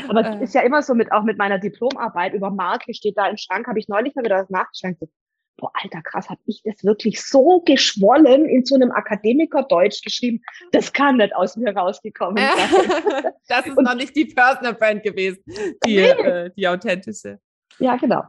Aber 0.07 0.21
es 0.21 0.35
äh. 0.35 0.43
ist 0.43 0.55
ja 0.55 0.61
immer 0.61 0.81
so 0.81 0.93
mit, 0.93 1.11
auch 1.11 1.23
mit 1.23 1.37
meiner 1.37 1.59
Diplomarbeit 1.59 2.33
über 2.33 2.51
Marke 2.51 2.93
steht 2.93 3.17
da 3.17 3.27
im 3.27 3.37
Schrank, 3.37 3.67
habe 3.67 3.79
ich 3.79 3.87
neulich 3.87 4.15
mal 4.15 4.23
wieder 4.23 4.37
das 4.37 4.49
nachgeschlagen. 4.49 4.97
So, 4.99 5.09
boah, 5.57 5.71
alter 5.73 6.01
krass, 6.01 6.29
habe 6.29 6.41
ich 6.45 6.61
das 6.63 6.83
wirklich 6.83 7.23
so 7.23 7.61
geschwollen 7.61 8.45
in 8.45 8.65
so 8.65 8.75
einem 8.75 8.91
Akademiker 8.91 9.63
Deutsch 9.63 10.01
geschrieben. 10.01 10.41
Das 10.71 10.93
kann 10.93 11.17
nicht 11.17 11.35
aus 11.35 11.55
mir 11.55 11.75
rausgekommen 11.75 12.37
sein. 12.37 13.33
das 13.47 13.65
ist 13.65 13.77
Und, 13.77 13.85
noch 13.85 13.95
nicht 13.95 14.15
die 14.15 14.25
Personal 14.25 14.73
Brand 14.73 15.03
gewesen, 15.03 15.43
die, 15.85 15.95
nee. 15.95 16.09
äh, 16.09 16.51
die 16.55 16.67
authentische. 16.67 17.39
Ja, 17.79 17.95
genau. 17.95 18.23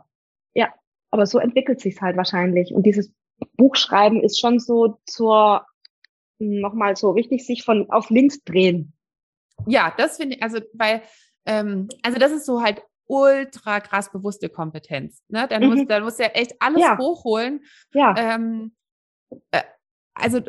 Ja, 0.55 0.73
aber 1.11 1.27
so 1.27 1.39
entwickelt 1.39 1.81
sich 1.81 2.01
halt 2.01 2.17
wahrscheinlich. 2.17 2.73
Und 2.73 2.85
dieses 2.85 3.13
Buchschreiben 3.57 4.23
ist 4.23 4.41
schon 4.41 4.59
so 4.59 4.99
zur, 5.07 5.67
nochmal 6.39 6.97
so 6.97 7.11
richtig 7.11 7.47
sich 7.47 7.65
von 7.65 7.91
auf 7.91 8.11
links 8.11 8.43
drehen. 8.45 8.93
Ja, 9.67 9.95
das 9.97 10.17
finde 10.19 10.37
ich, 10.37 10.43
also, 10.43 10.61
weil, 10.75 11.03
ähm, 11.47 11.89
also 12.03 12.19
das 12.19 12.33
ist 12.33 12.47
so 12.47 12.63
halt 12.63 12.83
ultra 13.07 13.81
krass 13.81 14.11
bewusste 14.11 14.49
Kompetenz. 14.49 15.23
Ne? 15.29 15.47
Dann, 15.49 15.63
mhm. 15.63 15.69
muss, 15.69 15.87
dann 15.87 16.03
muss 16.03 16.19
ja 16.19 16.27
echt 16.27 16.55
alles 16.61 16.83
ja. 16.83 16.99
hochholen. 16.99 17.65
Ja. 17.93 18.15
Ähm, 18.17 18.75
äh, 19.51 19.63
also 20.15 20.41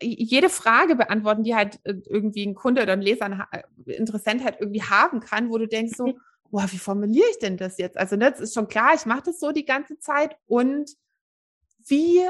jede 0.00 0.48
Frage 0.48 0.96
beantworten, 0.96 1.44
die 1.44 1.54
halt 1.54 1.78
äh, 1.84 1.94
irgendwie 2.06 2.46
ein 2.46 2.54
Kunde 2.54 2.82
oder 2.82 2.94
ein 2.94 3.02
Leser, 3.02 3.26
ein 3.26 3.44
äh, 3.52 3.92
Interessent 3.92 4.42
halt 4.44 4.56
irgendwie 4.60 4.82
haben 4.82 5.20
kann, 5.20 5.50
wo 5.50 5.58
du 5.58 5.68
denkst 5.68 5.96
so, 5.96 6.06
mhm. 6.08 6.20
boah, 6.50 6.66
wie 6.70 6.78
formuliere 6.78 7.28
ich 7.30 7.38
denn 7.38 7.56
das 7.56 7.78
jetzt? 7.78 7.96
Also 7.96 8.16
ne, 8.16 8.30
das 8.30 8.40
ist 8.40 8.54
schon 8.54 8.68
klar, 8.68 8.94
ich 8.94 9.06
mache 9.06 9.22
das 9.26 9.38
so 9.38 9.52
die 9.52 9.66
ganze 9.66 9.98
Zeit 9.98 10.36
und 10.46 10.90
wie 11.86 12.22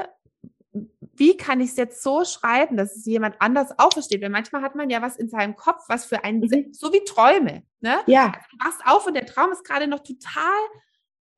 wie 0.73 1.35
kann 1.35 1.59
ich 1.59 1.71
es 1.71 1.77
jetzt 1.77 2.01
so 2.01 2.23
schreiben, 2.23 2.77
dass 2.77 2.95
es 2.95 3.05
jemand 3.05 3.35
anders 3.39 3.77
auch 3.77 3.91
versteht? 3.91 4.21
Weil 4.21 4.29
manchmal 4.29 4.61
hat 4.61 4.75
man 4.75 4.89
ja 4.89 5.01
was 5.01 5.17
in 5.17 5.29
seinem 5.29 5.55
Kopf, 5.55 5.83
was 5.89 6.05
für 6.05 6.23
einen, 6.23 6.39
mhm. 6.39 6.73
so 6.73 6.93
wie 6.93 7.03
Träume. 7.03 7.63
Ne? 7.81 7.99
Ja. 8.07 8.27
Also 8.27 8.47
du 8.51 8.65
wachst 8.65 8.81
auf 8.85 9.05
und 9.07 9.13
der 9.13 9.25
Traum 9.25 9.51
ist 9.51 9.65
gerade 9.65 9.87
noch 9.87 9.99
total 9.99 10.59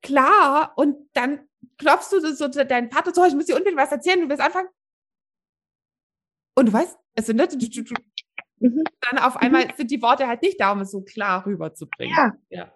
klar 0.02 0.72
und 0.76 0.96
dann 1.14 1.48
klopfst 1.78 2.12
du 2.12 2.34
so 2.34 2.48
deinen 2.48 2.90
Partner 2.90 3.12
zu, 3.12 3.24
ich 3.24 3.34
muss 3.34 3.46
dir 3.46 3.56
unbedingt 3.56 3.80
was 3.80 3.90
erzählen, 3.90 4.20
du 4.20 4.28
willst 4.28 4.42
anfangen. 4.42 4.68
Und 6.56 6.66
du 6.66 6.72
weißt, 6.72 6.96
also 7.16 7.32
ne, 7.32 7.48
du, 7.48 7.58
du, 7.58 7.82
du, 7.82 7.94
mhm. 8.60 8.84
dann 9.00 9.18
auf 9.18 9.36
einmal 9.36 9.66
mhm. 9.66 9.72
sind 9.76 9.90
die 9.90 10.02
Worte 10.02 10.28
halt 10.28 10.42
nicht 10.42 10.60
da, 10.60 10.72
um 10.72 10.80
es 10.80 10.92
so 10.92 11.02
klar 11.02 11.44
rüberzubringen. 11.44 12.16
Ja. 12.16 12.32
ja. 12.50 12.72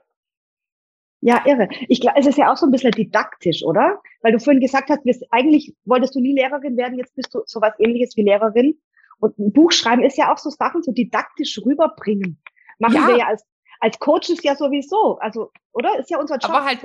Ja, 1.21 1.43
irre. 1.47 1.69
Ich 1.89 2.01
glaube, 2.01 2.19
es 2.19 2.27
ist 2.27 2.39
ja 2.39 2.53
auch 2.53 2.57
so 2.57 2.67
ein 2.67 2.71
bisschen 2.71 2.93
didaktisch, 2.93 3.65
oder? 3.65 4.01
Weil 4.23 4.33
du 4.33 4.39
vorhin 4.39 4.61
gesagt 4.61 4.89
hast, 4.89 5.03
eigentlich 5.31 5.75
wolltest 5.85 6.15
du 6.15 6.21
nie 6.21 6.35
Lehrerin 6.35 6.77
werden, 6.77 6.97
jetzt 6.97 7.15
bist 7.17 7.35
du 7.35 7.43
sowas 7.47 7.73
ähnliches 7.79 8.17
wie 8.17 8.23
Lehrerin. 8.23 8.79
Und 9.21 9.37
ein 9.39 9.53
Buch 9.53 9.73
schreiben 9.73 10.05
ist 10.05 10.17
ja 10.17 10.33
auch 10.33 10.39
so 10.39 10.51
Sachen 10.51 10.83
so 10.83 10.93
didaktisch 10.93 11.59
rüberbringen. 11.65 12.41
Machen 12.79 12.95
ja. 12.95 13.09
wir 13.09 13.19
ja 13.19 13.27
als, 13.27 13.45
als 13.81 13.99
Coaches 13.99 14.45
ja 14.45 14.55
sowieso. 14.55 15.19
Also, 15.19 15.51
oder? 15.73 15.99
Ist 15.99 16.09
ja 16.09 16.21
unser 16.21 16.37
Job. 16.37 16.51
Aber 16.51 16.65
halt, 16.65 16.81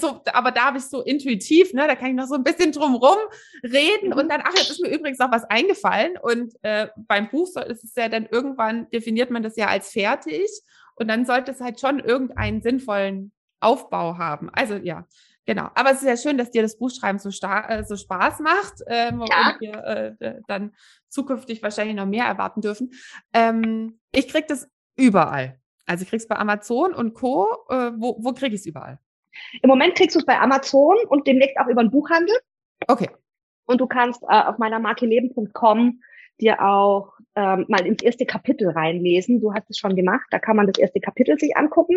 so, 0.00 0.20
aber 0.32 0.50
da 0.50 0.66
habe 0.66 0.78
ich 0.78 0.84
so 0.84 1.02
intuitiv, 1.02 1.74
ne, 1.74 1.86
da 1.86 1.94
kann 1.94 2.08
ich 2.08 2.14
noch 2.14 2.26
so 2.26 2.36
ein 2.36 2.44
bisschen 2.44 2.72
drumrum 2.72 3.18
reden 3.62 4.10
mhm. 4.10 4.18
und 4.18 4.30
dann, 4.30 4.40
ach, 4.42 4.54
jetzt 4.56 4.70
ist 4.70 4.80
mir 4.80 4.94
übrigens 4.94 5.18
noch 5.18 5.30
was 5.30 5.44
eingefallen. 5.44 6.16
Und 6.22 6.54
äh, 6.62 6.88
beim 6.96 7.28
Buch 7.28 7.48
soll, 7.48 7.64
ist 7.64 7.84
es 7.84 7.94
ja 7.94 8.08
dann 8.08 8.26
irgendwann, 8.30 8.88
definiert 8.90 9.30
man 9.30 9.42
das 9.42 9.56
ja 9.56 9.66
als 9.66 9.92
fertig. 9.92 10.48
Und 10.96 11.08
dann 11.08 11.26
sollte 11.26 11.50
es 11.50 11.60
halt 11.60 11.80
schon 11.80 12.00
irgendeinen 12.00 12.62
sinnvollen 12.62 13.32
Aufbau 13.64 14.18
haben. 14.18 14.50
Also 14.50 14.74
ja, 14.74 15.06
genau. 15.46 15.68
Aber 15.74 15.92
es 15.92 16.02
ist 16.02 16.08
ja 16.08 16.16
schön, 16.16 16.38
dass 16.38 16.50
dir 16.50 16.62
das 16.62 16.78
Buchschreiben 16.78 17.18
so, 17.18 17.28
äh, 17.28 17.84
so 17.84 17.96
Spaß 17.96 18.40
macht 18.40 18.82
ähm, 18.86 19.22
ja. 19.28 19.50
und 19.50 19.60
wir 19.60 20.16
äh, 20.20 20.40
dann 20.46 20.72
zukünftig 21.08 21.62
wahrscheinlich 21.62 21.96
noch 21.96 22.06
mehr 22.06 22.24
erwarten 22.24 22.60
dürfen. 22.60 22.92
Ähm, 23.32 24.00
ich 24.12 24.28
kriege 24.28 24.46
das 24.48 24.68
überall. 24.96 25.58
Also 25.86 26.02
ich 26.02 26.08
kriege 26.08 26.22
es 26.22 26.28
bei 26.28 26.36
Amazon 26.36 26.94
und 26.94 27.14
Co. 27.14 27.46
Äh, 27.68 27.92
wo 27.96 28.16
wo 28.20 28.32
kriege 28.32 28.54
ich 28.54 28.60
es 28.60 28.66
überall? 28.66 28.98
Im 29.62 29.68
Moment 29.68 29.96
kriegst 29.96 30.14
du 30.14 30.20
es 30.20 30.26
bei 30.26 30.38
Amazon 30.38 30.96
und 31.08 31.26
demnächst 31.26 31.58
auch 31.58 31.66
über 31.66 31.82
den 31.82 31.90
Buchhandel. 31.90 32.36
Okay. 32.86 33.10
Und 33.66 33.80
du 33.80 33.86
kannst 33.86 34.22
äh, 34.22 34.42
auf 34.42 34.58
meiner 34.58 34.78
Marke 34.78 35.06
leben.com 35.06 36.00
dir 36.40 36.60
auch 36.62 37.12
ähm, 37.36 37.64
mal 37.68 37.86
ins 37.86 38.02
erste 38.02 38.26
Kapitel 38.26 38.70
reinlesen. 38.70 39.40
Du 39.40 39.54
hast 39.54 39.70
es 39.70 39.78
schon 39.78 39.96
gemacht. 39.96 40.26
Da 40.30 40.38
kann 40.38 40.56
man 40.56 40.66
das 40.66 40.78
erste 40.78 41.00
Kapitel 41.00 41.38
sich 41.38 41.56
angucken 41.56 41.96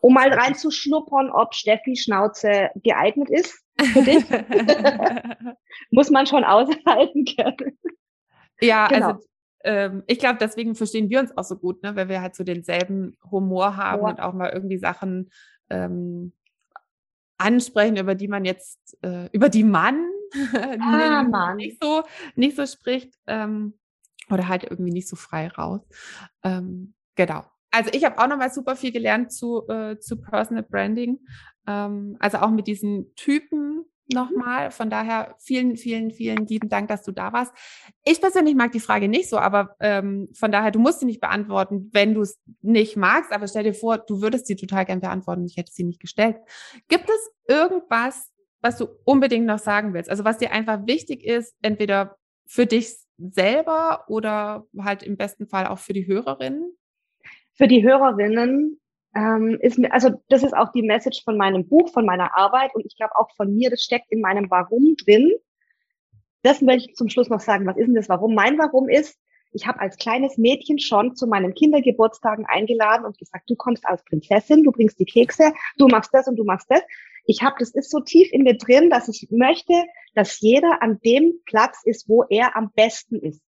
um 0.00 0.14
mal 0.14 0.32
reinzuschnuppern, 0.32 1.30
ob 1.30 1.54
Steffi 1.54 1.96
Schnauze 1.96 2.70
geeignet 2.76 3.28
ist 3.30 3.60
für 3.80 4.02
dich. 4.02 4.24
Muss 5.90 6.10
man 6.10 6.26
schon 6.26 6.44
aushalten 6.44 7.24
können. 7.24 7.78
Ja, 8.60 8.88
genau. 8.88 9.06
also 9.06 9.24
ähm, 9.64 10.02
ich 10.06 10.18
glaube, 10.18 10.38
deswegen 10.40 10.74
verstehen 10.74 11.10
wir 11.10 11.20
uns 11.20 11.36
auch 11.36 11.44
so 11.44 11.56
gut, 11.56 11.82
ne? 11.82 11.96
weil 11.96 12.08
wir 12.08 12.20
halt 12.20 12.34
so 12.34 12.44
denselben 12.44 13.16
Humor 13.30 13.76
haben 13.76 14.02
ja. 14.02 14.08
und 14.08 14.20
auch 14.20 14.32
mal 14.32 14.50
irgendwie 14.50 14.78
Sachen 14.78 15.30
ähm, 15.70 16.32
ansprechen, 17.38 17.96
über 17.96 18.14
die 18.14 18.28
man 18.28 18.44
jetzt, 18.44 18.96
äh, 19.02 19.28
über 19.32 19.48
die 19.48 19.64
man, 19.64 20.06
ah, 20.80 21.54
nicht 21.54 21.82
so 21.82 22.02
nicht 22.34 22.56
so 22.56 22.66
spricht 22.66 23.14
ähm, 23.26 23.74
oder 24.30 24.48
halt 24.48 24.64
irgendwie 24.64 24.92
nicht 24.92 25.08
so 25.08 25.16
frei 25.16 25.48
raus. 25.48 25.80
Ähm, 26.42 26.94
genau 27.14 27.44
also 27.76 27.90
ich 27.92 28.04
habe 28.04 28.18
auch 28.18 28.26
nochmal 28.26 28.50
super 28.50 28.74
viel 28.76 28.92
gelernt 28.92 29.32
zu, 29.32 29.68
äh, 29.68 29.98
zu 29.98 30.20
Personal 30.20 30.62
Branding. 30.62 31.18
Ähm, 31.66 32.16
also 32.20 32.38
auch 32.38 32.50
mit 32.50 32.66
diesen 32.66 33.14
Typen 33.14 33.84
nochmal. 34.12 34.70
Von 34.70 34.88
daher 34.88 35.34
vielen, 35.38 35.76
vielen, 35.76 36.10
vielen 36.10 36.46
lieben 36.46 36.68
Dank, 36.68 36.88
dass 36.88 37.02
du 37.02 37.12
da 37.12 37.32
warst. 37.32 37.52
Ich 38.04 38.20
persönlich 38.20 38.54
mag 38.54 38.72
die 38.72 38.80
Frage 38.80 39.08
nicht 39.08 39.28
so, 39.28 39.38
aber 39.38 39.76
ähm, 39.80 40.28
von 40.34 40.52
daher, 40.52 40.70
du 40.70 40.78
musst 40.78 41.00
sie 41.00 41.06
nicht 41.06 41.20
beantworten, 41.20 41.90
wenn 41.92 42.14
du 42.14 42.22
es 42.22 42.40
nicht 42.62 42.96
magst. 42.96 43.32
Aber 43.32 43.48
stell 43.48 43.64
dir 43.64 43.74
vor, 43.74 43.98
du 43.98 44.22
würdest 44.22 44.46
sie 44.46 44.56
total 44.56 44.84
gern 44.84 45.00
beantworten. 45.00 45.44
Ich 45.44 45.56
hätte 45.56 45.72
sie 45.72 45.84
nicht 45.84 46.00
gestellt. 46.00 46.36
Gibt 46.88 47.10
es 47.10 47.30
irgendwas, 47.48 48.32
was 48.60 48.78
du 48.78 48.86
unbedingt 49.04 49.46
noch 49.46 49.58
sagen 49.58 49.92
willst? 49.92 50.10
Also 50.10 50.24
was 50.24 50.38
dir 50.38 50.52
einfach 50.52 50.86
wichtig 50.86 51.24
ist, 51.24 51.54
entweder 51.62 52.16
für 52.46 52.66
dich 52.66 52.94
selber 53.18 54.04
oder 54.08 54.66
halt 54.78 55.02
im 55.02 55.16
besten 55.16 55.46
Fall 55.46 55.66
auch 55.66 55.78
für 55.78 55.92
die 55.92 56.06
Hörerinnen? 56.06 56.76
Für 57.56 57.68
die 57.68 57.82
Hörerinnen 57.82 58.80
ähm, 59.14 59.58
ist 59.60 59.78
mir, 59.78 59.92
also 59.92 60.10
das 60.28 60.42
ist 60.42 60.54
auch 60.54 60.72
die 60.72 60.82
Message 60.82 61.24
von 61.24 61.36
meinem 61.36 61.66
Buch, 61.66 61.90
von 61.90 62.04
meiner 62.04 62.36
Arbeit 62.36 62.74
und 62.74 62.84
ich 62.84 62.96
glaube 62.96 63.16
auch 63.16 63.30
von 63.34 63.54
mir, 63.54 63.70
das 63.70 63.82
steckt 63.82 64.10
in 64.10 64.20
meinem 64.20 64.50
Warum 64.50 64.94
drin. 65.04 65.32
Das 66.42 66.60
möchte 66.60 66.90
ich 66.90 66.96
zum 66.96 67.08
Schluss 67.08 67.28
noch 67.28 67.40
sagen. 67.40 67.66
Was 67.66 67.76
ist 67.76 67.86
denn 67.86 67.94
das 67.94 68.08
Warum? 68.08 68.34
Mein 68.34 68.58
Warum 68.58 68.88
ist, 68.88 69.18
ich 69.52 69.66
habe 69.66 69.80
als 69.80 69.96
kleines 69.96 70.36
Mädchen 70.36 70.78
schon 70.78 71.16
zu 71.16 71.26
meinen 71.26 71.54
Kindergeburtstagen 71.54 72.44
eingeladen 72.44 73.06
und 73.06 73.18
gesagt, 73.18 73.48
du 73.48 73.56
kommst 73.56 73.86
als 73.86 74.04
Prinzessin, 74.04 74.62
du 74.62 74.70
bringst 74.70 75.00
die 75.00 75.06
Kekse, 75.06 75.54
du 75.78 75.88
machst 75.88 76.12
das 76.12 76.28
und 76.28 76.36
du 76.36 76.44
machst 76.44 76.70
das. 76.70 76.82
Ich 77.24 77.42
habe, 77.42 77.56
das 77.58 77.74
ist 77.74 77.90
so 77.90 78.00
tief 78.00 78.28
in 78.32 78.42
mir 78.42 78.56
drin, 78.56 78.90
dass 78.90 79.08
ich 79.08 79.28
möchte, 79.30 79.72
dass 80.14 80.40
jeder 80.40 80.82
an 80.82 81.00
dem 81.04 81.40
Platz 81.46 81.80
ist, 81.84 82.08
wo 82.08 82.24
er 82.28 82.54
am 82.54 82.70
besten 82.76 83.16
ist 83.18 83.45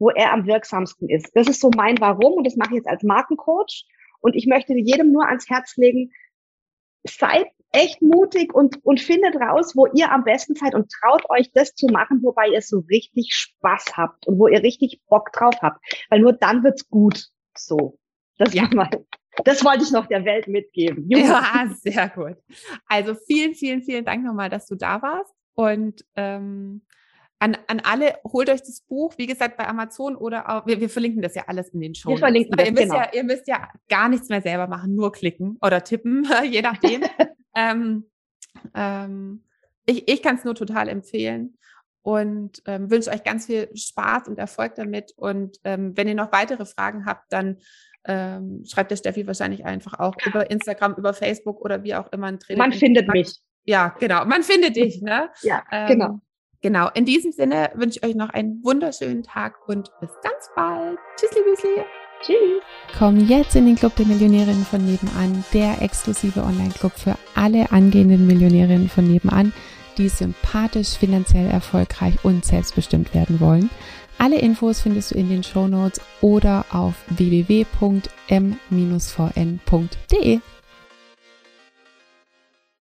wo 0.00 0.10
er 0.10 0.32
am 0.32 0.46
wirksamsten 0.46 1.08
ist. 1.08 1.30
Das 1.34 1.46
ist 1.46 1.60
so 1.60 1.70
mein 1.76 2.00
Warum 2.00 2.32
und 2.32 2.46
das 2.46 2.56
mache 2.56 2.70
ich 2.70 2.76
jetzt 2.76 2.88
als 2.88 3.04
Markencoach. 3.04 3.86
Und 4.20 4.34
ich 4.34 4.46
möchte 4.46 4.74
jedem 4.74 5.12
nur 5.12 5.26
ans 5.28 5.48
Herz 5.48 5.76
legen, 5.76 6.10
seid 7.04 7.46
echt 7.72 8.02
mutig 8.02 8.52
und, 8.52 8.84
und 8.84 9.00
findet 9.00 9.36
raus, 9.36 9.76
wo 9.76 9.86
ihr 9.86 10.10
am 10.10 10.24
besten 10.24 10.54
seid 10.56 10.74
und 10.74 10.90
traut 10.90 11.22
euch 11.30 11.52
das 11.52 11.74
zu 11.74 11.86
machen, 11.86 12.20
wobei 12.22 12.48
ihr 12.48 12.62
so 12.62 12.80
richtig 12.90 13.32
Spaß 13.32 13.96
habt 13.96 14.26
und 14.26 14.38
wo 14.38 14.48
ihr 14.48 14.62
richtig 14.62 15.00
Bock 15.08 15.32
drauf 15.32 15.54
habt. 15.62 15.78
Weil 16.08 16.20
nur 16.20 16.32
dann 16.32 16.64
wird's 16.64 16.88
gut. 16.88 17.26
So. 17.56 17.98
Das 18.38 18.54
ja. 18.54 18.68
mal. 18.72 18.88
Das 19.44 19.64
wollte 19.64 19.84
ich 19.84 19.92
noch 19.92 20.06
der 20.06 20.24
Welt 20.24 20.48
mitgeben. 20.48 21.06
Ja, 21.08 21.66
sehr 21.74 22.08
gut. 22.08 22.36
Also 22.86 23.14
vielen, 23.14 23.54
vielen, 23.54 23.82
vielen 23.82 24.04
Dank 24.04 24.24
nochmal, 24.24 24.50
dass 24.50 24.66
du 24.66 24.74
da 24.74 25.00
warst. 25.02 25.34
Und 25.54 26.04
ähm, 26.16 26.82
an, 27.40 27.56
an 27.66 27.80
alle, 27.80 28.18
holt 28.24 28.50
euch 28.50 28.60
das 28.60 28.82
Buch, 28.82 29.14
wie 29.16 29.26
gesagt, 29.26 29.56
bei 29.56 29.66
Amazon 29.66 30.14
oder 30.14 30.48
auch, 30.50 30.66
wir, 30.66 30.78
wir 30.78 30.90
verlinken 30.90 31.22
das 31.22 31.34
ja 31.34 31.44
alles 31.46 31.70
in 31.70 31.80
den 31.80 31.94
Show. 31.94 32.10
Wir 32.10 32.18
verlinken 32.18 32.54
das, 32.56 32.66
ihr 32.66 32.72
müsst 32.72 32.84
genau. 32.84 32.96
ja, 32.96 33.08
ihr 33.14 33.24
müsst 33.24 33.48
ja 33.48 33.68
gar 33.88 34.08
nichts 34.10 34.28
mehr 34.28 34.42
selber 34.42 34.66
machen, 34.66 34.94
nur 34.94 35.10
klicken 35.10 35.58
oder 35.62 35.82
tippen, 35.82 36.28
je 36.44 36.60
nachdem. 36.60 37.02
ähm, 37.56 38.04
ähm, 38.74 39.44
ich 39.86 40.06
ich 40.06 40.22
kann 40.22 40.36
es 40.36 40.44
nur 40.44 40.54
total 40.54 40.88
empfehlen 40.88 41.56
und 42.02 42.62
ähm, 42.66 42.90
wünsche 42.90 43.10
euch 43.10 43.24
ganz 43.24 43.46
viel 43.46 43.74
Spaß 43.74 44.28
und 44.28 44.38
Erfolg 44.38 44.74
damit. 44.74 45.12
Und 45.16 45.58
ähm, 45.64 45.96
wenn 45.96 46.08
ihr 46.08 46.14
noch 46.14 46.32
weitere 46.32 46.66
Fragen 46.66 47.06
habt, 47.06 47.32
dann 47.32 47.56
ähm, 48.04 48.64
schreibt 48.66 48.90
der 48.90 48.96
Steffi 48.96 49.26
wahrscheinlich 49.26 49.64
einfach 49.64 49.98
auch 49.98 50.14
ja. 50.20 50.26
über 50.26 50.50
Instagram, 50.50 50.94
über 50.94 51.14
Facebook 51.14 51.62
oder 51.62 51.84
wie 51.84 51.94
auch 51.94 52.12
immer 52.12 52.26
ein 52.26 52.38
Training. 52.38 52.58
Man 52.58 52.72
findet 52.72 53.08
mich. 53.08 53.40
Ja, 53.64 53.94
genau. 53.98 54.26
Man 54.26 54.42
findet 54.42 54.76
dich, 54.76 55.00
ne? 55.00 55.30
Ja, 55.42 55.64
ähm, 55.70 55.88
genau. 55.88 56.20
Genau. 56.62 56.88
In 56.94 57.04
diesem 57.04 57.32
Sinne 57.32 57.70
wünsche 57.74 58.00
ich 58.00 58.08
euch 58.08 58.14
noch 58.14 58.30
einen 58.30 58.62
wunderschönen 58.62 59.22
Tag 59.22 59.54
und 59.66 59.90
bis 60.00 60.10
ganz 60.22 60.50
bald. 60.54 60.98
Tschüssli, 61.16 61.42
Büsli. 61.42 61.84
Tschüss. 62.22 62.62
Komm 62.98 63.18
jetzt 63.26 63.56
in 63.56 63.64
den 63.64 63.76
Club 63.76 63.96
der 63.96 64.04
Millionärinnen 64.04 64.66
von 64.66 64.84
nebenan, 64.84 65.42
der 65.54 65.80
exklusive 65.80 66.42
Online-Club 66.42 66.92
für 66.92 67.16
alle 67.34 67.72
angehenden 67.72 68.26
Millionärinnen 68.26 68.90
von 68.90 69.10
nebenan, 69.10 69.54
die 69.96 70.10
sympathisch, 70.10 70.98
finanziell 70.98 71.48
erfolgreich 71.50 72.22
und 72.22 72.44
selbstbestimmt 72.44 73.14
werden 73.14 73.40
wollen. 73.40 73.70
Alle 74.18 74.38
Infos 74.38 74.82
findest 74.82 75.12
du 75.12 75.14
in 75.14 75.30
den 75.30 75.42
Show 75.42 75.66
Notes 75.66 76.02
oder 76.20 76.66
auf 76.70 76.94
www.m-vn.de. 77.08 77.70